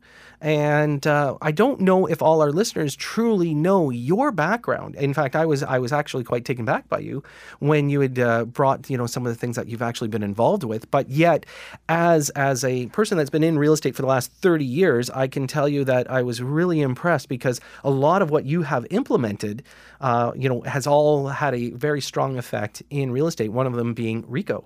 And 0.43 1.07
uh, 1.07 1.37
I 1.41 1.53
don't 1.53 1.79
know 1.79 2.05
if 2.05 2.21
all 2.21 2.41
our 2.41 2.51
listeners 2.51 2.97
truly 2.97 3.53
know 3.53 3.89
your 3.89 4.29
background. 4.29 4.95
In 4.95 5.13
fact, 5.13 5.37
I 5.37 5.45
was 5.45 5.63
I 5.63 5.79
was 5.79 5.93
actually 5.93 6.25
quite 6.25 6.43
taken 6.43 6.65
back 6.65 6.89
by 6.89 6.99
you 6.99 7.23
when 7.59 7.89
you 7.89 8.01
had 8.01 8.19
uh, 8.19 8.43
brought 8.43 8.89
you 8.89 8.97
know 8.97 9.07
some 9.07 9.25
of 9.25 9.31
the 9.31 9.39
things 9.39 9.55
that 9.55 9.69
you've 9.69 9.81
actually 9.81 10.09
been 10.09 10.21
involved 10.21 10.65
with. 10.65 10.91
But 10.91 11.09
yet, 11.09 11.45
as 11.87 12.29
as 12.31 12.65
a 12.65 12.87
person 12.87 13.17
that's 13.17 13.29
been 13.29 13.43
in 13.43 13.57
real 13.57 13.71
estate 13.71 13.95
for 13.95 14.01
the 14.01 14.07
last 14.09 14.33
thirty 14.43 14.65
years, 14.65 15.09
I 15.09 15.27
can 15.27 15.47
tell 15.47 15.67
you 15.67 15.85
that 15.85 16.11
I 16.11 16.21
was 16.21 16.41
really 16.41 16.81
impressed 16.81 17.27
because 17.29 17.59
a 17.83 17.89
lot 17.89 18.21
of 18.21 18.29
what 18.29 18.45
you 18.45 18.61
have 18.61 18.85
implemented, 18.91 19.63
uh, 20.01 20.33
you 20.35 20.49
know, 20.49 20.61
has 20.61 20.85
all 20.85 21.29
had 21.29 21.55
a 21.55 21.71
very 21.71 22.01
strong 22.01 22.37
effect 22.37 22.83
in 22.89 23.11
real 23.11 23.27
estate. 23.27 23.51
One 23.51 23.65
of 23.65 23.73
them 23.73 23.93
being 23.93 24.23
RECO. 24.23 24.65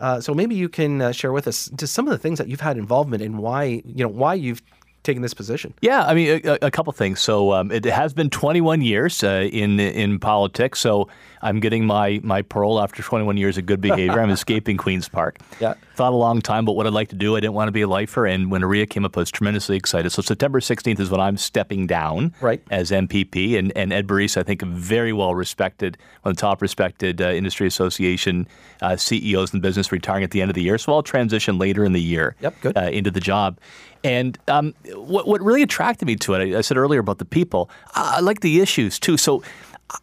Uh, 0.00 0.20
so 0.20 0.34
maybe 0.34 0.54
you 0.54 0.68
can 0.68 1.00
uh, 1.00 1.12
share 1.12 1.32
with 1.32 1.46
us 1.46 1.70
just 1.76 1.94
some 1.94 2.06
of 2.08 2.12
the 2.12 2.18
things 2.18 2.38
that 2.38 2.48
you've 2.48 2.60
had 2.60 2.76
involvement 2.76 3.22
in, 3.22 3.38
why 3.38 3.80
you 3.86 4.04
know 4.04 4.08
why 4.08 4.34
you've 4.34 4.60
taking 5.02 5.22
this 5.22 5.34
position? 5.34 5.74
Yeah, 5.80 6.04
I 6.04 6.14
mean, 6.14 6.40
a, 6.44 6.58
a 6.62 6.70
couple 6.70 6.92
things. 6.92 7.20
So 7.20 7.52
um, 7.52 7.70
it 7.70 7.84
has 7.84 8.12
been 8.14 8.30
21 8.30 8.82
years 8.82 9.22
uh, 9.22 9.48
in 9.52 9.80
in 9.80 10.18
politics. 10.18 10.80
So 10.80 11.08
I'm 11.42 11.60
getting 11.60 11.84
my 11.84 12.20
my 12.22 12.42
parole 12.42 12.80
after 12.80 13.02
21 13.02 13.36
years 13.36 13.58
of 13.58 13.66
good 13.66 13.80
behavior. 13.88 14.20
I'm 14.20 14.30
escaping 14.30 14.76
Queens 14.76 15.08
Park. 15.08 15.38
Yeah. 15.60 15.74
Thought 15.94 16.12
a 16.12 16.16
long 16.16 16.40
time 16.40 16.64
about 16.64 16.76
what 16.76 16.86
I'd 16.86 16.92
like 16.92 17.08
to 17.08 17.16
do. 17.16 17.36
I 17.36 17.40
didn't 17.40 17.52
want 17.52 17.68
to 17.68 17.72
be 17.72 17.82
a 17.82 17.88
lifer, 17.88 18.24
and 18.24 18.50
when 18.50 18.62
OREA 18.62 18.88
came 18.88 19.04
up, 19.04 19.16
I 19.16 19.20
was 19.20 19.30
tremendously 19.30 19.76
excited. 19.76 20.10
So 20.10 20.22
September 20.22 20.58
16th 20.58 20.98
is 20.98 21.10
when 21.10 21.20
I'm 21.20 21.36
stepping 21.36 21.86
down 21.86 22.32
right. 22.40 22.62
as 22.70 22.90
MPP, 22.90 23.58
and, 23.58 23.76
and 23.76 23.92
Ed 23.92 24.06
Barisa, 24.06 24.38
I 24.38 24.42
think, 24.42 24.62
very 24.62 25.12
well 25.12 25.34
respected, 25.34 25.98
one 26.22 26.30
of 26.30 26.36
the 26.36 26.40
top 26.40 26.62
respected 26.62 27.20
uh, 27.20 27.28
industry 27.32 27.66
association 27.66 28.48
uh, 28.80 28.96
CEOs 28.96 29.52
in 29.52 29.60
the 29.60 29.62
business, 29.62 29.92
retiring 29.92 30.24
at 30.24 30.30
the 30.30 30.40
end 30.40 30.50
of 30.50 30.54
the 30.54 30.62
year. 30.62 30.78
So 30.78 30.94
I'll 30.94 31.02
transition 31.02 31.58
later 31.58 31.84
in 31.84 31.92
the 31.92 32.00
year 32.00 32.36
yep, 32.40 32.58
good. 32.62 32.76
Uh, 32.76 32.82
into 32.84 33.10
the 33.10 33.20
job. 33.20 33.58
And 34.04 34.38
um, 34.48 34.74
what, 34.94 35.26
what 35.28 35.40
really 35.40 35.62
attracted 35.62 36.06
me 36.06 36.16
to 36.16 36.34
it, 36.34 36.54
I, 36.54 36.58
I 36.58 36.60
said 36.60 36.76
earlier 36.76 37.00
about 37.00 37.18
the 37.18 37.24
people, 37.24 37.70
I, 37.94 38.16
I 38.16 38.20
like 38.20 38.40
the 38.40 38.60
issues 38.60 38.98
too. 38.98 39.16
So 39.16 39.42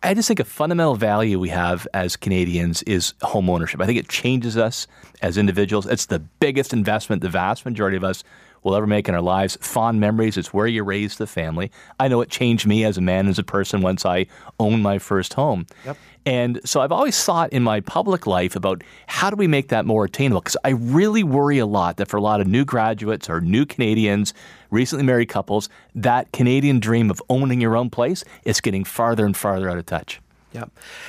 I 0.04 0.14
just 0.14 0.28
think 0.28 0.40
a 0.40 0.46
fundamental 0.46 0.96
value 0.96 1.40
we 1.40 1.50
have 1.50 1.88
as 1.94 2.16
Canadians 2.16 2.84
is 2.84 3.14
home 3.22 3.50
ownership. 3.50 3.82
I 3.82 3.86
think 3.86 4.00
it 4.00 4.08
changes 4.08 4.58
us 4.58 4.88
as 5.22 5.38
individuals. 5.38 5.86
It's 5.86 6.06
the 6.06 6.20
biggest 6.20 6.74
investment 6.74 7.22
the 7.22 7.30
vast 7.30 7.66
majority 7.66 7.98
of 7.98 8.04
us 8.04 8.24
will 8.64 8.76
ever 8.76 8.88
make 8.88 9.08
in 9.08 9.16
our 9.16 9.22
lives. 9.22 9.58
Fond 9.62 10.00
memories. 10.00 10.38
It's 10.38 10.54
where 10.54 10.68
you 10.68 10.84
raise 10.84 11.18
the 11.18 11.28
family. 11.28 11.72
I 12.00 12.08
know 12.08 12.22
it 12.22 12.30
changed 12.30 12.68
me 12.68 12.84
as 12.84 12.98
a 12.98 13.02
man, 13.02 13.28
as 13.28 13.40
a 13.40 13.44
person, 13.44 13.82
once 13.82 14.06
I 14.06 14.28
owned 14.60 14.84
my 14.84 15.00
first 15.00 15.34
home. 15.34 15.66
Yep. 15.86 15.98
And 16.26 16.60
so 16.64 16.82
I've 16.82 16.92
always 16.92 17.24
thought 17.24 17.52
in 17.54 17.64
my 17.64 17.80
public 17.80 18.28
life 18.28 18.56
about 18.56 18.84
how 19.08 19.30
do 19.30 19.36
we 19.36 19.48
make 19.48 19.70
that 19.70 19.86
more 19.86 20.06
attainable? 20.06 20.42
Because 20.42 20.58
I 20.64 20.70
really 20.70 21.24
worry 21.24 21.58
a 21.58 21.66
lot 21.66 21.98
that 21.98 22.08
for 22.08 22.18
a 22.18 22.22
lot 22.22 22.42
of 22.42 22.48
new 22.48 22.66
graduates 22.66 23.30
or 23.30 23.42
new 23.42 23.66
Canadians, 23.66 24.34
recently 24.70 25.04
married 25.04 25.30
couples, 25.30 25.70
that 25.96 26.32
Canadian 26.32 26.80
dream 26.80 27.10
of 27.10 27.22
owning 27.30 27.62
your 27.62 27.76
own 27.76 27.90
place 27.90 28.24
is 28.44 28.62
getting 28.62 28.84
farther 28.84 29.26
and 29.26 29.36
farther 29.36 29.70
out 29.70 29.78
of 29.78 29.86
touch. 29.86 30.20
Yeah, 30.52 30.66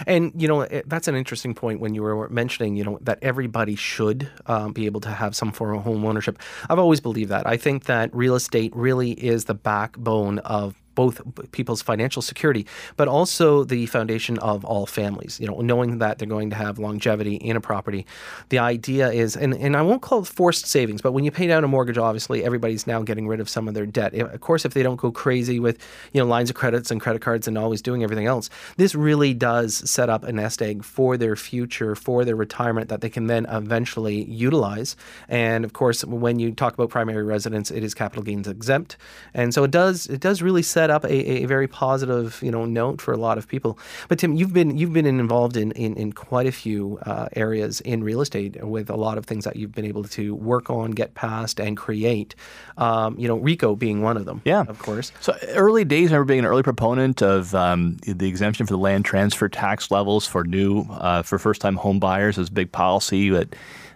and 0.06 0.32
you 0.36 0.46
know 0.46 0.66
that's 0.86 1.08
an 1.08 1.14
interesting 1.14 1.54
point 1.54 1.80
when 1.80 1.94
you 1.94 2.02
were 2.02 2.28
mentioning 2.28 2.76
you 2.76 2.84
know 2.84 2.98
that 3.02 3.18
everybody 3.22 3.74
should 3.74 4.28
um, 4.46 4.72
be 4.72 4.86
able 4.86 5.00
to 5.00 5.10
have 5.10 5.34
some 5.34 5.52
form 5.52 5.76
of 5.76 5.82
home 5.82 6.04
ownership. 6.04 6.38
I've 6.68 6.78
always 6.78 7.00
believed 7.00 7.30
that. 7.30 7.46
I 7.46 7.56
think 7.56 7.84
that 7.84 8.14
real 8.14 8.34
estate 8.34 8.74
really 8.74 9.12
is 9.12 9.46
the 9.46 9.54
backbone 9.54 10.38
of 10.40 10.79
both 11.00 11.22
people's 11.52 11.80
financial 11.80 12.20
security, 12.20 12.66
but 12.98 13.08
also 13.08 13.64
the 13.64 13.86
foundation 13.86 14.38
of 14.40 14.66
all 14.66 14.84
families. 14.84 15.40
You 15.40 15.46
know, 15.46 15.62
knowing 15.62 15.96
that 16.00 16.18
they're 16.18 16.28
going 16.28 16.50
to 16.50 16.56
have 16.56 16.78
longevity 16.78 17.36
in 17.36 17.56
a 17.56 17.60
property. 17.60 18.04
The 18.50 18.58
idea 18.58 19.10
is, 19.10 19.34
and, 19.34 19.54
and 19.54 19.78
I 19.78 19.80
won't 19.80 20.02
call 20.02 20.18
it 20.18 20.26
forced 20.26 20.66
savings, 20.66 21.00
but 21.00 21.12
when 21.12 21.24
you 21.24 21.30
pay 21.30 21.46
down 21.46 21.64
a 21.64 21.68
mortgage, 21.68 21.96
obviously 21.96 22.44
everybody's 22.44 22.86
now 22.86 23.00
getting 23.00 23.26
rid 23.26 23.40
of 23.40 23.48
some 23.48 23.66
of 23.66 23.72
their 23.72 23.86
debt. 23.86 24.12
Of 24.12 24.42
course, 24.42 24.66
if 24.66 24.74
they 24.74 24.82
don't 24.82 25.00
go 25.00 25.10
crazy 25.10 25.58
with 25.58 25.78
you 26.12 26.20
know 26.20 26.26
lines 26.26 26.50
of 26.50 26.56
credits 26.56 26.90
and 26.90 27.00
credit 27.00 27.22
cards 27.22 27.48
and 27.48 27.56
always 27.56 27.80
doing 27.80 28.02
everything 28.02 28.26
else, 28.26 28.50
this 28.76 28.94
really 28.94 29.32
does 29.32 29.90
set 29.90 30.10
up 30.10 30.22
a 30.22 30.32
nest 30.32 30.60
egg 30.60 30.84
for 30.84 31.16
their 31.16 31.34
future, 31.34 31.94
for 31.94 32.26
their 32.26 32.36
retirement 32.36 32.90
that 32.90 33.00
they 33.00 33.08
can 33.08 33.26
then 33.26 33.46
eventually 33.46 34.24
utilize. 34.24 34.96
And 35.30 35.64
of 35.64 35.72
course, 35.72 36.04
when 36.04 36.38
you 36.38 36.52
talk 36.52 36.74
about 36.74 36.90
primary 36.90 37.22
residence, 37.22 37.70
it 37.70 37.82
is 37.82 37.94
capital 37.94 38.22
gains 38.22 38.46
exempt, 38.46 38.98
and 39.32 39.54
so 39.54 39.64
it 39.64 39.70
does 39.70 40.06
it 40.08 40.20
does 40.20 40.42
really 40.42 40.62
set 40.62 40.89
up 40.90 41.04
a, 41.04 41.42
a, 41.42 41.44
very 41.46 41.68
positive 41.68 42.40
you 42.42 42.50
know 42.50 42.64
note 42.64 43.00
for 43.00 43.12
a 43.12 43.16
lot 43.16 43.38
of 43.38 43.48
people. 43.48 43.78
But 44.08 44.18
Tim, 44.18 44.34
you've 44.34 44.52
been 44.52 44.76
you've 44.76 44.92
been 44.92 45.06
involved 45.06 45.56
in 45.56 45.72
in, 45.72 45.94
in 45.96 46.12
quite 46.12 46.46
a 46.46 46.52
few 46.52 46.98
uh, 47.02 47.28
areas 47.34 47.80
in 47.82 48.02
real 48.04 48.20
estate 48.20 48.62
with 48.64 48.90
a 48.90 48.96
lot 48.96 49.18
of 49.18 49.26
things 49.26 49.44
that 49.44 49.56
you've 49.56 49.72
been 49.72 49.84
able 49.84 50.04
to 50.04 50.34
work 50.34 50.70
on, 50.70 50.92
get 50.92 51.14
past, 51.14 51.60
and 51.60 51.76
create. 51.76 52.34
Um, 52.76 53.18
you 53.18 53.28
know, 53.28 53.38
RECO 53.38 53.78
being 53.78 54.02
one 54.02 54.16
of 54.16 54.24
them. 54.24 54.42
Yeah, 54.44 54.64
of 54.68 54.78
course. 54.78 55.12
So 55.20 55.36
early 55.48 55.84
days, 55.84 56.10
I 56.10 56.14
remember 56.14 56.32
being 56.32 56.40
an 56.40 56.46
early 56.46 56.62
proponent 56.62 57.22
of 57.22 57.54
um, 57.54 57.96
the 58.06 58.28
exemption 58.28 58.66
for 58.66 58.72
the 58.72 58.78
land 58.78 59.04
transfer 59.04 59.48
tax 59.48 59.90
levels 59.90 60.26
for 60.26 60.44
new 60.44 60.82
uh, 60.90 61.22
for 61.22 61.38
first 61.38 61.60
time 61.60 61.76
home 61.76 61.98
buyers. 61.98 62.38
It 62.38 62.42
was 62.42 62.48
a 62.48 62.52
big 62.52 62.72
policy 62.72 63.30
that 63.30 63.54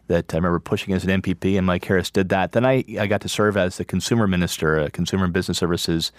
that 0.08 0.32
I 0.34 0.36
remember 0.36 0.60
pushing 0.60 0.92
as 0.94 1.04
an 1.04 1.22
MPP, 1.22 1.56
and 1.56 1.66
Mike 1.66 1.84
Harris 1.84 2.10
did 2.10 2.28
that. 2.28 2.52
Then 2.52 2.66
I, 2.66 2.84
I 2.98 3.06
got 3.06 3.20
to 3.22 3.28
serve 3.28 3.56
as 3.56 3.78
the 3.78 3.84
consumer 3.84 4.26
minister, 4.26 4.78
uh, 4.78 4.88
consumer 4.92 5.24
and 5.24 5.32
business 5.32 5.58
services 5.58 6.12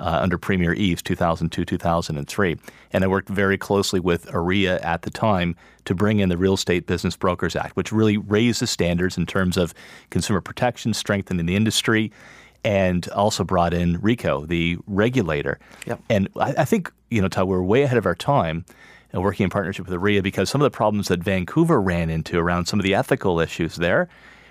uh, 0.00 0.18
under 0.22 0.38
Premier 0.38 0.72
Eves 0.72 1.02
2002 1.02 1.64
2003. 1.64 2.56
And 2.92 3.04
I 3.04 3.06
worked 3.06 3.28
very 3.28 3.58
closely 3.58 4.00
with 4.00 4.26
OREA 4.32 4.82
at 4.84 5.02
the 5.02 5.10
time 5.10 5.56
to 5.84 5.94
bring 5.94 6.20
in 6.20 6.28
the 6.28 6.36
Real 6.36 6.54
Estate 6.54 6.86
Business 6.86 7.16
Brokers 7.16 7.56
Act, 7.56 7.76
which 7.76 7.92
really 7.92 8.16
raised 8.16 8.60
the 8.60 8.66
standards 8.66 9.16
in 9.16 9.26
terms 9.26 9.56
of 9.56 9.74
consumer 10.10 10.40
protection, 10.40 10.94
strengthening 10.94 11.46
the 11.46 11.56
industry, 11.56 12.12
and 12.64 13.08
also 13.10 13.44
brought 13.44 13.72
in 13.72 13.98
RECO, 14.00 14.46
the 14.46 14.78
regulator. 14.86 15.58
Yep. 15.86 16.00
And 16.10 16.28
I, 16.36 16.54
I 16.58 16.64
think, 16.64 16.92
you 17.10 17.22
know, 17.22 17.28
Todd, 17.28 17.48
we're 17.48 17.62
way 17.62 17.82
ahead 17.82 17.98
of 17.98 18.06
our 18.06 18.14
time 18.14 18.64
and 19.12 19.22
working 19.22 19.44
in 19.44 19.50
partnership 19.50 19.88
with 19.88 19.94
OREA 19.98 20.22
because 20.22 20.50
some 20.50 20.60
of 20.60 20.64
the 20.70 20.76
problems 20.76 21.08
that 21.08 21.20
Vancouver 21.20 21.80
ran 21.80 22.10
into 22.10 22.38
around 22.38 22.66
some 22.66 22.78
of 22.78 22.84
the 22.84 22.94
ethical 22.94 23.40
issues 23.40 23.76
there 23.76 24.08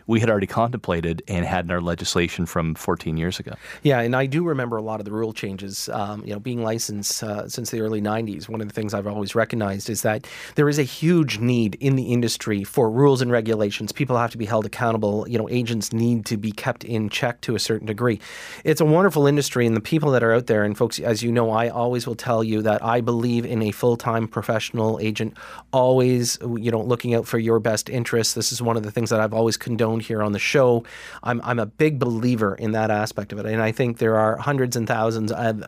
we 0.07 0.21
had 0.21 0.29
already 0.29 0.47
contemplated 0.47 1.21
and 1.27 1.45
had 1.45 1.65
in 1.65 1.71
our 1.71 1.81
legislation 1.81 2.45
from 2.45 2.73
14 2.75 3.17
years 3.17 3.39
ago. 3.39 3.53
Yeah, 3.83 3.99
and 3.99 4.15
I 4.15 4.25
do 4.25 4.43
remember 4.43 4.77
a 4.77 4.81
lot 4.81 4.99
of 4.99 5.05
the 5.05 5.11
rule 5.11 5.33
changes. 5.33 5.89
Um, 5.89 6.23
you 6.25 6.33
know, 6.33 6.39
being 6.39 6.63
licensed 6.63 7.21
uh, 7.21 7.47
since 7.49 7.69
the 7.71 7.81
early 7.81 8.01
90s, 8.01 8.47
one 8.47 8.61
of 8.61 8.67
the 8.67 8.73
things 8.73 8.93
I've 8.93 9.05
always 9.05 9.35
recognized 9.35 9.89
is 9.89 10.01
that 10.03 10.25
there 10.55 10.69
is 10.69 10.79
a 10.79 10.83
huge 10.83 11.39
need 11.39 11.75
in 11.75 11.97
the 11.97 12.13
industry 12.13 12.63
for 12.63 12.89
rules 12.89 13.21
and 13.21 13.31
regulations. 13.31 13.91
People 13.91 14.17
have 14.17 14.31
to 14.31 14.37
be 14.37 14.45
held 14.45 14.65
accountable. 14.65 15.27
You 15.27 15.37
know, 15.37 15.49
agents 15.49 15.91
need 15.91 16.25
to 16.27 16.37
be 16.37 16.51
kept 16.51 16.85
in 16.85 17.09
check 17.09 17.41
to 17.41 17.55
a 17.55 17.59
certain 17.59 17.87
degree. 17.87 18.19
It's 18.63 18.79
a 18.79 18.85
wonderful 18.85 19.27
industry, 19.27 19.67
and 19.67 19.75
the 19.75 19.81
people 19.81 20.11
that 20.11 20.23
are 20.23 20.33
out 20.33 20.47
there, 20.47 20.63
and 20.63 20.77
folks, 20.77 20.99
as 20.99 21.21
you 21.21 21.31
know, 21.31 21.51
I 21.51 21.67
always 21.67 22.07
will 22.07 22.15
tell 22.15 22.43
you 22.43 22.61
that 22.61 22.83
I 22.83 23.01
believe 23.01 23.45
in 23.45 23.61
a 23.61 23.71
full-time 23.71 24.27
professional 24.27 24.99
agent, 25.01 25.35
always, 25.73 26.37
you 26.41 26.71
know, 26.71 26.81
looking 26.81 27.13
out 27.13 27.27
for 27.27 27.39
your 27.39 27.59
best 27.59 27.89
interests. 27.89 28.33
This 28.33 28.51
is 28.51 28.61
one 28.61 28.77
of 28.77 28.83
the 28.83 28.91
things 28.91 29.09
that 29.09 29.19
I've 29.19 29.33
always 29.33 29.57
condoned 29.57 29.96
here 29.99 30.23
on 30.23 30.31
the 30.31 30.39
show. 30.39 30.83
I'm, 31.23 31.41
I'm 31.43 31.59
a 31.59 31.65
big 31.65 31.99
believer 31.99 32.55
in 32.55 32.71
that 32.71 32.91
aspect 32.91 33.31
of 33.33 33.39
it. 33.39 33.45
And 33.45 33.61
I 33.61 33.71
think 33.71 33.97
there 33.97 34.17
are 34.17 34.37
hundreds 34.37 34.75
and 34.75 34.87
thousands 34.87 35.31
of 35.31 35.63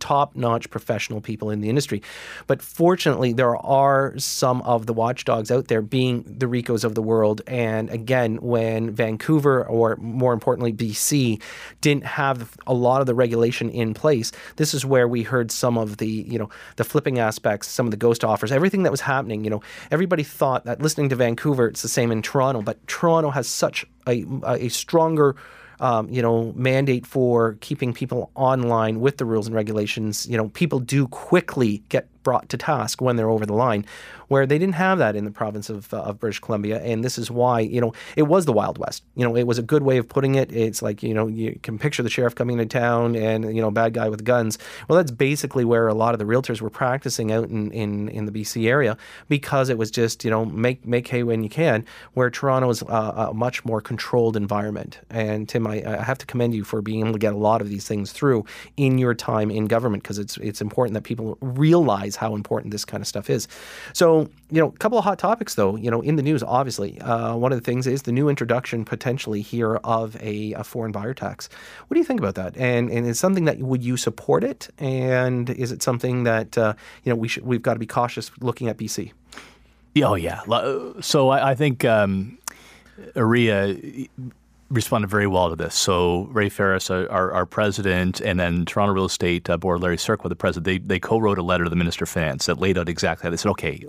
top 0.00 0.34
notch 0.34 0.68
professional 0.70 1.20
people 1.20 1.50
in 1.50 1.60
the 1.60 1.68
industry. 1.68 2.02
But 2.46 2.60
fortunately, 2.62 3.32
there 3.32 3.56
are 3.56 4.18
some 4.18 4.62
of 4.62 4.86
the 4.86 4.92
watchdogs 4.92 5.50
out 5.50 5.68
there 5.68 5.82
being 5.82 6.24
the 6.26 6.46
RECOs 6.46 6.84
of 6.84 6.94
the 6.94 7.02
world. 7.02 7.42
And 7.46 7.90
again, 7.90 8.36
when 8.36 8.90
Vancouver, 8.90 9.64
or 9.66 9.96
more 9.96 10.32
importantly, 10.32 10.72
BC, 10.72 11.40
didn't 11.80 12.04
have 12.04 12.56
a 12.66 12.74
lot 12.74 13.00
of 13.00 13.06
the 13.06 13.14
regulation 13.14 13.70
in 13.70 13.94
place, 13.94 14.32
this 14.56 14.74
is 14.74 14.84
where 14.84 15.06
we 15.06 15.22
heard 15.22 15.50
some 15.50 15.78
of 15.78 15.98
the, 15.98 16.08
you 16.08 16.38
know, 16.38 16.48
the 16.76 16.84
flipping 16.84 17.18
aspects, 17.18 17.68
some 17.68 17.86
of 17.86 17.90
the 17.90 17.96
ghost 17.96 18.24
offers, 18.24 18.50
everything 18.50 18.82
that 18.82 18.90
was 18.90 19.02
happening. 19.02 19.44
You 19.44 19.50
know, 19.50 19.62
everybody 19.90 20.22
thought 20.22 20.64
that 20.64 20.80
listening 20.80 21.10
to 21.10 21.16
Vancouver, 21.16 21.68
it's 21.68 21.82
the 21.82 21.88
same 21.88 22.10
in 22.10 22.22
Toronto, 22.22 22.62
but 22.62 22.84
Toronto 22.86 23.30
has 23.30 23.46
such 23.46 23.84
a, 24.06 24.24
a 24.44 24.68
stronger 24.68 25.36
um, 25.80 26.08
you 26.10 26.22
know, 26.22 26.52
mandate 26.54 27.06
for 27.06 27.54
keeping 27.60 27.92
people 27.92 28.30
online 28.34 29.00
with 29.00 29.16
the 29.16 29.24
rules 29.24 29.46
and 29.46 29.56
regulations, 29.56 30.26
you 30.28 30.36
know, 30.36 30.48
people 30.50 30.78
do 30.78 31.08
quickly 31.08 31.82
get 31.88 32.06
brought 32.22 32.48
to 32.50 32.56
task 32.56 33.00
when 33.00 33.16
they're 33.16 33.30
over 33.30 33.46
the 33.46 33.54
line, 33.54 33.84
where 34.28 34.46
they 34.46 34.58
didn't 34.58 34.76
have 34.76 34.98
that 34.98 35.16
in 35.16 35.24
the 35.24 35.30
province 35.30 35.68
of, 35.68 35.92
uh, 35.92 36.02
of 36.02 36.20
British 36.20 36.38
Columbia. 36.38 36.80
And 36.82 37.02
this 37.02 37.18
is 37.18 37.30
why, 37.32 37.60
you 37.60 37.80
know, 37.80 37.92
it 38.14 38.22
was 38.22 38.44
the 38.46 38.52
Wild 38.52 38.78
West. 38.78 39.02
You 39.16 39.24
know, 39.24 39.36
it 39.36 39.44
was 39.44 39.58
a 39.58 39.62
good 39.62 39.82
way 39.82 39.98
of 39.98 40.08
putting 40.08 40.36
it. 40.36 40.52
It's 40.52 40.82
like, 40.82 41.02
you 41.02 41.12
know, 41.12 41.26
you 41.26 41.58
can 41.64 41.80
picture 41.80 42.04
the 42.04 42.08
sheriff 42.10 42.36
coming 42.36 42.60
into 42.60 42.78
town 42.78 43.16
and, 43.16 43.54
you 43.54 43.60
know, 43.60 43.72
bad 43.72 43.92
guy 43.92 44.08
with 44.08 44.24
guns. 44.24 44.56
Well, 44.88 44.96
that's 44.96 45.10
basically 45.10 45.64
where 45.64 45.88
a 45.88 45.94
lot 45.94 46.14
of 46.14 46.20
the 46.20 46.24
realtors 46.26 46.60
were 46.60 46.70
practicing 46.70 47.32
out 47.32 47.48
in, 47.48 47.72
in, 47.72 48.08
in 48.08 48.26
the 48.26 48.32
BC 48.32 48.68
area 48.68 48.96
because 49.28 49.68
it 49.68 49.78
was 49.78 49.90
just, 49.90 50.24
you 50.24 50.30
know, 50.30 50.44
make, 50.44 50.86
make 50.86 51.08
hay 51.08 51.24
when 51.24 51.42
you 51.42 51.48
can, 51.48 51.84
where 52.14 52.30
Toronto 52.30 52.70
is 52.70 52.84
uh, 52.84 53.28
a 53.30 53.34
much 53.34 53.64
more 53.64 53.80
controlled 53.80 54.36
environment. 54.36 55.00
And 55.10 55.48
Tim, 55.48 55.66
I, 55.66 55.82
I 55.84 56.04
have 56.04 56.18
to 56.18 56.26
commend 56.26 56.54
you 56.54 56.62
for 56.62 56.82
being 56.82 57.00
able 57.00 57.14
to 57.14 57.18
get 57.18 57.32
a 57.32 57.38
lot 57.38 57.60
of 57.60 57.68
these 57.68 57.88
things 57.88 58.12
through 58.12 58.44
in 58.76 58.96
your 58.96 59.14
time 59.14 59.50
in 59.50 59.66
government 59.66 60.04
because 60.04 60.18
it's, 60.18 60.36
it's 60.36 60.60
important 60.60 60.94
that 60.94 61.02
people 61.02 61.36
realize 61.40 62.09
realize 62.10 62.16
how 62.16 62.34
important 62.34 62.72
this 62.72 62.84
kind 62.84 63.00
of 63.00 63.06
stuff 63.06 63.30
is. 63.30 63.48
So, 63.92 64.28
you 64.50 64.60
know, 64.60 64.68
a 64.68 64.78
couple 64.78 64.98
of 64.98 65.04
hot 65.04 65.18
topics 65.18 65.54
though, 65.54 65.76
you 65.76 65.90
know, 65.90 66.02
in 66.02 66.16
the 66.16 66.22
news, 66.22 66.42
obviously. 66.42 67.00
Uh, 67.00 67.36
one 67.36 67.52
of 67.52 67.58
the 67.58 67.64
things 67.64 67.86
is 67.86 68.02
the 68.02 68.12
new 68.12 68.28
introduction 68.28 68.84
potentially 68.84 69.42
here 69.42 69.76
of 69.84 70.16
a, 70.20 70.52
a, 70.54 70.64
foreign 70.64 70.92
buyer 70.92 71.14
tax. 71.14 71.48
What 71.88 71.94
do 71.94 72.00
you 72.00 72.06
think 72.06 72.20
about 72.20 72.34
that? 72.34 72.56
And 72.56 72.90
and 72.90 73.06
is 73.06 73.18
something 73.18 73.46
that 73.46 73.58
would 73.58 73.82
you 73.82 73.96
support 73.96 74.44
it? 74.44 74.68
And 74.78 75.50
is 75.50 75.72
it 75.72 75.82
something 75.82 76.24
that 76.24 76.56
uh, 76.56 76.74
you 77.04 77.10
know 77.10 77.16
we 77.16 77.28
should 77.28 77.44
we've 77.44 77.62
got 77.62 77.74
to 77.74 77.80
be 77.80 77.86
cautious 77.86 78.30
looking 78.40 78.68
at 78.68 78.76
BC? 78.76 79.12
Oh 80.02 80.14
yeah. 80.14 80.42
So 81.00 81.30
I, 81.30 81.50
I 81.50 81.54
think 81.54 81.84
um, 81.84 82.38
OREA 83.14 84.08
responded 84.70 85.10
very 85.10 85.26
well 85.26 85.50
to 85.50 85.56
this. 85.56 85.74
So 85.74 86.28
Ray 86.30 86.48
Ferris, 86.48 86.90
uh, 86.90 87.06
our, 87.10 87.32
our 87.32 87.44
president, 87.44 88.20
and 88.20 88.38
then 88.38 88.64
Toronto 88.64 88.94
Real 88.94 89.04
Estate 89.04 89.50
uh, 89.50 89.56
Board 89.56 89.82
Larry 89.82 89.96
Cerqua, 89.96 90.28
the 90.28 90.36
president, 90.36 90.64
they, 90.64 90.78
they 90.78 91.00
co-wrote 91.00 91.38
a 91.38 91.42
letter 91.42 91.64
to 91.64 91.70
the 91.70 91.76
Minister 91.76 92.04
of 92.04 92.08
Finance 92.08 92.46
that 92.46 92.58
laid 92.58 92.78
out 92.78 92.88
exactly 92.88 93.24
how 93.24 93.30
they 93.30 93.36
said, 93.36 93.50
okay, 93.50 93.84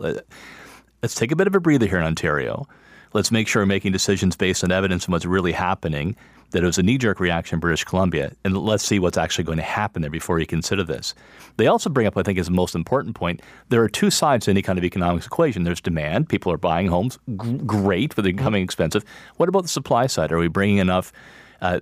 let's 1.01 1.15
take 1.15 1.31
a 1.31 1.35
bit 1.35 1.47
of 1.47 1.55
a 1.55 1.59
breather 1.59 1.85
here 1.85 1.99
in 1.99 2.03
Ontario. 2.03 2.67
Let's 3.13 3.31
make 3.31 3.47
sure 3.47 3.61
we're 3.61 3.67
making 3.67 3.91
decisions 3.91 4.35
based 4.35 4.63
on 4.63 4.71
evidence 4.71 5.05
and 5.05 5.11
what's 5.11 5.25
really 5.25 5.51
happening 5.51 6.15
that 6.51 6.63
it 6.63 6.65
was 6.65 6.77
a 6.77 6.83
knee 6.83 6.97
jerk 6.97 7.19
reaction 7.19 7.55
in 7.55 7.59
British 7.59 7.83
Columbia, 7.83 8.31
and 8.43 8.57
let's 8.57 8.83
see 8.83 8.99
what's 8.99 9.17
actually 9.17 9.43
going 9.43 9.57
to 9.57 9.63
happen 9.63 10.01
there 10.01 10.11
before 10.11 10.39
you 10.39 10.45
consider 10.45 10.83
this. 10.83 11.13
They 11.57 11.67
also 11.67 11.89
bring 11.89 12.07
up, 12.07 12.17
I 12.17 12.23
think, 12.23 12.37
is 12.37 12.45
the 12.45 12.51
most 12.51 12.75
important 12.75 13.15
point. 13.15 13.41
There 13.69 13.81
are 13.81 13.89
two 13.89 14.11
sides 14.11 14.45
to 14.45 14.51
any 14.51 14.61
kind 14.61 14.77
of 14.77 14.85
economics 14.85 15.25
equation. 15.25 15.63
There's 15.63 15.81
demand; 15.81 16.29
people 16.29 16.51
are 16.51 16.57
buying 16.57 16.87
homes, 16.87 17.17
G- 17.41 17.57
great, 17.65 18.15
but 18.15 18.23
they're 18.23 18.33
becoming 18.33 18.63
expensive. 18.63 19.03
What 19.37 19.49
about 19.49 19.63
the 19.63 19.69
supply 19.69 20.07
side? 20.07 20.31
Are 20.31 20.37
we 20.37 20.47
bringing 20.47 20.77
enough 20.77 21.11
uh, 21.61 21.79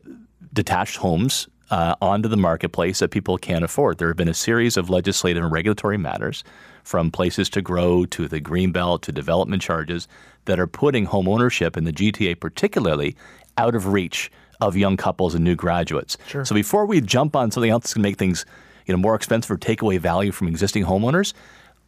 detached 0.53 0.97
homes 0.97 1.47
uh, 1.71 1.95
onto 2.01 2.29
the 2.29 2.37
marketplace 2.37 2.99
that 2.99 3.09
people 3.09 3.37
can't 3.37 3.63
afford? 3.63 3.97
There 3.97 4.07
have 4.07 4.17
been 4.17 4.29
a 4.29 4.33
series 4.33 4.77
of 4.77 4.89
legislative 4.89 5.43
and 5.43 5.51
regulatory 5.51 5.97
matters, 5.97 6.43
from 6.83 7.11
places 7.11 7.49
to 7.49 7.61
grow 7.61 8.05
to 8.05 8.27
the 8.27 8.41
greenbelt 8.41 9.01
to 9.01 9.11
development 9.11 9.61
charges, 9.61 10.07
that 10.45 10.59
are 10.59 10.67
putting 10.67 11.05
home 11.05 11.27
ownership 11.27 11.75
in 11.77 11.83
the 11.83 11.93
GTA, 11.93 12.39
particularly, 12.39 13.15
out 13.57 13.75
of 13.75 13.87
reach 13.87 14.31
of 14.61 14.75
young 14.75 14.97
couples 14.97 15.35
and 15.35 15.43
new 15.43 15.55
graduates. 15.55 16.17
Sure. 16.27 16.45
So 16.45 16.53
before 16.55 16.85
we 16.85 17.01
jump 17.01 17.35
on 17.35 17.51
something 17.51 17.71
else 17.71 17.83
that's 17.83 17.93
going 17.93 18.03
to 18.03 18.09
make 18.09 18.17
things 18.17 18.45
you 18.85 18.93
know, 18.93 18.97
more 18.97 19.15
expensive 19.15 19.51
or 19.51 19.57
take 19.57 19.81
away 19.81 19.97
value 19.97 20.31
from 20.31 20.47
existing 20.47 20.83
homeowners, 20.83 21.33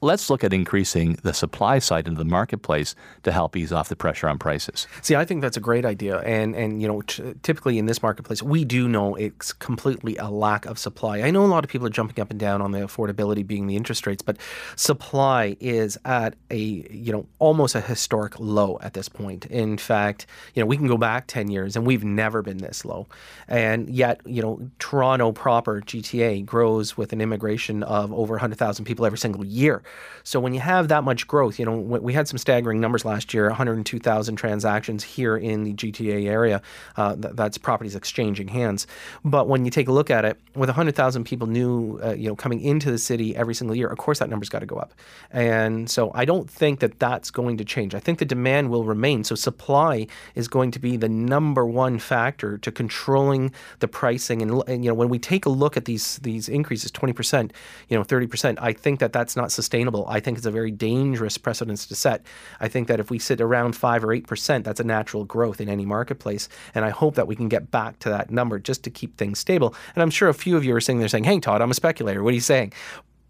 let's 0.02 0.30
look 0.30 0.44
at 0.44 0.52
increasing 0.54 1.18
the 1.24 1.34
supply 1.34 1.80
side 1.80 2.08
into 2.08 2.18
the 2.18 2.26
marketplace 2.26 2.96
to 3.24 3.32
help 3.32 3.56
ease 3.56 3.72
off 3.72 3.88
the 3.90 3.96
pressure 3.96 4.28
on 4.28 4.38
prices. 4.38 4.88
See, 5.02 5.16
I 5.16 5.26
think 5.26 5.42
that's 5.42 5.58
a 5.58 5.62
great 5.62 5.86
idea, 5.86 6.20
and 6.20 6.56
and 6.56 6.82
you 6.82 6.88
know, 6.88 7.02
t- 7.02 7.36
typically 7.44 7.78
in 7.78 7.86
this 7.86 8.02
marketplace, 8.02 8.42
we 8.42 8.66
do 8.66 8.88
know 8.88 9.16
it's 9.16 9.54
completely 9.54 10.18
a 10.18 10.30
lack 10.30 10.66
of 10.66 10.80
supply. 10.80 11.22
I 11.22 11.32
know 11.32 11.46
a 11.46 11.48
lot 11.48 11.64
of 11.64 11.70
people 11.70 11.88
are 11.88 11.92
jumping 11.92 12.20
up 12.22 12.32
and 12.32 12.40
down 12.40 12.62
on 12.62 12.72
the 12.72 12.80
affordability 12.80 13.46
being 13.46 13.68
the 13.68 13.76
interest 13.76 14.08
rates, 14.08 14.22
but 14.22 14.38
supply 14.76 15.56
is 15.60 15.98
at 16.06 16.36
a 16.50 16.58
you 16.58 17.12
know 17.12 17.28
almost 17.40 17.76
a 17.76 17.82
historic 17.82 18.40
low 18.40 18.80
at 18.82 18.94
this 18.94 19.08
point. 19.08 19.46
In 19.46 19.78
fact, 19.78 20.26
you 20.56 20.62
know, 20.62 20.68
we 20.68 20.78
can 20.78 20.88
go 20.88 20.98
back 20.98 21.28
ten 21.28 21.50
years 21.50 21.76
and 21.76 21.86
we've 21.86 22.04
never 22.04 22.42
been 22.42 22.58
this 22.58 22.84
low, 22.86 23.08
and 23.48 23.90
yet 23.90 24.22
you 24.26 24.42
know, 24.42 24.60
Toronto 24.80 25.32
proper 25.32 25.82
GTA 25.82 26.46
grows 26.46 26.98
with 26.98 27.14
an 27.14 27.22
immigration 27.22 27.84
of 27.84 28.14
over 28.14 28.34
100,000 28.36 28.86
people 28.86 29.06
every 29.06 29.18
single 29.18 29.46
year. 29.46 29.84
So 30.24 30.40
when 30.40 30.54
you 30.54 30.60
have 30.60 30.88
that 30.90 31.04
much 31.04 31.28
growth, 31.28 31.60
you 31.60 31.66
know, 31.66 31.78
we 31.78 32.14
had 32.14 32.28
some 32.28 32.38
staggering 32.38 32.80
numbers 32.80 33.06
last 33.06 33.34
year 33.34 33.48
102,000 33.48 34.36
transactions 34.36 35.04
here 35.04 35.38
in 35.38 35.64
the 35.64 35.74
GTA 35.74 36.28
area. 36.28 36.62
Uh, 36.96 37.16
that's 37.18 37.58
properties 37.58 37.96
exchanging 37.96 38.48
hands. 38.48 38.88
But 39.26 39.48
when 39.48 39.66
you 39.66 39.72
take 39.72 39.88
a 39.88 39.92
look 39.92 40.10
at 40.10 40.26
it, 40.26 40.40
with 40.56 40.70
100,000 40.70 41.24
people 41.24 41.48
new, 41.48 42.00
uh, 42.04 42.14
you 42.14 42.28
know, 42.28 42.36
coming 42.36 42.62
into 42.62 42.92
the 42.92 42.98
city 42.98 43.36
every 43.36 43.54
single 43.54 43.76
year, 43.76 43.88
of 43.88 43.98
course 43.98 44.20
that 44.20 44.30
number's 44.30 44.50
got 44.50 44.60
to 44.60 44.66
go 44.66 44.76
up. 44.76 44.94
And 45.32 45.90
so 45.90 46.12
I 46.14 46.26
don't 46.26 46.50
think 46.50 46.80
that 46.80 47.00
that's 47.00 47.32
going 47.32 47.58
to 47.58 47.66
change. 47.66 47.96
I 47.96 48.00
think 48.00 48.20
the 48.20 48.26
demand 48.26 48.70
will 48.70 48.84
remain. 48.84 49.24
So 49.24 49.36
supply 49.36 50.08
is 50.36 50.48
going 50.48 50.72
to 50.72 50.80
be 50.80 50.98
the 50.98 51.10
number 51.10 51.66
one 51.66 52.00
factor 52.00 52.58
to 52.60 52.72
controlling 52.72 53.52
the 53.80 53.88
pricing. 53.88 54.42
And, 54.42 54.64
and 54.68 54.84
you 54.84 54.92
know, 54.92 54.96
when 54.96 55.10
we 55.10 55.20
take 55.20 55.46
a 55.46 55.50
look 55.50 55.78
at 55.78 55.86
these 55.86 56.18
these 56.18 56.50
increases, 56.50 56.92
20%, 56.92 57.52
you 57.88 57.98
know, 57.98 58.04
30%, 58.04 58.58
I 58.62 58.74
think 58.74 59.00
that 59.00 59.14
that's 59.14 59.36
not 59.36 59.52
sustainable 59.52 59.81
sustainable. 59.82 60.06
I 60.08 60.20
think 60.20 60.38
it's 60.38 60.46
a 60.46 60.52
very 60.52 60.72
dangerous 60.72 61.38
precedence 61.38 61.88
to 61.88 61.96
set. 61.96 62.24
I 62.60 62.68
think 62.68 62.88
that 62.88 63.00
if 63.00 63.10
we 63.10 63.18
sit 63.18 63.42
around 63.42 63.76
5 63.76 64.04
or 64.04 64.08
8%, 64.10 64.64
that's 64.64 64.80
a 64.80 64.84
natural 64.84 65.26
growth 65.26 65.60
in 65.60 65.70
any 65.70 65.86
marketplace. 65.86 66.50
And 66.76 66.86
I 66.86 66.90
hope 66.90 67.16
that 67.16 67.28
we 67.28 67.36
can 67.36 67.50
get 67.50 67.72
back 67.72 67.98
to 68.00 68.10
that 68.10 68.30
number 68.30 68.60
just 68.60 68.84
to 68.84 68.92
keep 68.92 69.18
things 69.18 69.40
stable. 69.40 69.74
And 69.96 70.04
I'm 70.04 70.12
sure 70.12 70.30
a 70.30 70.34
few 70.34 70.56
of 70.56 70.64
you 70.64 70.76
are 70.76 70.82
sitting 70.82 71.00
there 71.00 71.10
saying, 71.10 71.24
hey, 71.24 71.40
Todd, 71.40 71.62
I'm 71.62 71.72
a 71.72 71.74
speculator. 71.74 72.22
What 72.22 72.32
are 72.32 72.36
you 72.36 72.42
saying? 72.42 72.74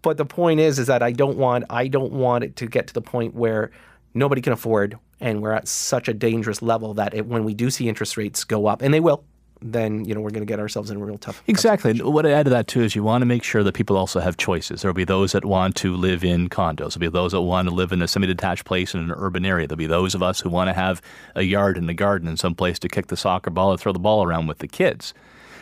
But 0.02 0.16
the 0.16 0.26
point 0.26 0.60
is, 0.60 0.78
is 0.78 0.88
that 0.88 1.02
I 1.02 1.12
don't 1.12 1.38
want, 1.38 1.64
I 1.70 1.88
don't 1.88 2.12
want 2.12 2.44
it 2.44 2.56
to 2.56 2.66
get 2.66 2.86
to 2.88 2.94
the 2.94 3.02
point 3.02 3.34
where 3.34 3.70
nobody 4.14 4.42
can 4.42 4.52
afford 4.52 4.98
and 5.20 5.40
we're 5.40 5.52
at 5.52 5.68
such 5.68 6.08
a 6.08 6.12
dangerous 6.12 6.60
level 6.60 6.94
that 6.94 7.14
it, 7.14 7.26
when 7.26 7.44
we 7.44 7.54
do 7.54 7.70
see 7.70 7.88
interest 7.88 8.16
rates 8.16 8.42
go 8.42 8.66
up, 8.66 8.82
and 8.82 8.92
they 8.92 8.98
will, 8.98 9.24
then 9.62 10.04
you 10.04 10.14
know 10.14 10.20
we're 10.20 10.30
going 10.30 10.44
to 10.44 10.50
get 10.50 10.60
ourselves 10.60 10.90
in 10.90 10.96
a 10.96 11.04
real 11.04 11.18
tough. 11.18 11.42
Exactly. 11.46 11.94
Tough 11.94 12.06
what 12.06 12.26
I 12.26 12.30
add 12.30 12.44
to 12.44 12.50
that 12.50 12.68
too 12.68 12.82
is 12.82 12.94
you 12.94 13.02
want 13.02 13.22
to 13.22 13.26
make 13.26 13.42
sure 13.42 13.62
that 13.62 13.74
people 13.74 13.96
also 13.96 14.20
have 14.20 14.36
choices. 14.36 14.82
There'll 14.82 14.94
be 14.94 15.04
those 15.04 15.32
that 15.32 15.44
want 15.44 15.76
to 15.76 15.96
live 15.96 16.24
in 16.24 16.48
condos. 16.48 16.94
There'll 16.94 17.00
be 17.00 17.08
those 17.08 17.32
that 17.32 17.40
want 17.40 17.68
to 17.68 17.74
live 17.74 17.92
in 17.92 18.02
a 18.02 18.08
semi-detached 18.08 18.64
place 18.64 18.94
in 18.94 19.00
an 19.00 19.12
urban 19.12 19.44
area. 19.44 19.66
There'll 19.66 19.78
be 19.78 19.86
those 19.86 20.14
of 20.14 20.22
us 20.22 20.40
who 20.40 20.50
want 20.50 20.68
to 20.68 20.74
have 20.74 21.00
a 21.34 21.42
yard 21.42 21.76
in 21.76 21.86
the 21.86 21.94
garden 21.94 22.28
and 22.28 22.38
some 22.38 22.54
place 22.54 22.78
to 22.80 22.88
kick 22.88 23.08
the 23.08 23.16
soccer 23.16 23.50
ball 23.50 23.72
or 23.72 23.78
throw 23.78 23.92
the 23.92 23.98
ball 23.98 24.22
around 24.24 24.46
with 24.46 24.58
the 24.58 24.68
kids. 24.68 25.14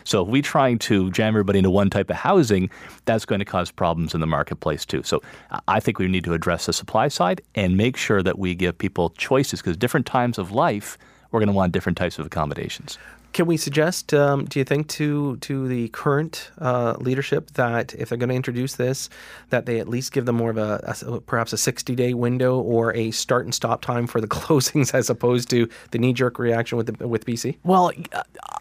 So 0.05 0.23
if 0.23 0.29
we're 0.29 0.43
trying 0.43 0.79
to 0.81 1.11
jam 1.11 1.35
everybody 1.35 1.59
into 1.59 1.71
one 1.71 1.91
type 1.91 2.11
of 2.11 2.17
housing, 2.17 2.71
that's 3.05 3.25
going 3.25 3.39
to 3.39 3.45
cause 3.45 3.71
problems 3.71 4.15
in 4.15 4.21
the 4.21 4.27
marketplace 4.27 4.87
too. 4.87 5.03
So 5.03 5.23
I 5.69 5.79
think 5.79 5.99
we 5.99 6.09
need 6.09 6.25
to 6.25 6.33
address 6.33 6.67
the 6.67 6.73
supply 6.73 7.09
side 7.09 7.43
and 7.55 7.77
make 7.77 7.97
sure 7.97 8.23
that 8.23 8.39
we 8.39 8.55
give 8.55 8.79
people 8.79 9.11
choices 9.11 9.61
because 9.61 9.77
different 9.77 10.07
times 10.07 10.39
of 10.39 10.53
life 10.53 10.97
we're 11.31 11.41
going 11.41 11.49
to 11.49 11.53
want 11.53 11.73
different 11.73 11.97
types 11.97 12.19
of 12.19 12.27
accommodations. 12.27 12.99
Can 13.33 13.47
we 13.47 13.57
suggest, 13.57 14.13
um, 14.13 14.45
do 14.45 14.59
you 14.59 14.65
think, 14.65 14.89
to 14.89 15.37
to 15.37 15.69
the 15.69 15.89
current 15.89 16.51
uh, 16.59 16.97
leadership 16.99 17.53
that 17.53 17.95
if 17.95 18.09
they're 18.09 18.19
going 18.19 18.29
to 18.29 18.35
introduce 18.35 18.75
this, 18.75 19.09
that 19.51 19.67
they 19.67 19.79
at 19.79 19.89
least 19.89 20.13
give 20.13 20.27
them 20.27 20.37
more 20.37 20.51
of 20.51 20.59
a, 20.59 20.97
a 21.07 21.21
perhaps 21.21 21.53
a 21.53 21.59
sixty 21.59 21.95
day 21.95 22.13
window 22.13 22.59
or 22.59 22.95
a 22.97 23.13
start 23.13 23.45
and 23.45 23.55
stop 23.55 23.83
time 23.83 24.09
for 24.09 24.21
the 24.21 24.27
closings 24.29 24.93
as 24.95 25.09
opposed 25.09 25.49
to 25.51 25.69
the 25.93 25.99
knee 25.99 26.13
jerk 26.13 26.39
reaction 26.41 26.77
with 26.77 26.99
the, 26.99 27.07
with 27.07 27.25
BC? 27.25 27.57
Well, 27.63 27.93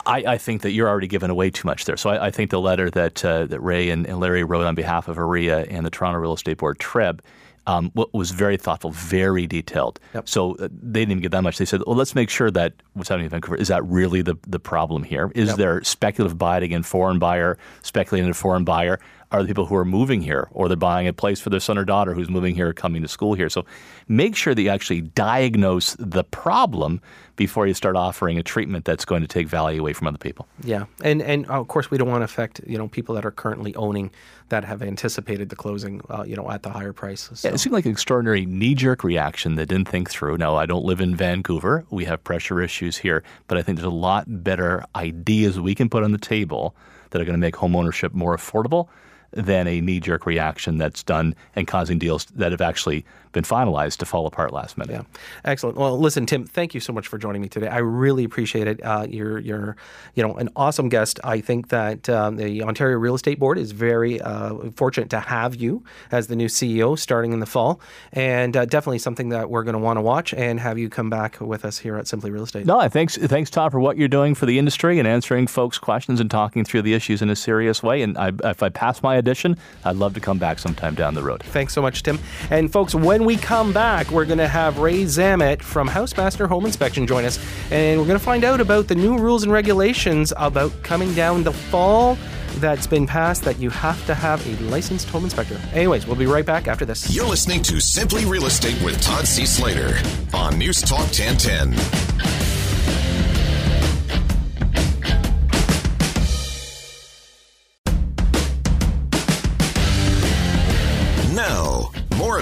I, 0.06 0.24
I, 0.28 0.38
think 0.38 0.62
that 0.62 0.72
you're 0.72 0.88
already 0.88 1.08
giving 1.08 1.32
away 1.32 1.50
too 1.50 1.68
much 1.68 1.86
there. 1.86 1.98
So 1.98 2.12
I, 2.12 2.28
I 2.28 2.32
think 2.32 2.52
the 2.52 2.62
letter 2.62 2.92
that 2.92 3.26
uh, 3.26 3.46
that 3.46 3.60
Ray 3.62 3.90
and, 3.90 4.06
and, 4.06 4.20
Larry 4.20 4.44
wrote 4.44 4.66
on 4.66 4.76
behalf 4.76 5.08
of 5.08 5.18
OREA 5.18 5.66
and 5.70 5.86
the 5.86 5.90
Toronto 5.90 6.20
Real 6.20 6.34
Estate 6.34 6.58
Board 6.58 6.78
TREB 6.78 7.22
um, 7.70 7.92
was 8.14 8.32
very 8.32 8.58
thoughtful, 8.58 8.90
very 8.90 9.46
detailed. 9.46 10.00
Yep. 10.16 10.28
So 10.28 10.56
uh, 10.56 10.70
they 10.72 11.02
didn't 11.02 11.12
even 11.12 11.22
get 11.22 11.32
that 11.32 11.44
much. 11.44 11.60
They 11.60 11.66
said, 11.66 11.82
well, 11.86 11.96
let's 11.96 12.16
make 12.16 12.32
sure 12.32 12.50
that 12.50 12.74
what's 12.94 13.10
happening 13.10 13.26
in 13.26 13.30
Vancouver 13.30 13.58
is 13.58 13.68
that 13.68 13.86
really 13.86 14.24
the, 14.24 14.36
the 14.48 14.60
problem 14.60 15.04
here? 15.04 15.32
Is 15.36 15.50
yep. 15.50 15.58
there 15.58 15.84
speculative 15.84 16.38
buying 16.38 16.72
in 16.72 16.82
foreign 16.82 17.20
buyer, 17.20 17.60
speculating 17.84 18.30
a 18.30 18.34
foreign 18.34 18.64
buyer? 18.64 19.00
Are 19.32 19.44
the 19.44 19.48
people 19.48 19.68
who 19.68 19.76
are 19.76 19.86
moving 19.86 20.22
here 20.24 20.48
or 20.52 20.68
they're 20.68 20.76
buying 20.76 21.08
a 21.08 21.14
place 21.14 21.40
for 21.40 21.52
their 21.52 21.60
son 21.60 21.78
or 21.78 21.86
daughter 21.86 22.16
who's 22.16 22.32
moving 22.32 22.56
here, 22.56 22.70
or 22.70 22.74
coming 22.74 23.04
to 23.04 23.08
school 23.08 23.36
here? 23.36 23.48
So 23.48 23.64
make 24.08 24.36
sure 24.36 24.56
that 24.56 24.62
you 24.62 24.70
actually 24.70 25.02
diagnose 25.02 25.96
the 26.00 26.24
problem 26.24 27.00
before 27.36 27.68
you 27.68 27.76
start 27.76 27.96
offering 27.96 28.40
a 28.40 28.44
treatment 28.44 28.86
that's 28.86 29.06
going 29.06 29.22
to 29.22 29.28
take 29.28 29.48
value 29.48 29.82
away 29.82 29.94
from 29.94 30.08
other 30.08 30.18
people. 30.18 30.48
Yeah, 30.64 30.86
and 31.04 31.22
and 31.22 31.46
of 31.46 31.68
course 31.68 31.92
we 31.92 32.00
don't 32.00 32.10
want 32.10 32.22
to 32.22 32.26
affect 32.26 32.62
you 32.66 32.78
know 32.78 32.88
people 32.88 33.14
that 33.16 33.26
are 33.26 33.32
currently 33.32 33.76
owning 33.76 34.10
that 34.50 34.64
have 34.64 34.82
anticipated 34.82 35.50
the 35.50 35.56
closing, 35.56 36.02
uh, 36.10 36.24
you 36.26 36.36
know, 36.36 36.50
at 36.50 36.64
the 36.64 36.72
higher 36.72 36.92
price. 36.92 37.30
So. 37.32 37.48
Yeah, 37.48 37.54
it 37.54 37.60
seemed 37.60 37.74
like 37.74 37.86
an 37.86 37.92
extraordinary 37.92 38.48
knee-jerk 38.48 39.04
reaction 39.04 39.56
that 39.56 39.68
didn't 39.68 39.88
think 39.88 40.10
through. 40.10 40.40
Now, 40.40 40.56
I 40.56 40.66
don't 40.66 40.86
live 40.86 41.02
in 41.02 41.16
Vancouver; 41.16 41.86
we 41.92 42.06
have 42.06 42.24
pressure 42.24 42.62
issues 42.62 42.98
here, 42.98 43.24
but 43.48 43.60
I 43.60 43.62
think 43.62 43.78
there's 43.78 43.86
a 43.86 43.92
lot 43.92 44.26
better 44.28 44.84
ideas 44.96 45.60
we 45.60 45.76
can 45.76 45.88
put 45.88 46.04
on 46.04 46.14
the 46.14 46.18
table 46.18 46.76
that 47.12 47.22
are 47.22 47.26
going 47.26 47.36
to 47.36 47.40
make 47.40 47.56
homeownership 47.56 48.14
more 48.14 48.36
affordable 48.36 48.90
than 49.32 49.68
a 49.68 49.82
knee 49.82 50.00
jerk 50.00 50.26
reaction 50.26 50.78
that's 50.78 51.04
done 51.04 51.36
and 51.56 51.68
causing 51.68 52.00
deals 52.00 52.26
that 52.36 52.52
have 52.52 52.62
actually 52.62 53.06
been 53.32 53.44
finalized 53.44 53.98
to 53.98 54.06
fall 54.06 54.26
apart 54.26 54.52
last 54.52 54.78
minute. 54.78 54.94
Yeah, 54.94 55.22
excellent. 55.46 55.78
Well, 55.78 56.00
listen, 56.00 56.26
Tim, 56.26 56.46
thank 56.46 56.74
you 56.74 56.80
so 56.80 56.92
much 56.92 57.08
for 57.08 57.18
joining 57.18 57.42
me 57.42 57.48
today. 57.48 57.68
I 57.68 57.78
really 57.78 58.24
appreciate 58.24 58.68
it. 58.68 58.84
Uh, 58.84 59.06
you're, 59.08 59.38
you're, 59.40 59.76
you 60.16 60.24
know, 60.24 60.36
an 60.36 60.50
awesome 60.56 60.90
guest. 60.90 61.20
I 61.24 61.42
think 61.42 61.70
that 61.70 62.10
um, 62.10 62.38
the 62.38 62.64
Ontario 62.64 62.98
Real 62.98 63.16
Estate 63.16 63.40
Board 63.40 63.58
is 63.58 63.72
very 63.72 64.20
uh, 64.20 64.56
fortunate 64.76 65.10
to 65.12 65.20
have 65.20 65.56
you 65.56 65.84
as 66.12 66.28
the 66.28 66.36
new 66.36 66.48
CEO 66.48 66.98
starting 66.98 67.32
in 67.32 67.40
the 67.40 67.46
fall, 67.46 67.80
and 68.14 68.58
uh, 68.58 68.66
definitely 68.66 69.00
something 69.00 69.30
that 69.30 69.50
we're 69.50 69.64
going 69.64 69.74
to 69.74 69.80
want 69.80 69.98
to 69.98 70.02
watch 70.02 70.34
and 70.34 70.60
have 70.60 70.80
you 70.80 70.90
come 70.90 71.10
back 71.10 71.40
with 71.40 71.66
us 71.66 71.78
here 71.78 71.98
at 71.98 72.08
Simply 72.08 72.32
Real 72.32 72.44
Estate. 72.44 72.66
No, 72.66 72.88
thanks, 72.90 73.16
thanks, 73.18 73.50
Tom, 73.50 73.70
for 73.70 73.80
what 73.80 73.98
you're 73.98 74.08
doing 74.08 74.34
for 74.34 74.48
the 74.48 74.58
industry 74.58 74.98
and 74.98 75.08
answering 75.08 75.46
folks' 75.46 75.78
questions 75.78 76.20
and 76.20 76.32
talking 76.32 76.66
through 76.66 76.82
the 76.82 76.94
issues 76.94 77.22
in 77.22 77.30
a 77.30 77.36
serious 77.36 77.84
way. 77.84 78.02
And 78.02 78.18
I, 78.18 78.32
if 78.44 78.64
I 78.64 78.70
pass 78.70 79.04
my 79.04 79.19
audition, 79.20 79.56
I'd 79.86 79.98
love 79.98 80.16
to 80.16 80.20
come 80.20 80.40
back 80.40 80.58
sometime 80.58 80.96
down 80.96 81.14
the 81.14 81.22
road. 81.22 81.44
Thanks 81.44 81.74
so 81.74 81.82
much, 81.82 82.02
Tim. 82.02 82.18
And 82.50 82.72
folks, 82.72 82.96
when 82.96 83.26
we 83.26 83.38
come 83.38 83.72
back, 83.72 84.10
we're 84.10 84.26
going 84.26 84.40
to 84.40 84.48
have 84.48 84.80
Ray 84.80 85.04
Zamet 85.04 85.62
from 85.62 85.88
Housemaster 85.88 86.48
Home 86.48 86.66
Inspection 86.66 87.06
join 87.06 87.26
us, 87.26 87.38
and 87.72 88.00
we're 88.00 88.08
going 88.08 88.18
to 88.18 88.26
find 88.26 88.44
out 88.44 88.60
about 88.60 88.88
the 88.88 88.96
new 88.96 89.18
rules 89.18 89.44
and 89.44 89.52
regulations 89.52 90.34
about 90.38 90.72
coming 90.82 91.14
down 91.14 91.44
the 91.44 91.54
fall 91.54 92.18
that's 92.56 92.88
been 92.88 93.06
passed 93.06 93.44
that 93.44 93.60
you 93.60 93.70
have 93.70 94.04
to 94.06 94.16
have 94.16 94.46
a 94.48 94.64
licensed 94.64 95.08
home 95.10 95.24
inspector. 95.24 95.60
Anyways, 95.74 96.08
we'll 96.08 96.16
be 96.16 96.26
right 96.26 96.46
back 96.46 96.68
after 96.68 96.86
this. 96.86 97.16
You're 97.16 97.28
listening 97.28 97.62
to 97.64 97.80
Simply 97.80 98.26
Real 98.26 98.46
Estate 98.48 98.82
with 98.84 99.00
Todd 99.02 99.28
C. 99.28 99.46
Slater 99.46 99.98
on 100.34 100.58
News 100.58 100.82
Talk 100.82 101.08
1010. 101.08 102.49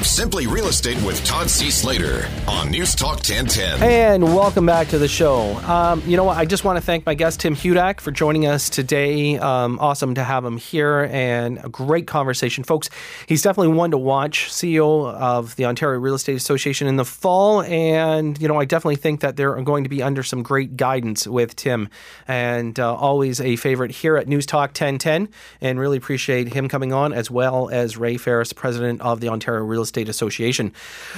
Simply 0.08 0.48
Real 0.48 0.68
Estate 0.68 1.00
with 1.04 1.24
Todd 1.26 1.50
C. 1.50 1.70
Slater 1.70 2.30
on 2.48 2.72
News 2.72 2.96
Talk 2.96 3.16
1010. 3.18 3.84
And 3.84 4.24
welcome 4.24 4.66
back 4.66 4.88
to 4.88 4.98
the 4.98 5.08
show. 5.08 5.58
Um, 5.58 6.02
you 6.08 6.16
know 6.16 6.24
what? 6.24 6.38
I 6.38 6.46
just 6.46 6.64
want 6.64 6.78
to 6.78 6.82
thank 6.82 7.06
my 7.06 7.14
guest, 7.14 7.42
Tim 7.42 7.56
Hudak, 7.56 8.00
for 8.00 8.12
joining 8.12 8.48
us 8.48 8.70
today. 8.70 9.38
Um, 9.38 9.78
awesome 9.80 10.16
to 10.16 10.24
have 10.24 10.46
him 10.46 10.56
here 10.56 11.10
and 11.12 11.60
a 11.62 11.68
great 11.68 12.08
conversation. 12.08 12.64
Folks, 12.64 12.90
he's 13.28 13.42
definitely 13.42 13.76
one 13.76 13.92
to 13.92 13.98
watch, 13.98 14.50
CEO 14.50 15.14
of 15.14 15.58
the 15.58 15.66
Ontario 15.66 16.00
Real 16.00 16.16
Estate 16.16 16.38
Association 16.38 16.88
in 16.88 16.96
the 16.96 17.06
fall. 17.06 17.62
And, 17.64 18.42
you 18.42 18.48
know, 18.48 18.58
I 18.58 18.64
definitely 18.64 18.96
think 18.96 19.20
that 19.20 19.36
they're 19.36 19.62
going 19.62 19.84
to 19.84 19.90
be 19.90 20.02
under 20.02 20.24
some 20.24 20.42
great 20.42 20.78
guidance 20.78 21.28
with 21.28 21.54
Tim. 21.58 21.90
And 22.30 22.80
uh, 22.80 22.96
always 22.96 23.42
a 23.42 23.58
favorite 23.58 23.92
here 23.92 24.16
at 24.16 24.30
News 24.30 24.46
Talk 24.46 24.70
1010. 24.70 25.28
And 25.60 25.78
really 25.78 25.98
appreciate 25.98 26.54
him 26.54 26.70
coming 26.70 26.94
on, 26.94 27.12
as 27.12 27.30
well 27.30 27.70
as 27.70 27.98
Ray 27.98 28.16
Ferris, 28.16 28.54
president 28.54 29.02
of 29.02 29.20
the 29.20 29.28
Ontario 29.28 29.66
Real 29.66 29.82
Estate 29.82 29.97
Association. 30.06 30.72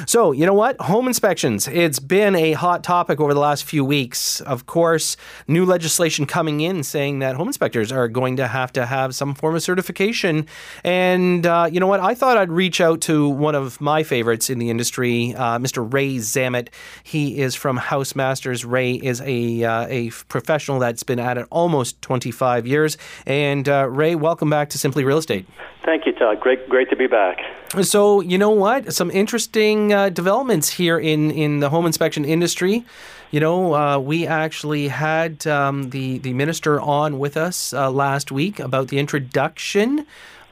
So, 0.06 0.32
you 0.32 0.46
know 0.46 0.54
what? 0.54 0.80
Home 0.82 1.08
inspections. 1.08 1.68
It's 1.68 2.00
been 2.00 2.36
a 2.36 2.54
hot 2.54 2.84
topic 2.84 3.20
over 3.20 3.34
the 3.34 3.40
last 3.40 3.64
few 3.66 3.84
weeks. 3.84 4.40
Of 4.42 4.66
course, 4.66 5.18
new 5.48 5.66
legislation 5.66 6.26
coming 6.26 6.62
in 6.62 6.84
saying 6.84 7.20
that 7.20 7.36
home 7.36 7.48
inspectors 7.48 7.92
are 7.92 8.08
going 8.08 8.38
to 8.38 8.48
have 8.48 8.72
to 8.74 8.86
have 8.86 9.16
some 9.16 9.34
form 9.36 9.56
of 9.56 9.64
certification. 9.64 10.46
And 10.84 11.46
uh, 11.46 11.70
you 11.72 11.80
know 11.80 11.88
what? 11.88 12.00
I 12.00 12.16
thought 12.16 12.38
I'd 12.38 12.52
reach 12.52 12.80
out 12.80 13.02
to 13.02 13.28
one 13.28 13.56
of 13.56 13.82
my 13.82 14.04
favorites 14.04 14.50
in 14.50 14.60
the 14.60 14.70
industry, 14.70 15.36
uh, 15.36 15.60
Mr. 15.60 15.92
Ray 15.92 16.16
Zamet. 16.16 16.70
He 17.04 17.40
is 17.40 17.56
from 17.56 17.78
Housemasters. 17.78 18.66
Ray 18.66 18.94
is 18.94 19.22
a, 19.22 19.64
uh, 19.64 19.88
a 19.90 20.10
professional 20.30 20.80
that's 20.80 21.04
been 21.04 21.20
at 21.20 21.38
it 21.38 21.46
almost 21.50 22.02
25 22.02 22.66
years. 22.66 22.98
And 23.26 23.68
uh, 23.68 23.90
Ray, 23.90 24.16
welcome 24.16 24.50
back 24.50 24.70
to 24.70 24.78
Simply 24.78 25.04
Real 25.04 25.18
Estate. 25.18 25.46
Thank 25.84 26.06
you, 26.06 26.14
Todd. 26.14 26.40
Great, 26.40 26.68
great 26.70 26.90
to 26.90 26.96
be 26.96 27.08
back. 27.08 27.40
So, 27.82 28.22
you 28.22 28.38
know 28.38 28.50
what? 28.50 28.94
Some 28.94 29.10
interesting 29.12 29.94
uh, 29.94 30.10
developments 30.10 30.70
here 30.70 31.00
in, 31.00 31.32
in 31.32 31.60
the 31.60 31.70
home 31.70 31.86
inspection 31.86 32.26
industry. 32.26 32.86
You 33.32 33.40
know, 33.40 33.76
uh, 33.76 34.00
we 34.00 34.28
actually 34.28 34.88
had 34.88 35.46
um, 35.48 35.92
the, 35.92 36.18
the 36.18 36.34
minister 36.34 36.82
on 36.82 37.20
with 37.20 37.38
us 37.38 37.74
uh, 37.74 37.92
last 37.92 38.32
week 38.32 38.60
about 38.60 38.90
the 38.90 39.00
introduction 39.00 40.06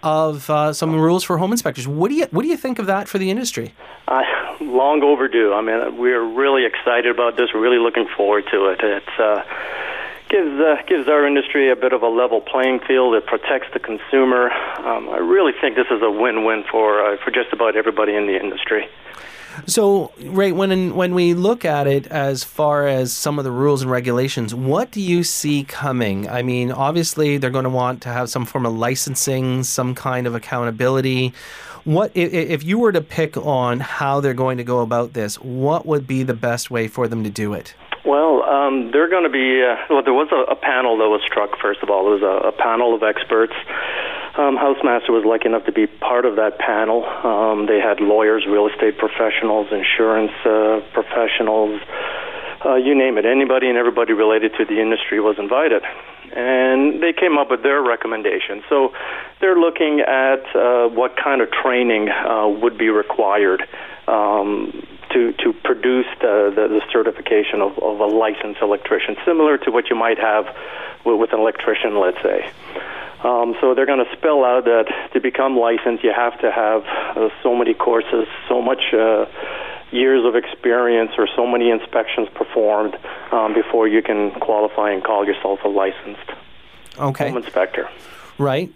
of 0.04 0.50
uh, 0.50 0.74
some 0.74 0.96
rules 0.96 1.24
for 1.24 1.38
home 1.38 1.52
inspectors. 1.52 1.88
What 1.88 2.10
do 2.10 2.16
you 2.16 2.28
what 2.32 2.44
do 2.44 2.48
you 2.48 2.58
think 2.58 2.80
of 2.80 2.86
that 2.86 3.08
for 3.08 3.18
the 3.18 3.32
industry? 3.32 3.74
Uh, 4.08 4.22
long 4.62 5.04
overdue. 5.04 5.54
I 5.54 5.62
mean, 5.62 5.98
we're 5.98 6.24
really 6.24 6.66
excited 6.66 7.08
about 7.08 7.36
this. 7.36 7.50
We're 7.54 7.62
really 7.62 7.80
looking 7.80 8.08
forward 8.16 8.46
to 8.52 8.68
it. 8.68 8.80
It's 8.82 9.20
uh, 9.20 9.44
gives 10.30 10.60
uh, 10.60 10.76
gives 10.88 11.08
our 11.08 11.26
industry 11.26 11.72
a 11.72 11.76
bit 11.76 11.94
of 11.94 12.02
a 12.02 12.08
level 12.08 12.42
playing 12.42 12.80
field. 12.88 13.16
It 13.16 13.26
protects 13.26 13.68
the 13.74 13.80
consumer. 13.80 14.52
Um, 14.80 15.10
I 15.10 15.18
really 15.18 15.54
think 15.60 15.76
this 15.76 15.88
is 15.92 16.02
a 16.02 16.12
win-win 16.12 16.64
for 16.70 17.04
uh, 17.04 17.18
for 17.24 17.32
just 17.32 17.54
about 17.54 17.76
everybody 17.76 18.16
in 18.16 18.28
the 18.28 18.40
industry. 18.40 18.88
So, 19.66 20.12
Ray, 20.20 20.52
when 20.52 20.94
when 20.94 21.16
we 21.16 21.34
look 21.34 21.66
at 21.66 21.88
it 21.88 22.08
as 22.08 22.44
far 22.44 22.88
as 22.88 23.12
some 23.12 23.40
of 23.40 23.44
the 23.44 23.52
rules 23.52 23.82
and 23.82 23.90
regulations, 23.90 24.54
what 24.54 24.92
do 24.92 25.02
you 25.02 25.24
see 25.24 25.64
coming? 25.64 26.30
I 26.30 26.44
mean, 26.44 26.72
obviously 26.72 27.38
they're 27.38 27.50
going 27.50 27.64
to 27.64 27.70
want 27.70 28.04
to 28.04 28.10
have 28.10 28.30
some 28.30 28.46
form 28.46 28.66
of 28.66 28.74
licensing, 28.74 29.64
some 29.64 29.96
kind 29.96 30.28
of 30.28 30.36
accountability. 30.36 31.34
What 31.86 32.12
if 32.14 32.64
you 32.64 32.80
were 32.80 32.92
to 32.92 33.02
pick 33.02 33.38
on 33.38 33.80
how 33.80 34.20
they're 34.20 34.34
going 34.34 34.58
to 34.58 34.64
go 34.64 34.82
about 34.82 35.14
this? 35.14 35.40
What 35.40 35.86
would 35.86 36.06
be 36.06 36.22
the 36.24 36.34
best 36.34 36.70
way 36.70 36.88
for 36.88 37.08
them 37.08 37.24
to 37.24 37.30
do 37.30 37.54
it? 37.54 37.74
Well, 38.06 38.44
um, 38.44 38.92
they're 38.92 39.10
going 39.10 39.24
to 39.24 39.30
be. 39.30 39.64
Uh, 39.64 39.76
well, 39.90 40.04
there 40.04 40.14
was 40.14 40.30
a, 40.32 40.52
a 40.52 40.56
panel 40.56 40.98
that 40.98 41.10
was 41.10 41.22
struck. 41.26 41.58
First 41.60 41.84
of 41.84 41.90
all, 41.90 42.06
there 42.06 42.16
was 42.20 42.24
a, 42.24 42.50
a 42.50 42.52
panel 42.52 42.96
of 42.96 43.04
experts. 43.04 43.54
Um, 44.38 44.56
Housemaster 44.56 45.10
was 45.10 45.26
lucky 45.26 45.48
enough 45.48 45.66
to 45.66 45.72
be 45.72 45.88
part 45.88 46.26
of 46.26 46.36
that 46.36 46.60
panel. 46.60 47.04
Um, 47.04 47.66
they 47.66 47.80
had 47.80 48.00
lawyers, 48.00 48.46
real 48.46 48.68
estate 48.68 48.98
professionals, 48.98 49.68
insurance 49.74 50.32
uh, 50.46 50.86
professionals, 50.94 51.82
uh, 52.64 52.76
you 52.76 52.94
name 52.96 53.18
it. 53.18 53.26
Anybody 53.26 53.68
and 53.68 53.78
everybody 53.78 54.14
related 54.14 54.54
to 54.58 54.66
the 54.66 54.82
industry 54.82 55.20
was 55.20 55.38
invited. 55.40 55.84
And 56.36 57.02
they 57.02 57.14
came 57.14 57.38
up 57.38 57.50
with 57.50 57.64
their 57.64 57.82
recommendation. 57.82 58.62
So 58.70 58.94
they're 59.42 59.58
looking 59.58 60.02
at 60.02 60.44
uh, 60.56 60.88
what 60.90 61.16
kind 61.18 61.42
of 61.42 61.50
training 61.52 62.10
uh, 62.10 62.48
would 62.62 62.78
be 62.78 62.90
required 62.90 63.64
um, 64.08 64.86
to 65.18 65.34
to 65.44 65.54
produce 65.54 66.06
the, 66.22 66.54
the, 66.56 66.68
the 66.68 66.82
certification 66.92 67.62
of, 67.62 67.78
of 67.80 68.00
a 68.00 68.06
licensed 68.06 68.62
electrician, 68.62 69.16
similar 69.26 69.58
to 69.58 69.72
what 69.72 69.90
you 69.90 69.96
might 69.96 70.20
have 70.20 70.46
with, 71.06 71.20
with 71.20 71.34
an 71.34 71.40
electrician, 71.40 72.00
let's 72.00 72.22
say. 72.22 72.52
Um, 73.24 73.56
so 73.60 73.74
they're 73.74 73.88
going 73.88 74.06
to 74.06 74.16
spell 74.16 74.46
out 74.46 74.66
that 74.66 75.12
to 75.14 75.20
become 75.20 75.58
licensed, 75.58 76.04
you 76.04 76.14
have 76.14 76.40
to 76.42 76.52
have 76.52 76.86
uh, 77.18 77.30
so 77.42 77.56
many 77.56 77.74
courses, 77.74 78.28
so 78.48 78.62
much 78.62 78.94
uh, 78.94 79.26
years 79.92 80.24
of 80.24 80.36
experience, 80.36 81.12
or 81.18 81.28
so 81.36 81.48
many 81.48 81.72
inspections 81.72 82.28
performed 82.36 82.96
um, 83.32 83.56
before 83.56 83.88
you 83.88 84.04
can 84.04 84.32
qualify 84.40 84.92
and 84.92 85.04
call 85.04 85.26
yourself 85.26 85.60
a 85.64 85.68
licensed 85.68 86.30
okay. 87.00 87.30
home 87.30 87.38
inspector. 87.38 87.90
Right. 88.38 88.72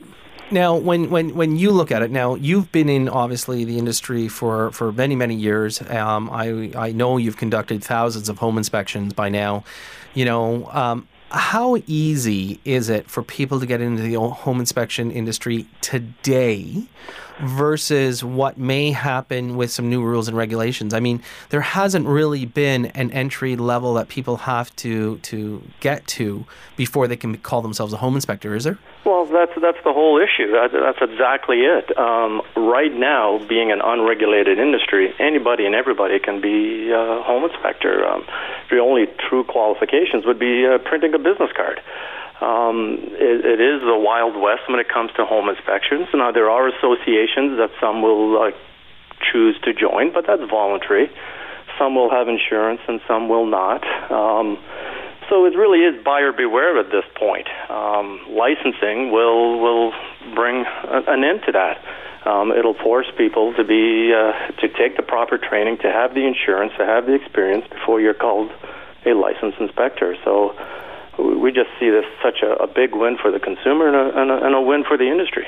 Now, 0.52 0.76
when, 0.76 1.10
when, 1.10 1.34
when 1.34 1.56
you 1.56 1.72
look 1.72 1.92
at 1.92 2.02
it, 2.02 2.12
now 2.12 2.36
you've 2.36 2.72
been 2.74 2.90
in 2.90 3.08
obviously 3.08 3.64
the 3.64 3.78
industry 3.78 4.28
for, 4.28 4.72
for 4.72 4.92
many 4.92 5.16
many 5.16 5.36
years. 5.36 5.82
Um, 5.84 6.30
I 6.30 6.72
I 6.76 6.92
know 6.92 7.16
you've 7.18 7.38
conducted 7.38 7.82
thousands 7.84 8.28
of 8.28 8.40
home 8.40 8.58
inspections 8.58 9.14
by 9.14 9.30
now. 9.30 9.64
You 10.14 10.26
know, 10.26 10.70
um, 10.72 11.08
how 11.30 11.78
easy 11.88 12.60
is 12.66 12.90
it 12.90 13.10
for 13.10 13.24
people 13.24 13.62
to 13.62 13.66
get 13.66 13.80
into 13.80 14.04
the 14.04 14.20
home 14.20 14.60
inspection 14.60 15.10
industry 15.10 15.68
today 15.80 16.84
versus 17.40 18.24
what 18.24 18.58
may 18.58 18.92
happen 18.92 19.56
with 19.58 19.72
some 19.72 19.90
new 19.90 20.04
rules 20.04 20.28
and 20.28 20.38
regulations. 20.38 20.94
I 20.94 21.00
mean, 21.00 21.22
there 21.50 21.62
hasn't 21.62 22.08
really 22.08 22.46
been 22.46 22.88
an 22.88 23.12
entry 23.12 23.56
level 23.56 23.94
that 23.96 24.10
people 24.10 24.38
have 24.38 24.76
to 24.78 25.18
to 25.20 25.64
get 25.80 26.06
to 26.08 26.46
before 26.78 27.08
they 27.08 27.18
can 27.18 27.38
call 27.38 27.62
themselves 27.62 27.94
a 27.94 27.98
home 27.98 28.16
inspector, 28.16 28.56
is 28.56 28.64
there? 28.64 28.78
Well, 29.06 29.26
that's 29.26 29.54
that's 29.62 29.78
the 29.84 29.94
whole 29.94 30.18
issue. 30.18 30.52
That, 30.52 30.72
that's 30.72 31.02
exactly 31.02 31.62
it. 31.62 31.98
Um, 31.98 32.42
right 32.56 32.94
now, 32.94 33.40
being 33.48 33.72
an 33.72 33.82
unregulated 33.84 34.60
industry, 34.60 35.14
anybody 35.20 35.66
and 35.66 35.74
everybody 35.74 36.20
can 36.20 36.42
be 36.42 36.92
a 36.92 37.22
home 37.22 37.44
inspector. 37.44 38.06
Um, 38.06 38.26
the 38.70 38.78
only 38.78 39.08
true 39.30 39.44
qualifications 39.44 40.26
would 40.26 40.40
be 40.40 40.66
uh, 40.66 40.78
printing 40.78 41.14
a 41.14 41.20
business 41.20 41.52
card. 41.56 41.82
Um, 42.42 42.98
it, 43.22 43.46
it 43.46 43.62
is 43.62 43.82
the 43.82 43.98
Wild 43.98 44.36
West 44.36 44.66
when 44.68 44.80
it 44.80 44.90
comes 44.90 45.12
to 45.18 45.26
home 45.26 45.48
inspections. 45.48 46.08
Now, 46.14 46.32
there 46.32 46.50
are 46.50 46.68
associations 46.68 47.58
that 47.62 47.70
some 47.80 48.02
will 48.02 48.42
uh, 48.42 48.52
choose 49.32 49.56
to 49.64 49.74
join, 49.74 50.12
but 50.12 50.26
that's 50.26 50.42
voluntary. 50.50 51.10
Some 51.78 51.96
will 51.96 52.10
have 52.10 52.28
insurance 52.28 52.82
and 52.88 53.00
some 53.08 53.30
will 53.30 53.46
not. 53.46 53.86
Um, 54.12 54.58
so 55.30 55.46
it 55.46 55.56
really 55.56 55.80
is 55.80 56.04
buyer 56.04 56.34
beware 56.34 56.78
at 56.78 56.92
this 56.92 57.06
point. 57.16 57.48
Um, 57.70 58.20
licensing 58.30 59.12
will 59.12 59.62
will 59.62 59.94
bring 60.36 60.66
a, 60.66 61.04
an 61.08 61.24
end 61.24 61.42
to 61.46 61.52
that. 61.54 61.80
Um, 62.28 62.52
it'll 62.52 62.76
force 62.76 63.08
people 63.18 63.54
to 63.54 63.64
be 63.64 64.14
uh, 64.14 64.52
to 64.60 64.68
take 64.68 64.98
the 64.98 65.04
proper 65.04 65.38
training, 65.38 65.78
to 65.80 65.92
have 65.92 66.14
the 66.14 66.28
insurance, 66.28 66.74
to 66.78 66.86
have 66.86 67.06
the 67.06 67.14
experience 67.14 67.66
before 67.70 68.02
you're 68.02 68.14
called 68.14 68.52
a 69.06 69.14
licensed 69.14 69.60
inspector. 69.60 70.16
So 70.26 70.54
we 71.18 71.52
just 71.52 71.70
see 71.80 71.90
this 71.90 72.06
such 72.24 72.42
a, 72.42 72.54
a 72.64 72.68
big 72.68 72.96
win 72.96 73.18
for 73.18 73.32
the 73.32 73.40
consumer 73.40 73.88
and 73.88 73.96
a, 73.96 74.22
and 74.22 74.32
a, 74.32 74.46
and 74.46 74.56
a 74.56 74.62
win 74.62 74.84
for 74.84 74.98
the 74.98 75.10
industry. 75.10 75.48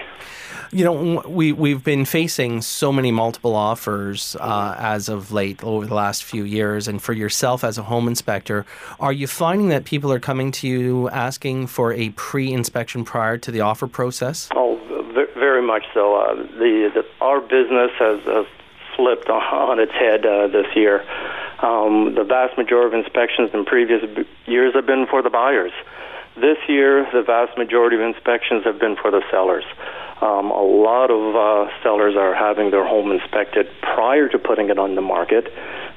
You 0.72 0.84
know, 0.86 1.24
we 1.28 1.52
we've 1.52 1.84
been 1.84 2.04
facing 2.04 2.62
so 2.64 2.92
many 2.92 3.12
multiple 3.12 3.56
offers 3.56 4.36
uh, 4.40 4.76
as 4.80 5.08
of 5.08 5.32
late 5.32 5.64
over 5.64 5.86
the 5.86 5.94
last 5.94 6.24
few 6.24 6.44
years, 6.44 6.88
and 6.88 7.00
for 7.00 7.14
yourself 7.14 7.64
as 7.64 7.78
a 7.78 7.84
home 7.84 8.08
inspector, 8.08 8.66
are 9.00 9.14
you 9.14 9.28
finding 9.28 9.70
that 9.70 9.86
people 9.86 10.12
are 10.12 10.20
coming 10.20 10.52
to 10.54 10.68
you 10.68 11.10
asking 11.10 11.68
for 11.68 11.94
a 11.94 12.10
pre-inspection 12.12 13.06
prior 13.06 13.38
to 13.38 13.52
the 13.52 13.62
offer 13.62 13.86
process? 13.86 14.50
Oh, 14.56 14.80
very 15.36 15.62
much 15.62 15.84
so. 15.94 16.16
Uh, 16.16 16.36
the, 16.58 16.90
the, 16.94 17.06
our 17.22 17.40
business 17.40 17.92
has, 18.00 18.20
has 18.24 18.46
flipped 18.96 19.30
on 19.30 19.80
its 19.80 19.92
head 19.92 20.26
uh, 20.26 20.48
this 20.48 20.68
year. 20.76 21.06
Um, 21.64 22.14
the 22.16 22.26
vast 22.28 22.58
majority 22.58 22.98
of 22.98 23.06
inspections 23.06 23.52
in 23.54 23.64
previous 23.64 24.04
years 24.46 24.76
have 24.76 24.86
been 24.86 25.08
for 25.10 25.24
the 25.24 25.30
buyers. 25.30 25.72
This 26.36 26.58
year, 26.68 27.08
the 27.14 27.24
vast 27.24 27.58
majority 27.58 27.96
of 27.96 28.02
inspections 28.02 28.66
have 28.66 28.80
been 28.80 28.98
for 29.00 29.12
the 29.12 29.22
sellers. 29.32 29.64
Um, 30.20 30.52
a 30.52 30.62
lot 30.64 31.10
of 31.10 31.36
uh, 31.36 31.72
sellers 31.82 32.16
are 32.18 32.36
having 32.36 32.72
their 32.72 32.86
home 32.86 33.12
inspected 33.12 33.68
prior 33.82 34.28
to 34.28 34.40
putting 34.40 34.70
it 34.70 34.78
on 34.78 34.96
the 34.96 35.02
market, 35.02 35.48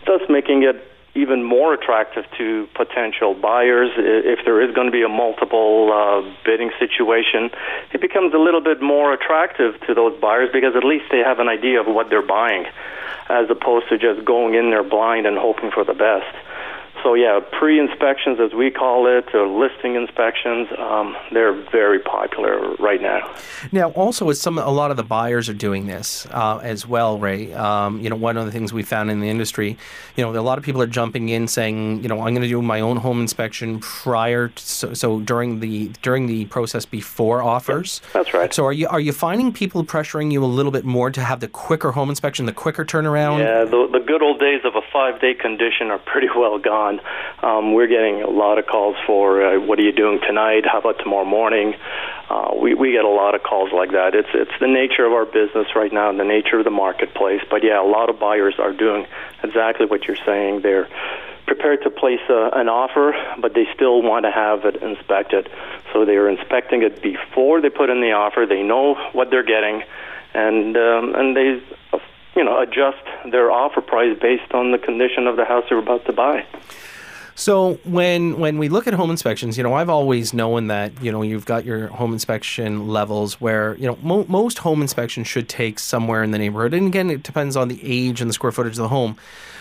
thus 0.06 0.20
making 0.28 0.62
it 0.62 0.76
even 1.16 1.42
more 1.42 1.74
attractive 1.74 2.24
to 2.38 2.68
potential 2.74 3.34
buyers. 3.34 3.90
If 3.96 4.44
there 4.44 4.60
is 4.60 4.74
going 4.74 4.86
to 4.86 4.92
be 4.92 5.02
a 5.02 5.08
multiple 5.08 5.90
uh, 5.92 6.22
bidding 6.44 6.70
situation, 6.78 7.50
it 7.92 8.00
becomes 8.00 8.34
a 8.34 8.38
little 8.38 8.60
bit 8.60 8.82
more 8.82 9.12
attractive 9.12 9.80
to 9.86 9.94
those 9.94 10.18
buyers 10.20 10.50
because 10.52 10.76
at 10.76 10.84
least 10.84 11.06
they 11.10 11.18
have 11.18 11.38
an 11.38 11.48
idea 11.48 11.80
of 11.80 11.86
what 11.86 12.10
they're 12.10 12.26
buying, 12.26 12.66
as 13.28 13.48
opposed 13.50 13.88
to 13.88 13.98
just 13.98 14.24
going 14.24 14.54
in 14.54 14.70
there 14.70 14.84
blind 14.84 15.26
and 15.26 15.38
hoping 15.38 15.70
for 15.70 15.84
the 15.84 15.94
best. 15.94 16.34
So 17.02 17.14
yeah, 17.14 17.40
pre-inspections, 17.58 18.38
as 18.40 18.52
we 18.52 18.70
call 18.70 19.06
it, 19.06 19.34
or 19.34 19.46
listing 19.46 19.94
inspections, 19.94 20.68
um, 20.78 21.16
they're 21.32 21.52
very 21.70 21.98
popular 21.98 22.74
right 22.76 23.00
now. 23.00 23.34
Now, 23.72 23.90
also, 23.90 24.28
as 24.30 24.40
some 24.40 24.58
a 24.58 24.70
lot 24.70 24.90
of 24.90 24.96
the 24.96 25.02
buyers 25.02 25.48
are 25.48 25.54
doing 25.54 25.86
this 25.86 26.26
uh, 26.30 26.58
as 26.62 26.86
well, 26.86 27.18
Ray. 27.18 27.52
Um, 27.52 28.00
you 28.00 28.10
know, 28.10 28.16
one 28.16 28.36
of 28.36 28.46
the 28.46 28.52
things 28.52 28.72
we 28.72 28.82
found 28.82 29.10
in 29.10 29.20
the 29.20 29.28
industry, 29.28 29.76
you 30.16 30.24
know, 30.24 30.36
a 30.36 30.40
lot 30.40 30.58
of 30.58 30.64
people 30.64 30.82
are 30.82 30.86
jumping 30.86 31.28
in 31.28 31.48
saying, 31.48 32.02
you 32.02 32.08
know, 32.08 32.16
I'm 32.16 32.34
going 32.34 32.42
to 32.42 32.48
do 32.48 32.60
my 32.62 32.80
own 32.80 32.96
home 32.96 33.20
inspection 33.20 33.78
prior, 33.80 34.48
to, 34.48 34.62
so, 34.62 34.94
so 34.94 35.20
during 35.20 35.60
the 35.60 35.88
during 36.02 36.26
the 36.26 36.46
process 36.46 36.84
before 36.84 37.42
offers. 37.42 38.00
That's 38.12 38.32
right. 38.34 38.52
So 38.52 38.64
are 38.64 38.72
you 38.72 38.88
are 38.88 39.00
you 39.00 39.12
finding 39.12 39.52
people 39.52 39.84
pressuring 39.84 40.32
you 40.32 40.44
a 40.44 40.46
little 40.46 40.72
bit 40.72 40.84
more 40.84 41.10
to 41.10 41.22
have 41.22 41.40
the 41.40 41.48
quicker 41.48 41.92
home 41.92 42.10
inspection, 42.10 42.46
the 42.46 42.52
quicker 42.52 42.84
turnaround? 42.84 43.40
Yeah, 43.40 43.64
the, 43.64 43.88
the 43.92 44.04
good 44.04 44.22
old 44.22 44.40
days 44.40 44.62
of 44.64 44.74
a 44.74 44.82
five 44.92 45.20
day 45.20 45.34
condition 45.34 45.90
are 45.90 45.98
pretty 45.98 46.28
well 46.36 46.58
gone 46.58 46.95
on. 46.98 47.48
Um, 47.58 47.74
we're 47.74 47.86
getting 47.86 48.22
a 48.22 48.30
lot 48.30 48.58
of 48.58 48.66
calls 48.66 48.96
for 49.06 49.44
uh, 49.44 49.60
what 49.60 49.78
are 49.78 49.82
you 49.82 49.92
doing 49.92 50.20
tonight? 50.20 50.64
How 50.66 50.78
about 50.78 50.98
tomorrow 50.98 51.24
morning? 51.24 51.74
Uh, 52.28 52.54
we 52.60 52.74
we 52.74 52.92
get 52.92 53.04
a 53.04 53.08
lot 53.08 53.34
of 53.34 53.42
calls 53.42 53.72
like 53.72 53.92
that. 53.92 54.14
It's 54.14 54.28
it's 54.34 54.58
the 54.60 54.66
nature 54.66 55.04
of 55.04 55.12
our 55.12 55.24
business 55.24 55.68
right 55.74 55.92
now, 55.92 56.10
and 56.10 56.18
the 56.18 56.24
nature 56.24 56.58
of 56.58 56.64
the 56.64 56.70
marketplace. 56.70 57.42
But 57.50 57.62
yeah, 57.62 57.80
a 57.80 57.86
lot 57.86 58.10
of 58.10 58.18
buyers 58.18 58.54
are 58.58 58.72
doing 58.72 59.06
exactly 59.42 59.86
what 59.86 60.04
you're 60.04 60.16
saying. 60.24 60.62
They're 60.62 60.88
prepared 61.46 61.82
to 61.82 61.90
place 61.90 62.20
a, 62.28 62.50
an 62.54 62.68
offer, 62.68 63.14
but 63.40 63.54
they 63.54 63.66
still 63.74 64.02
want 64.02 64.24
to 64.24 64.32
have 64.32 64.64
it 64.64 64.82
inspected. 64.82 65.48
So 65.92 66.04
they 66.04 66.16
are 66.16 66.28
inspecting 66.28 66.82
it 66.82 67.00
before 67.00 67.60
they 67.60 67.70
put 67.70 67.88
in 67.88 68.00
the 68.00 68.12
offer. 68.12 68.46
They 68.46 68.62
know 68.62 68.94
what 69.12 69.30
they're 69.30 69.44
getting, 69.44 69.82
and 70.34 70.76
um, 70.76 71.14
and 71.14 71.36
they 71.36 71.62
you 72.36 72.44
know 72.44 72.60
adjust 72.60 73.02
their 73.30 73.50
offer 73.50 73.80
price 73.80 74.16
based 74.20 74.52
on 74.52 74.70
the 74.70 74.78
condition 74.78 75.26
of 75.26 75.36
the 75.36 75.44
house 75.44 75.64
they're 75.68 75.78
about 75.78 76.04
to 76.06 76.12
buy. 76.12 76.46
So 77.38 77.74
when 77.84 78.38
when 78.38 78.56
we 78.56 78.70
look 78.70 78.86
at 78.86 78.94
home 78.94 79.10
inspections, 79.10 79.58
you 79.58 79.62
know, 79.62 79.74
I've 79.74 79.90
always 79.90 80.32
known 80.32 80.68
that 80.68 81.02
you 81.02 81.12
know 81.12 81.20
you've 81.20 81.44
got 81.44 81.66
your 81.66 81.88
home 81.88 82.14
inspection 82.14 82.88
levels 82.88 83.38
where 83.42 83.76
you 83.76 83.86
know 83.86 83.98
mo- 84.02 84.24
most 84.26 84.58
home 84.58 84.80
inspections 84.80 85.28
should 85.28 85.46
take 85.46 85.78
somewhere 85.78 86.22
in 86.22 86.30
the 86.30 86.38
neighborhood, 86.38 86.72
and 86.72 86.86
again, 86.86 87.10
it 87.10 87.22
depends 87.22 87.54
on 87.54 87.68
the 87.68 87.78
age 87.82 88.22
and 88.22 88.30
the 88.30 88.34
square 88.34 88.52
footage 88.52 88.72
of 88.72 88.78
the 88.78 88.88
home. 88.88 89.18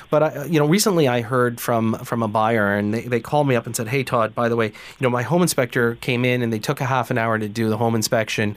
But 0.09 0.23
I, 0.23 0.45
you 0.45 0.57
know, 0.57 0.65
recently 0.65 1.09
I 1.09 1.19
heard 1.19 1.59
from 1.59 1.95
from 1.95 2.23
a 2.23 2.29
buyer, 2.29 2.73
and 2.73 2.93
they, 2.93 3.01
they 3.01 3.19
called 3.19 3.45
me 3.45 3.55
up 3.55 3.65
and 3.65 3.75
said, 3.75 3.89
"Hey, 3.89 4.03
Todd, 4.03 4.33
by 4.33 4.47
the 4.47 4.55
way, 4.55 4.67
you 4.67 5.01
know, 5.01 5.09
my 5.09 5.23
home 5.23 5.41
inspector 5.41 5.95
came 5.95 6.23
in 6.23 6.41
and 6.41 6.53
they 6.53 6.59
took 6.59 6.79
a 6.79 6.85
half 6.85 7.11
an 7.11 7.17
hour 7.17 7.37
to 7.37 7.49
do 7.49 7.69
the 7.69 7.77
home 7.77 7.93
inspection." 7.93 8.55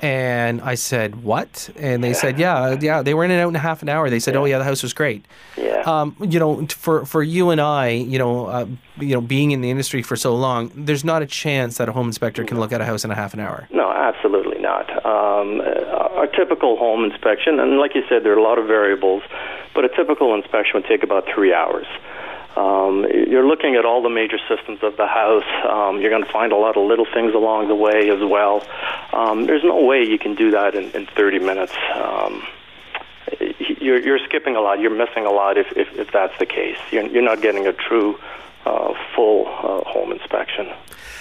And 0.00 0.60
I 0.60 0.74
said, 0.76 1.24
"What?" 1.24 1.70
And 1.76 2.04
they 2.04 2.12
said, 2.12 2.38
"Yeah, 2.38 2.76
yeah." 2.80 3.02
They 3.02 3.14
were 3.14 3.24
in 3.24 3.32
and 3.32 3.40
out 3.40 3.48
in 3.48 3.56
a 3.56 3.60
half 3.60 3.82
an 3.82 3.88
hour. 3.88 4.08
They 4.10 4.20
said, 4.20 4.36
"Oh 4.36 4.44
yeah, 4.44 4.58
the 4.58 4.64
house 4.64 4.82
was 4.82 4.92
great." 4.92 5.24
Yeah. 5.56 5.82
Um, 5.86 6.14
you 6.20 6.38
know, 6.38 6.66
for 6.68 7.04
for 7.04 7.22
you 7.22 7.50
and 7.50 7.60
I, 7.60 7.88
you 7.88 8.18
know, 8.18 8.46
uh, 8.46 8.66
you 8.98 9.14
know, 9.14 9.20
being 9.20 9.50
in 9.50 9.60
the 9.60 9.70
industry 9.70 10.02
for 10.02 10.14
so 10.14 10.36
long, 10.36 10.70
there's 10.74 11.04
not 11.04 11.22
a 11.22 11.26
chance 11.26 11.78
that 11.78 11.88
a 11.88 11.92
home 11.92 12.06
inspector 12.06 12.44
can 12.44 12.60
look 12.60 12.72
at 12.72 12.80
a 12.80 12.84
house 12.84 13.04
in 13.04 13.10
a 13.10 13.16
half 13.16 13.34
an 13.34 13.40
hour. 13.40 13.66
No, 13.72 13.90
absolutely 13.90 14.60
not. 14.60 14.88
Um, 15.04 15.60
a 15.60 16.28
typical 16.36 16.76
home 16.76 17.04
inspection, 17.04 17.58
and 17.58 17.78
like 17.78 17.94
you 17.94 18.02
said, 18.08 18.22
there 18.22 18.32
are 18.32 18.38
a 18.38 18.42
lot 18.42 18.58
of 18.58 18.66
variables, 18.66 19.22
but 19.74 19.84
a 19.84 19.88
typical 19.88 20.34
inspection 20.34 20.72
would 20.74 20.86
take 20.86 21.02
about 21.02 21.24
three 21.34 21.52
hours. 21.52 21.86
Um, 22.56 23.06
you're 23.10 23.46
looking 23.46 23.76
at 23.76 23.84
all 23.84 24.02
the 24.02 24.10
major 24.10 24.38
systems 24.48 24.80
of 24.82 24.96
the 24.96 25.06
house. 25.06 25.44
Um, 25.68 26.00
you're 26.00 26.10
going 26.10 26.24
to 26.24 26.32
find 26.32 26.52
a 26.52 26.56
lot 26.56 26.76
of 26.76 26.86
little 26.86 27.06
things 27.12 27.34
along 27.34 27.68
the 27.68 27.74
way 27.74 28.10
as 28.10 28.20
well. 28.20 28.66
Um, 29.12 29.46
there's 29.46 29.64
no 29.64 29.84
way 29.84 30.02
you 30.02 30.18
can 30.18 30.34
do 30.34 30.50
that 30.52 30.74
in, 30.74 30.90
in 30.92 31.06
30 31.06 31.38
minutes. 31.38 31.74
Um, 31.94 32.42
you're, 33.80 34.00
you're 34.00 34.18
skipping 34.20 34.56
a 34.56 34.60
lot. 34.60 34.80
You're 34.80 34.94
missing 34.94 35.24
a 35.24 35.30
lot 35.30 35.56
if, 35.58 35.66
if, 35.76 35.88
if 35.98 36.12
that's 36.12 36.36
the 36.38 36.46
case. 36.46 36.78
You're, 36.90 37.06
you're 37.06 37.22
not 37.22 37.40
getting 37.42 37.66
a 37.66 37.72
true 37.72 38.18
uh, 38.64 38.94
full 39.14 39.46
uh, 39.46 39.88
home 39.88 40.12
inspection. 40.12 40.68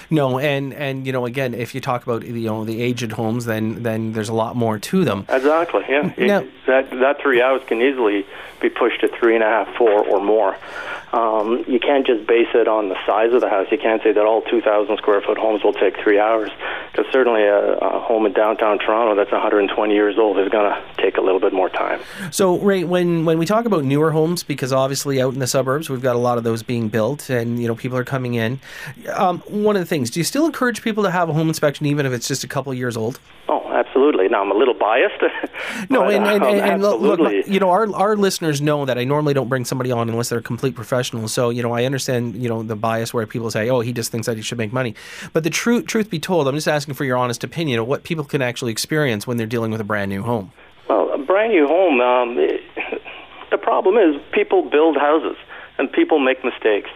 No, 0.10 0.40
and 0.40 0.74
and 0.74 1.06
you 1.06 1.12
know, 1.12 1.26
again, 1.26 1.54
if 1.54 1.76
you 1.76 1.82
talk 1.82 2.04
about 2.04 2.26
you 2.26 2.48
know 2.48 2.64
the 2.66 2.82
aged 2.82 3.12
homes, 3.12 3.46
then 3.46 3.84
then 3.84 4.14
there's 4.14 4.30
a 4.30 4.34
lot 4.34 4.56
more 4.56 4.80
to 4.80 5.04
them. 5.04 5.26
Exactly. 5.30 5.84
Yeah. 5.90 6.14
Now, 6.18 6.40
it, 6.40 6.52
that 6.68 6.90
that 6.92 7.22
three 7.22 7.42
hours 7.42 7.62
can 7.68 7.82
easily 7.82 8.26
be 8.62 8.70
pushed 8.70 9.02
to 9.02 9.08
three 9.08 9.36
and 9.36 9.44
a 9.44 9.48
half, 9.48 9.76
four, 9.76 10.06
or 10.06 10.20
more. 10.24 10.58
Um, 11.14 11.64
you 11.68 11.80
can't 11.80 12.06
just 12.06 12.28
base 12.28 12.50
it 12.54 12.68
on 12.68 12.90
the 12.90 12.98
size 13.06 13.34
of 13.34 13.40
the 13.42 13.50
house. 13.50 13.68
You 13.72 13.78
can't 13.78 14.04
say 14.04 14.12
that 14.12 14.26
all 14.26 14.42
2,000 14.42 14.98
square 14.98 15.22
foot 15.22 15.38
homes 15.38 15.64
will 15.64 15.74
take 15.74 15.98
three 15.98 16.20
hours, 16.20 16.52
because 16.92 17.10
certainly 17.14 17.44
a, 17.44 17.78
a 17.78 18.00
home 18.00 18.26
in 18.26 18.34
downtown 18.34 18.78
Toronto 18.78 19.16
that's 19.16 19.32
120 19.32 19.94
years 19.94 20.18
old 20.18 20.38
is 20.38 20.50
going 20.50 20.70
to 20.70 21.02
take 21.02 21.18
a 21.18 21.22
little 21.22 21.40
bit 21.40 21.54
more 21.54 21.70
time. 21.70 22.02
So, 22.32 22.60
Ray, 22.60 22.84
when 22.84 23.24
when 23.24 23.38
we 23.38 23.46
talk 23.46 23.66
about 23.66 23.86
newer 23.86 24.12
homes, 24.12 24.44
because 24.44 24.74
obviously 24.74 25.22
out 25.22 25.34
in 25.34 25.40
the 25.40 25.48
suburbs 25.48 25.90
we've 25.90 26.02
got 26.02 26.16
a 26.16 26.20
lot 26.20 26.38
of 26.38 26.44
those 26.44 26.62
being 26.62 26.90
built, 26.90 27.30
and 27.30 27.62
you 27.62 27.68
know 27.68 27.76
people 27.76 27.98
are 27.98 28.04
coming 28.04 28.34
in. 28.34 28.60
Um, 29.14 29.40
one 29.48 29.78
of 29.78 29.82
the 29.82 29.86
things, 29.86 29.97
do 30.04 30.20
you 30.20 30.24
still 30.24 30.46
encourage 30.46 30.82
people 30.82 31.04
to 31.04 31.12
have 31.12 31.30
a 31.30 31.34
home 31.34 31.48
inspection 31.48 31.86
even 31.86 32.06
if 32.06 32.14
it's 32.14 32.28
just 32.28 32.44
a 32.44 32.48
couple 32.48 32.72
of 32.72 32.78
years 32.78 32.96
old? 32.96 33.20
Oh, 33.50 33.70
absolutely. 33.72 34.28
Now 34.28 34.42
I'm 34.42 34.52
a 34.52 34.56
little 34.56 34.74
biased. 34.74 35.22
no, 35.90 36.04
and, 36.04 36.26
and, 36.26 36.44
and, 36.44 36.60
and 36.60 36.82
look, 36.82 37.20
you 37.48 37.60
know, 37.60 37.70
our 37.70 37.94
our 37.96 38.16
listeners 38.16 38.62
know 38.62 38.86
that 38.86 38.98
I 38.98 39.04
normally 39.04 39.34
don't 39.34 39.50
bring 39.50 39.66
somebody 39.66 39.92
on 39.92 40.10
unless 40.10 40.30
they're 40.30 40.40
a 40.40 40.44
complete 40.44 40.76
professional. 40.76 41.28
So 41.28 41.50
you 41.50 41.64
know, 41.64 41.74
I 41.74 41.86
understand 41.86 42.42
you 42.42 42.50
know 42.50 42.64
the 42.64 42.76
bias 42.76 43.14
where 43.14 43.26
people 43.26 43.52
say, 43.52 43.70
"Oh, 43.70 43.82
he 43.82 43.94
just 43.94 44.12
thinks 44.12 44.28
that 44.28 44.38
he 44.38 44.44
should 44.44 44.58
make 44.58 44.74
money." 44.74 44.96
But 45.34 45.44
the 45.44 45.50
truth, 45.50 45.86
truth 45.86 46.10
be 46.10 46.20
told, 46.20 46.48
I'm 46.48 46.56
just 46.56 46.68
asking 46.68 46.96
for 46.96 47.06
your 47.06 47.18
honest 47.18 47.44
opinion 47.44 47.80
of 47.80 47.88
what 47.88 48.04
people 48.04 48.24
can 48.24 48.42
actually 48.42 48.72
experience 48.72 49.28
when 49.28 49.38
they're 49.38 49.48
dealing 49.48 49.72
with 49.72 49.82
a 49.82 49.86
brand 49.86 50.10
new 50.10 50.24
home. 50.24 50.52
Well, 50.90 51.12
a 51.14 51.18
brand 51.18 51.54
new 51.54 51.68
home. 51.68 52.02
Um, 52.02 52.38
it, 52.38 52.62
the 53.52 53.58
problem 53.58 53.98
is 53.98 54.22
people 54.32 54.70
build 54.70 54.98
houses 54.98 55.38
and 55.78 55.92
people 55.92 56.20
make 56.20 56.44
mistakes. 56.44 56.90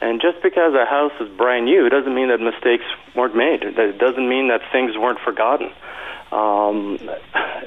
And 0.00 0.20
just 0.20 0.42
because 0.42 0.74
a 0.74 0.84
house 0.84 1.12
is 1.20 1.28
brand 1.36 1.64
new 1.64 1.88
doesn't 1.88 2.14
mean 2.14 2.28
that 2.28 2.40
mistakes 2.40 2.84
weren't 3.14 3.36
made. 3.36 3.62
That 3.62 3.88
it 3.88 3.98
doesn't 3.98 4.28
mean 4.28 4.48
that 4.48 4.60
things 4.70 4.96
weren't 4.96 5.20
forgotten. 5.20 5.70
Um, 6.32 6.98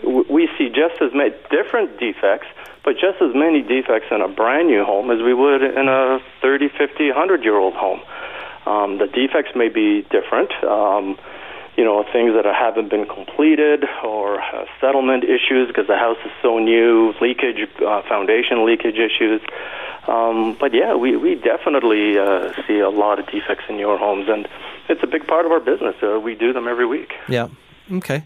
we 0.03 0.49
see 0.57 0.69
just 0.69 1.01
as 1.01 1.13
many 1.13 1.33
different 1.49 1.99
defects, 1.99 2.47
but 2.83 2.93
just 2.93 3.21
as 3.21 3.33
many 3.33 3.61
defects 3.61 4.07
in 4.11 4.21
a 4.21 4.27
brand 4.27 4.67
new 4.67 4.83
home 4.83 5.09
as 5.11 5.21
we 5.21 5.33
would 5.33 5.63
in 5.63 5.87
a 5.87 6.19
30, 6.41 6.69
50, 6.69 7.07
100 7.07 7.43
year 7.43 7.57
old 7.57 7.73
home. 7.73 8.01
Um, 8.65 8.97
the 8.99 9.07
defects 9.07 9.55
may 9.55 9.69
be 9.69 10.03
different. 10.11 10.51
Um, 10.63 11.17
you 11.79 11.85
know, 11.85 12.03
things 12.11 12.33
that 12.33 12.43
haven't 12.43 12.89
been 12.89 13.05
completed 13.05 13.85
or 14.03 14.41
uh, 14.41 14.65
settlement 14.81 15.23
issues 15.23 15.69
because 15.69 15.87
the 15.87 15.95
house 15.95 16.17
is 16.25 16.31
so 16.41 16.59
new, 16.59 17.13
leakage, 17.21 17.69
uh, 17.79 18.01
foundation 18.01 18.65
leakage 18.65 18.97
issues. 18.97 19.39
Um, 20.05 20.57
but 20.59 20.73
yeah, 20.73 20.95
we, 20.95 21.15
we 21.15 21.35
definitely 21.35 22.19
uh, 22.19 22.51
see 22.67 22.79
a 22.79 22.89
lot 22.89 23.17
of 23.17 23.27
defects 23.27 23.63
in 23.69 23.79
your 23.79 23.97
homes, 23.97 24.27
and 24.27 24.45
it's 24.89 25.01
a 25.03 25.07
big 25.07 25.25
part 25.25 25.45
of 25.45 25.53
our 25.53 25.61
business. 25.61 25.95
Uh, 26.03 26.19
we 26.19 26.35
do 26.35 26.51
them 26.51 26.67
every 26.67 26.85
week. 26.85 27.13
Yeah. 27.29 27.47
Okay. 27.91 28.23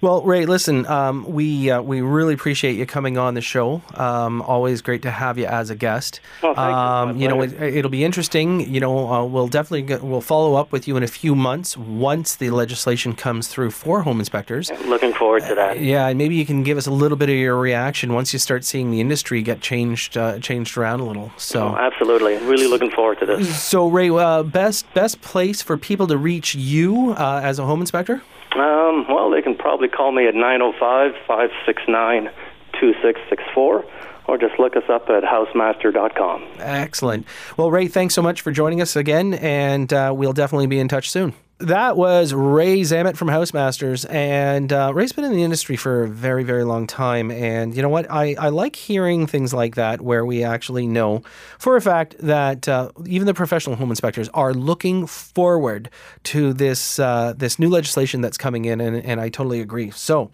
Well, 0.00 0.22
Ray, 0.22 0.46
listen, 0.46 0.86
um, 0.86 1.30
we 1.30 1.70
uh, 1.70 1.82
we 1.82 2.00
really 2.00 2.34
appreciate 2.34 2.76
you 2.76 2.86
coming 2.86 3.18
on 3.18 3.34
the 3.34 3.40
show. 3.40 3.82
Um, 3.94 4.40
always 4.42 4.82
great 4.82 5.02
to 5.02 5.10
have 5.10 5.36
you 5.38 5.46
as 5.46 5.70
a 5.70 5.74
guest. 5.74 6.20
Oh, 6.42 6.54
thank 6.54 6.56
you. 6.56 6.62
um, 6.62 7.08
My 7.08 7.20
you 7.20 7.28
know, 7.28 7.42
it, 7.42 7.52
it'll 7.60 7.90
be 7.90 8.04
interesting. 8.04 8.72
You 8.72 8.80
know, 8.80 9.12
uh, 9.12 9.24
we'll 9.24 9.48
definitely 9.48 9.82
get, 9.82 10.02
we'll 10.02 10.20
follow 10.20 10.54
up 10.54 10.72
with 10.72 10.86
you 10.88 10.96
in 10.96 11.02
a 11.02 11.08
few 11.08 11.34
months 11.34 11.76
once 11.76 12.36
the 12.36 12.50
legislation 12.50 13.14
comes 13.14 13.48
through 13.48 13.72
for 13.72 14.02
home 14.02 14.20
inspectors. 14.20 14.70
Looking 14.86 15.12
forward 15.12 15.42
to 15.48 15.54
that. 15.54 15.80
Yeah, 15.80 16.06
and 16.06 16.16
maybe 16.16 16.36
you 16.36 16.46
can 16.46 16.62
give 16.62 16.78
us 16.78 16.86
a 16.86 16.92
little 16.92 17.16
bit 17.16 17.28
of 17.28 17.36
your 17.36 17.56
reaction 17.56 18.12
once 18.12 18.32
you 18.32 18.38
start 18.38 18.64
seeing 18.64 18.90
the 18.90 19.00
industry 19.00 19.42
get 19.42 19.60
changed 19.60 20.16
uh, 20.16 20.38
changed 20.38 20.76
around 20.76 21.00
a 21.00 21.04
little. 21.04 21.32
So. 21.36 21.68
Oh, 21.68 21.76
absolutely. 21.76 22.36
Really 22.38 22.66
looking 22.66 22.90
forward 22.90 23.18
to 23.20 23.26
this. 23.26 23.62
So 23.62 23.88
Ray, 23.88 24.10
uh, 24.10 24.42
best 24.44 24.92
best 24.94 25.20
place 25.20 25.62
for 25.62 25.76
people 25.76 26.06
to 26.06 26.16
reach 26.16 26.54
you 26.54 27.12
uh, 27.18 27.40
as 27.42 27.58
a 27.58 27.64
home 27.64 27.80
inspector? 27.80 28.22
Um, 28.56 28.99
well, 29.08 29.30
they 29.30 29.42
can 29.42 29.56
probably 29.56 29.88
call 29.88 30.12
me 30.12 30.26
at 30.26 30.34
905 30.34 31.12
569 31.26 32.30
2664 32.72 33.84
or 34.26 34.38
just 34.38 34.58
look 34.58 34.76
us 34.76 34.84
up 34.88 35.08
at 35.10 35.24
housemaster.com. 35.24 36.46
Excellent. 36.58 37.26
Well, 37.56 37.70
Ray, 37.70 37.88
thanks 37.88 38.14
so 38.14 38.22
much 38.22 38.42
for 38.42 38.52
joining 38.52 38.80
us 38.80 38.94
again, 38.94 39.34
and 39.34 39.92
uh, 39.92 40.12
we'll 40.14 40.32
definitely 40.32 40.68
be 40.68 40.78
in 40.78 40.88
touch 40.88 41.10
soon. 41.10 41.34
That 41.60 41.98
was 41.98 42.32
Ray 42.32 42.80
Zamet 42.80 43.18
from 43.18 43.28
Housemasters, 43.28 44.06
and 44.06 44.72
uh, 44.72 44.92
Ray's 44.94 45.12
been 45.12 45.26
in 45.26 45.32
the 45.32 45.42
industry 45.42 45.76
for 45.76 46.04
a 46.04 46.08
very, 46.08 46.42
very 46.42 46.64
long 46.64 46.86
time. 46.86 47.30
And 47.30 47.76
you 47.76 47.82
know 47.82 47.90
what? 47.90 48.10
I, 48.10 48.34
I 48.38 48.48
like 48.48 48.76
hearing 48.76 49.26
things 49.26 49.52
like 49.52 49.74
that 49.74 50.00
where 50.00 50.24
we 50.24 50.42
actually 50.42 50.86
know 50.86 51.22
for 51.58 51.76
a 51.76 51.82
fact 51.82 52.16
that 52.20 52.66
uh, 52.66 52.92
even 53.04 53.26
the 53.26 53.34
professional 53.34 53.76
home 53.76 53.90
inspectors 53.90 54.30
are 54.30 54.54
looking 54.54 55.06
forward 55.06 55.90
to 56.24 56.54
this 56.54 56.98
uh, 56.98 57.34
this 57.36 57.58
new 57.58 57.68
legislation 57.68 58.22
that's 58.22 58.38
coming 58.38 58.64
in, 58.64 58.80
and, 58.80 58.96
and 58.96 59.20
I 59.20 59.28
totally 59.28 59.60
agree. 59.60 59.90
So, 59.90 60.30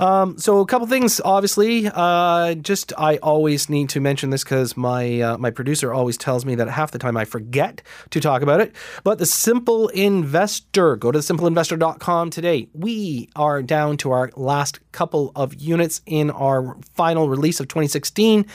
um, 0.00 0.38
so 0.38 0.60
a 0.60 0.66
couple 0.66 0.86
things. 0.86 1.20
Obviously, 1.22 1.90
uh, 1.92 2.54
just 2.54 2.94
I 2.96 3.18
always 3.18 3.68
need 3.68 3.90
to 3.90 4.00
mention 4.00 4.30
this 4.30 4.42
because 4.42 4.74
my 4.74 5.20
uh, 5.20 5.36
my 5.36 5.50
producer 5.50 5.92
always 5.92 6.16
tells 6.16 6.46
me 6.46 6.54
that 6.54 6.70
half 6.70 6.92
the 6.92 6.98
time 6.98 7.18
I 7.18 7.26
forget 7.26 7.82
to 8.08 8.20
talk 8.20 8.40
about 8.40 8.62
it. 8.62 8.74
But 9.04 9.18
the 9.18 9.26
Simple 9.26 9.88
Investor, 9.88 10.61
go 10.72 11.12
to 11.12 11.18
simpleinvestor.com 11.18 12.30
today. 12.30 12.68
We 12.72 13.28
are 13.36 13.62
down 13.62 13.96
to 13.98 14.12
our 14.12 14.30
last 14.36 14.80
couple 14.92 15.32
of 15.34 15.54
units 15.54 16.00
in 16.06 16.30
our 16.30 16.76
final 16.94 17.28
release 17.28 17.60
of 17.60 17.68
2016 17.68 18.46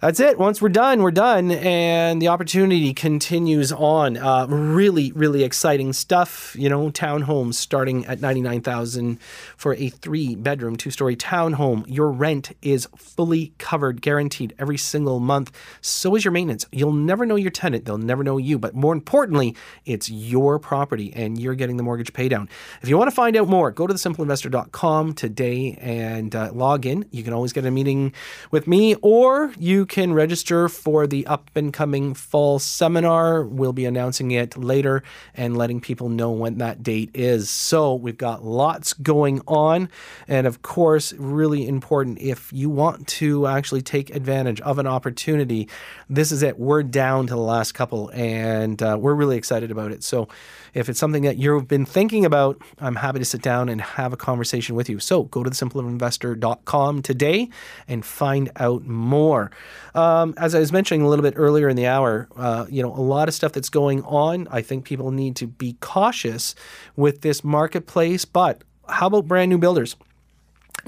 that's 0.00 0.20
it. 0.20 0.38
Once 0.38 0.60
we're 0.60 0.68
done, 0.68 1.02
we're 1.02 1.10
done, 1.10 1.50
and 1.50 2.20
the 2.20 2.28
opportunity 2.28 2.92
continues 2.92 3.72
on. 3.72 4.18
Uh, 4.18 4.46
really, 4.46 5.10
really 5.12 5.42
exciting 5.42 5.94
stuff. 5.94 6.54
You 6.58 6.68
know, 6.68 6.90
townhomes 6.90 7.54
starting 7.54 8.04
at 8.04 8.20
ninety 8.20 8.42
nine 8.42 8.60
thousand 8.60 9.18
for 9.56 9.74
a 9.74 9.88
three 9.88 10.34
bedroom, 10.34 10.76
two 10.76 10.90
story 10.90 11.16
townhome. 11.16 11.84
Your 11.86 12.10
rent 12.10 12.52
is 12.60 12.86
fully 12.94 13.54
covered, 13.56 14.02
guaranteed 14.02 14.54
every 14.58 14.76
single 14.76 15.18
month. 15.18 15.50
So 15.80 16.14
is 16.14 16.26
your 16.26 16.32
maintenance. 16.32 16.66
You'll 16.72 16.92
never 16.92 17.24
know 17.24 17.36
your 17.36 17.50
tenant; 17.50 17.86
they'll 17.86 17.96
never 17.96 18.22
know 18.22 18.36
you. 18.36 18.58
But 18.58 18.74
more 18.74 18.92
importantly, 18.92 19.56
it's 19.86 20.10
your 20.10 20.58
property, 20.58 21.10
and 21.16 21.40
you're 21.40 21.54
getting 21.54 21.78
the 21.78 21.82
mortgage 21.82 22.12
paydown. 22.12 22.50
If 22.82 22.90
you 22.90 22.98
want 22.98 23.08
to 23.08 23.16
find 23.16 23.34
out 23.34 23.48
more, 23.48 23.70
go 23.70 23.86
to 23.86 23.94
thesimpleinvestor.com 23.94 25.14
today 25.14 25.78
and 25.80 26.36
uh, 26.36 26.52
log 26.52 26.84
in. 26.84 27.06
You 27.12 27.22
can 27.22 27.32
always 27.32 27.54
get 27.54 27.64
a 27.64 27.70
meeting 27.70 28.12
with 28.50 28.66
me, 28.66 28.94
or 28.96 29.54
you 29.58 29.85
can 29.86 30.12
register 30.12 30.68
for 30.68 31.06
the 31.06 31.26
up 31.26 31.50
and 31.54 31.72
coming 31.72 32.14
fall 32.14 32.58
seminar. 32.58 33.44
We'll 33.44 33.72
be 33.72 33.86
announcing 33.86 34.32
it 34.32 34.56
later 34.56 35.02
and 35.34 35.56
letting 35.56 35.80
people 35.80 36.08
know 36.08 36.30
when 36.30 36.58
that 36.58 36.82
date 36.82 37.10
is. 37.14 37.48
So 37.48 37.94
we've 37.94 38.18
got 38.18 38.44
lots 38.44 38.92
going 38.92 39.40
on. 39.46 39.88
And 40.28 40.46
of 40.46 40.62
course, 40.62 41.12
really 41.14 41.66
important 41.66 42.18
if 42.20 42.52
you 42.52 42.68
want 42.68 43.06
to 43.08 43.46
actually 43.46 43.82
take 43.82 44.14
advantage 44.14 44.60
of 44.60 44.78
an 44.78 44.86
opportunity, 44.86 45.68
this 46.10 46.32
is 46.32 46.42
it. 46.42 46.58
We're 46.58 46.82
down 46.82 47.26
to 47.28 47.34
the 47.34 47.40
last 47.40 47.72
couple 47.72 48.10
and 48.12 48.82
uh, 48.82 48.98
we're 49.00 49.14
really 49.14 49.36
excited 49.36 49.70
about 49.70 49.92
it. 49.92 50.02
So 50.02 50.28
if 50.76 50.90
it's 50.90 51.00
something 51.00 51.22
that 51.22 51.38
you've 51.38 51.66
been 51.66 51.86
thinking 51.86 52.26
about, 52.26 52.60
I'm 52.78 52.96
happy 52.96 53.18
to 53.18 53.24
sit 53.24 53.40
down 53.40 53.70
and 53.70 53.80
have 53.80 54.12
a 54.12 54.16
conversation 54.16 54.76
with 54.76 54.90
you. 54.90 54.98
So 54.98 55.22
go 55.24 55.42
to 55.42 55.48
thesimpleInvestor.com 55.48 57.00
today 57.00 57.48
and 57.88 58.04
find 58.04 58.50
out 58.56 58.84
more. 58.84 59.50
Um, 59.94 60.34
as 60.36 60.54
I 60.54 60.58
was 60.58 60.72
mentioning 60.72 61.00
a 61.00 61.08
little 61.08 61.22
bit 61.22 61.32
earlier 61.36 61.70
in 61.70 61.76
the 61.76 61.86
hour, 61.86 62.28
uh, 62.36 62.66
you 62.68 62.82
know, 62.82 62.92
a 62.92 63.00
lot 63.00 63.26
of 63.26 63.34
stuff 63.34 63.52
that's 63.52 63.70
going 63.70 64.02
on. 64.02 64.48
I 64.50 64.60
think 64.60 64.84
people 64.84 65.10
need 65.10 65.34
to 65.36 65.46
be 65.46 65.78
cautious 65.80 66.54
with 66.94 67.22
this 67.22 67.42
marketplace. 67.42 68.26
But 68.26 68.62
how 68.86 69.06
about 69.06 69.26
brand 69.26 69.48
new 69.48 69.58
builders? 69.58 69.96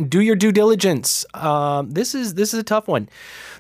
Do 0.07 0.21
your 0.21 0.37
due 0.37 0.53
diligence. 0.53 1.27
Um, 1.35 1.91
this 1.91 2.15
is 2.15 2.35
this 2.35 2.55
is 2.55 2.61
a 2.61 2.65
tough 2.65 2.89
one. 2.89 3.09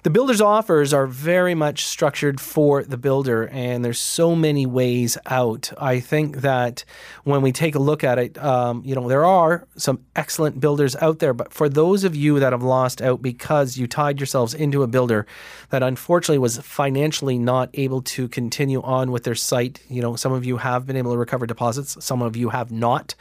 The 0.04 0.10
builder's 0.10 0.40
offers 0.40 0.94
are 0.94 1.06
very 1.06 1.54
much 1.54 1.84
structured 1.84 2.40
for 2.40 2.84
the 2.84 2.96
builder, 2.96 3.48
and 3.48 3.84
there's 3.84 3.98
so 3.98 4.36
many 4.36 4.64
ways 4.64 5.18
out. 5.26 5.72
I 5.76 5.98
think 5.98 6.38
that 6.38 6.84
when 7.24 7.42
we 7.42 7.50
take 7.50 7.74
a 7.74 7.80
look 7.80 8.04
at 8.04 8.18
it, 8.18 8.38
um, 8.38 8.82
you 8.84 8.94
know, 8.94 9.08
there 9.08 9.24
are 9.24 9.66
some 9.76 10.04
excellent 10.14 10.60
builders 10.60 10.94
out 10.96 11.18
there, 11.18 11.34
but 11.34 11.52
for 11.52 11.68
those 11.68 12.04
of 12.04 12.14
you 12.14 12.38
that 12.38 12.52
have 12.52 12.62
lost 12.62 13.02
out 13.02 13.22
because 13.22 13.76
you 13.76 13.88
tied 13.88 14.20
yourselves 14.20 14.54
into 14.54 14.84
a 14.84 14.86
builder 14.86 15.26
that 15.70 15.82
unfortunately 15.82 16.38
was 16.38 16.58
financially 16.58 17.36
not 17.36 17.68
able 17.74 18.00
to 18.02 18.28
continue 18.28 18.80
on 18.82 19.10
with 19.10 19.24
their 19.24 19.34
site, 19.34 19.82
you 19.88 20.00
know, 20.00 20.14
some 20.14 20.32
of 20.32 20.44
you 20.44 20.58
have 20.58 20.86
been 20.86 20.96
able 20.96 21.12
to 21.12 21.18
recover 21.18 21.44
deposits, 21.44 22.02
some 22.04 22.22
of 22.22 22.36
you 22.36 22.50
have 22.50 22.70
not. 22.70 23.16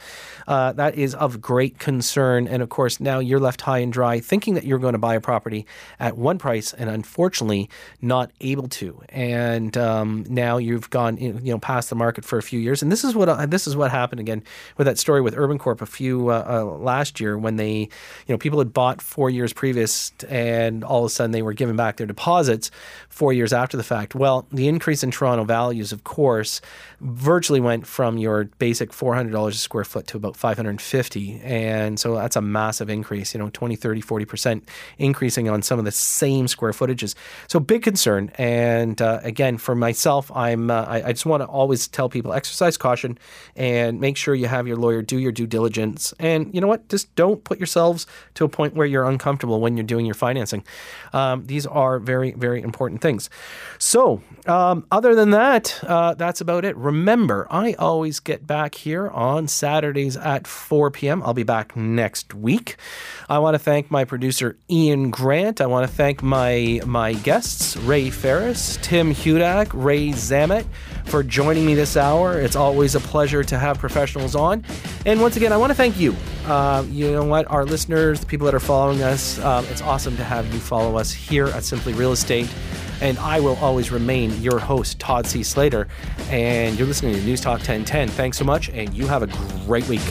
Uh, 0.46 0.72
that 0.72 0.94
is 0.94 1.14
of 1.16 1.40
great 1.40 1.78
concern, 1.80 2.46
and 2.46 2.62
of 2.62 2.68
course, 2.68 3.00
now 3.08 3.20
you're 3.20 3.40
left 3.40 3.62
high 3.62 3.78
and 3.78 3.90
dry, 3.90 4.20
thinking 4.20 4.52
that 4.54 4.64
you're 4.64 4.78
going 4.78 4.92
to 4.92 4.98
buy 4.98 5.14
a 5.14 5.20
property 5.20 5.66
at 5.98 6.18
one 6.18 6.36
price, 6.36 6.74
and 6.74 6.90
unfortunately, 6.90 7.70
not 8.02 8.30
able 8.42 8.68
to. 8.68 9.02
And 9.08 9.76
um, 9.78 10.26
now 10.28 10.58
you've 10.58 10.90
gone, 10.90 11.16
you 11.16 11.32
know, 11.32 11.58
past 11.58 11.88
the 11.88 11.96
market 11.96 12.24
for 12.24 12.38
a 12.38 12.42
few 12.42 12.60
years. 12.60 12.82
And 12.82 12.92
this 12.92 13.04
is 13.04 13.14
what 13.14 13.28
uh, 13.30 13.46
this 13.46 13.66
is 13.66 13.74
what 13.76 13.90
happened 13.90 14.20
again 14.20 14.42
with 14.76 14.86
that 14.86 14.98
story 14.98 15.22
with 15.22 15.34
Urbancorp 15.34 15.80
a 15.80 15.86
few 15.86 16.28
uh, 16.28 16.44
uh, 16.46 16.64
last 16.64 17.18
year 17.18 17.38
when 17.38 17.56
they, 17.56 17.76
you 18.26 18.28
know, 18.28 18.38
people 18.38 18.58
had 18.58 18.72
bought 18.74 19.00
four 19.00 19.30
years 19.30 19.52
previous, 19.54 20.12
and 20.28 20.84
all 20.84 21.04
of 21.04 21.06
a 21.06 21.14
sudden 21.14 21.30
they 21.30 21.42
were 21.42 21.54
giving 21.54 21.76
back 21.76 21.96
their 21.96 22.06
deposits 22.06 22.70
four 23.08 23.32
years 23.32 23.52
after 23.54 23.76
the 23.78 23.82
fact. 23.82 24.14
Well, 24.14 24.46
the 24.52 24.68
increase 24.68 25.02
in 25.02 25.10
Toronto 25.10 25.44
values, 25.44 25.92
of 25.92 26.04
course, 26.04 26.60
virtually 27.00 27.60
went 27.60 27.86
from 27.86 28.18
your 28.18 28.44
basic 28.58 28.90
$400 28.90 29.48
a 29.48 29.52
square 29.52 29.84
foot 29.84 30.06
to 30.08 30.16
about 30.16 30.36
550 30.36 31.40
and 31.42 31.98
so 31.98 32.14
that's 32.14 32.36
a 32.36 32.40
massive 32.40 32.90
increase 32.98 33.34
you 33.34 33.40
know 33.40 33.50
20 33.50 33.76
30 33.76 34.02
40% 34.02 34.62
increasing 34.98 35.48
on 35.48 35.62
some 35.62 35.78
of 35.78 35.84
the 35.84 35.92
same 35.92 36.48
square 36.48 36.72
footages. 36.72 37.14
So 37.52 37.60
big 37.60 37.82
concern. 37.82 38.30
And 38.36 39.00
uh, 39.00 39.20
again 39.22 39.58
for 39.58 39.74
myself 39.74 40.30
i'm 40.34 40.70
uh, 40.70 40.84
I, 40.94 40.96
I 41.08 41.12
just 41.12 41.26
want 41.26 41.42
to 41.42 41.46
always 41.46 41.88
tell 41.88 42.08
people 42.08 42.32
exercise 42.32 42.76
caution 42.76 43.18
and 43.56 44.00
make 44.00 44.16
sure 44.16 44.34
you 44.34 44.46
have 44.46 44.66
your 44.66 44.76
lawyer 44.76 45.02
do 45.02 45.18
your 45.18 45.32
due 45.32 45.46
diligence. 45.46 46.14
And 46.18 46.54
you 46.54 46.60
know 46.60 46.70
what? 46.72 46.88
Just 46.88 47.14
don't 47.14 47.42
put 47.44 47.58
yourselves 47.58 48.06
to 48.34 48.44
a 48.44 48.48
point 48.48 48.74
where 48.74 48.86
you're 48.86 49.08
uncomfortable 49.08 49.60
when 49.60 49.76
you're 49.76 49.90
doing 49.94 50.06
your 50.06 50.14
financing. 50.14 50.64
Um, 51.12 51.46
these 51.46 51.66
are 51.66 51.98
very 51.98 52.32
very 52.32 52.60
important 52.62 53.00
things. 53.00 53.30
So 53.78 54.22
um, 54.46 54.86
other 54.90 55.14
than 55.14 55.30
that 55.30 55.64
uh, 55.84 56.14
that's 56.14 56.40
about 56.40 56.64
it. 56.64 56.76
Remember 56.76 57.46
i 57.50 57.74
always 57.74 58.20
get 58.20 58.46
back 58.46 58.74
here 58.74 59.08
on 59.08 59.48
saturdays 59.48 60.16
at 60.16 60.46
4 60.46 60.90
p.m 60.90 61.22
i'll 61.22 61.34
be 61.34 61.42
back 61.42 61.76
next 61.76 62.34
week 62.34 62.76
i 63.28 63.38
want 63.38 63.54
to 63.54 63.58
thank 63.58 63.90
my 63.90 64.04
producer 64.04 64.56
ian 64.70 65.10
grant 65.10 65.60
i 65.60 65.66
want 65.66 65.88
to 65.88 65.94
thank 65.94 66.22
my 66.22 66.80
my 66.86 67.12
guests 67.14 67.76
ray 67.78 68.10
ferris 68.10 68.78
tim 68.82 69.12
hudak 69.12 69.68
ray 69.72 70.08
zamet 70.08 70.64
for 71.04 71.22
joining 71.22 71.64
me 71.64 71.74
this 71.74 71.96
hour 71.96 72.40
it's 72.40 72.56
always 72.56 72.94
a 72.94 73.00
pleasure 73.00 73.42
to 73.44 73.58
have 73.58 73.78
professionals 73.78 74.34
on 74.34 74.64
and 75.06 75.20
once 75.20 75.36
again 75.36 75.52
i 75.52 75.56
want 75.56 75.70
to 75.70 75.76
thank 75.76 75.98
you 75.98 76.14
uh, 76.46 76.84
you 76.88 77.10
know 77.10 77.24
what 77.24 77.50
our 77.50 77.64
listeners 77.64 78.20
the 78.20 78.26
people 78.26 78.44
that 78.44 78.54
are 78.54 78.60
following 78.60 79.02
us 79.02 79.38
um, 79.40 79.64
it's 79.66 79.82
awesome 79.82 80.16
to 80.16 80.24
have 80.24 80.46
you 80.52 80.60
follow 80.60 80.96
us 80.96 81.10
here 81.12 81.46
at 81.48 81.64
simply 81.64 81.92
real 81.92 82.12
estate 82.12 82.48
and 83.00 83.18
I 83.18 83.40
will 83.40 83.56
always 83.56 83.90
remain 83.90 84.40
your 84.42 84.58
host, 84.58 84.98
Todd 84.98 85.26
C. 85.26 85.42
Slater. 85.42 85.88
And 86.30 86.78
you're 86.78 86.88
listening 86.88 87.14
to 87.14 87.22
News 87.22 87.40
Talk 87.40 87.58
1010. 87.58 88.08
Thanks 88.08 88.38
so 88.38 88.44
much, 88.44 88.68
and 88.70 88.92
you 88.94 89.06
have 89.06 89.22
a 89.22 89.28
great 89.66 89.88
week. 89.88 90.02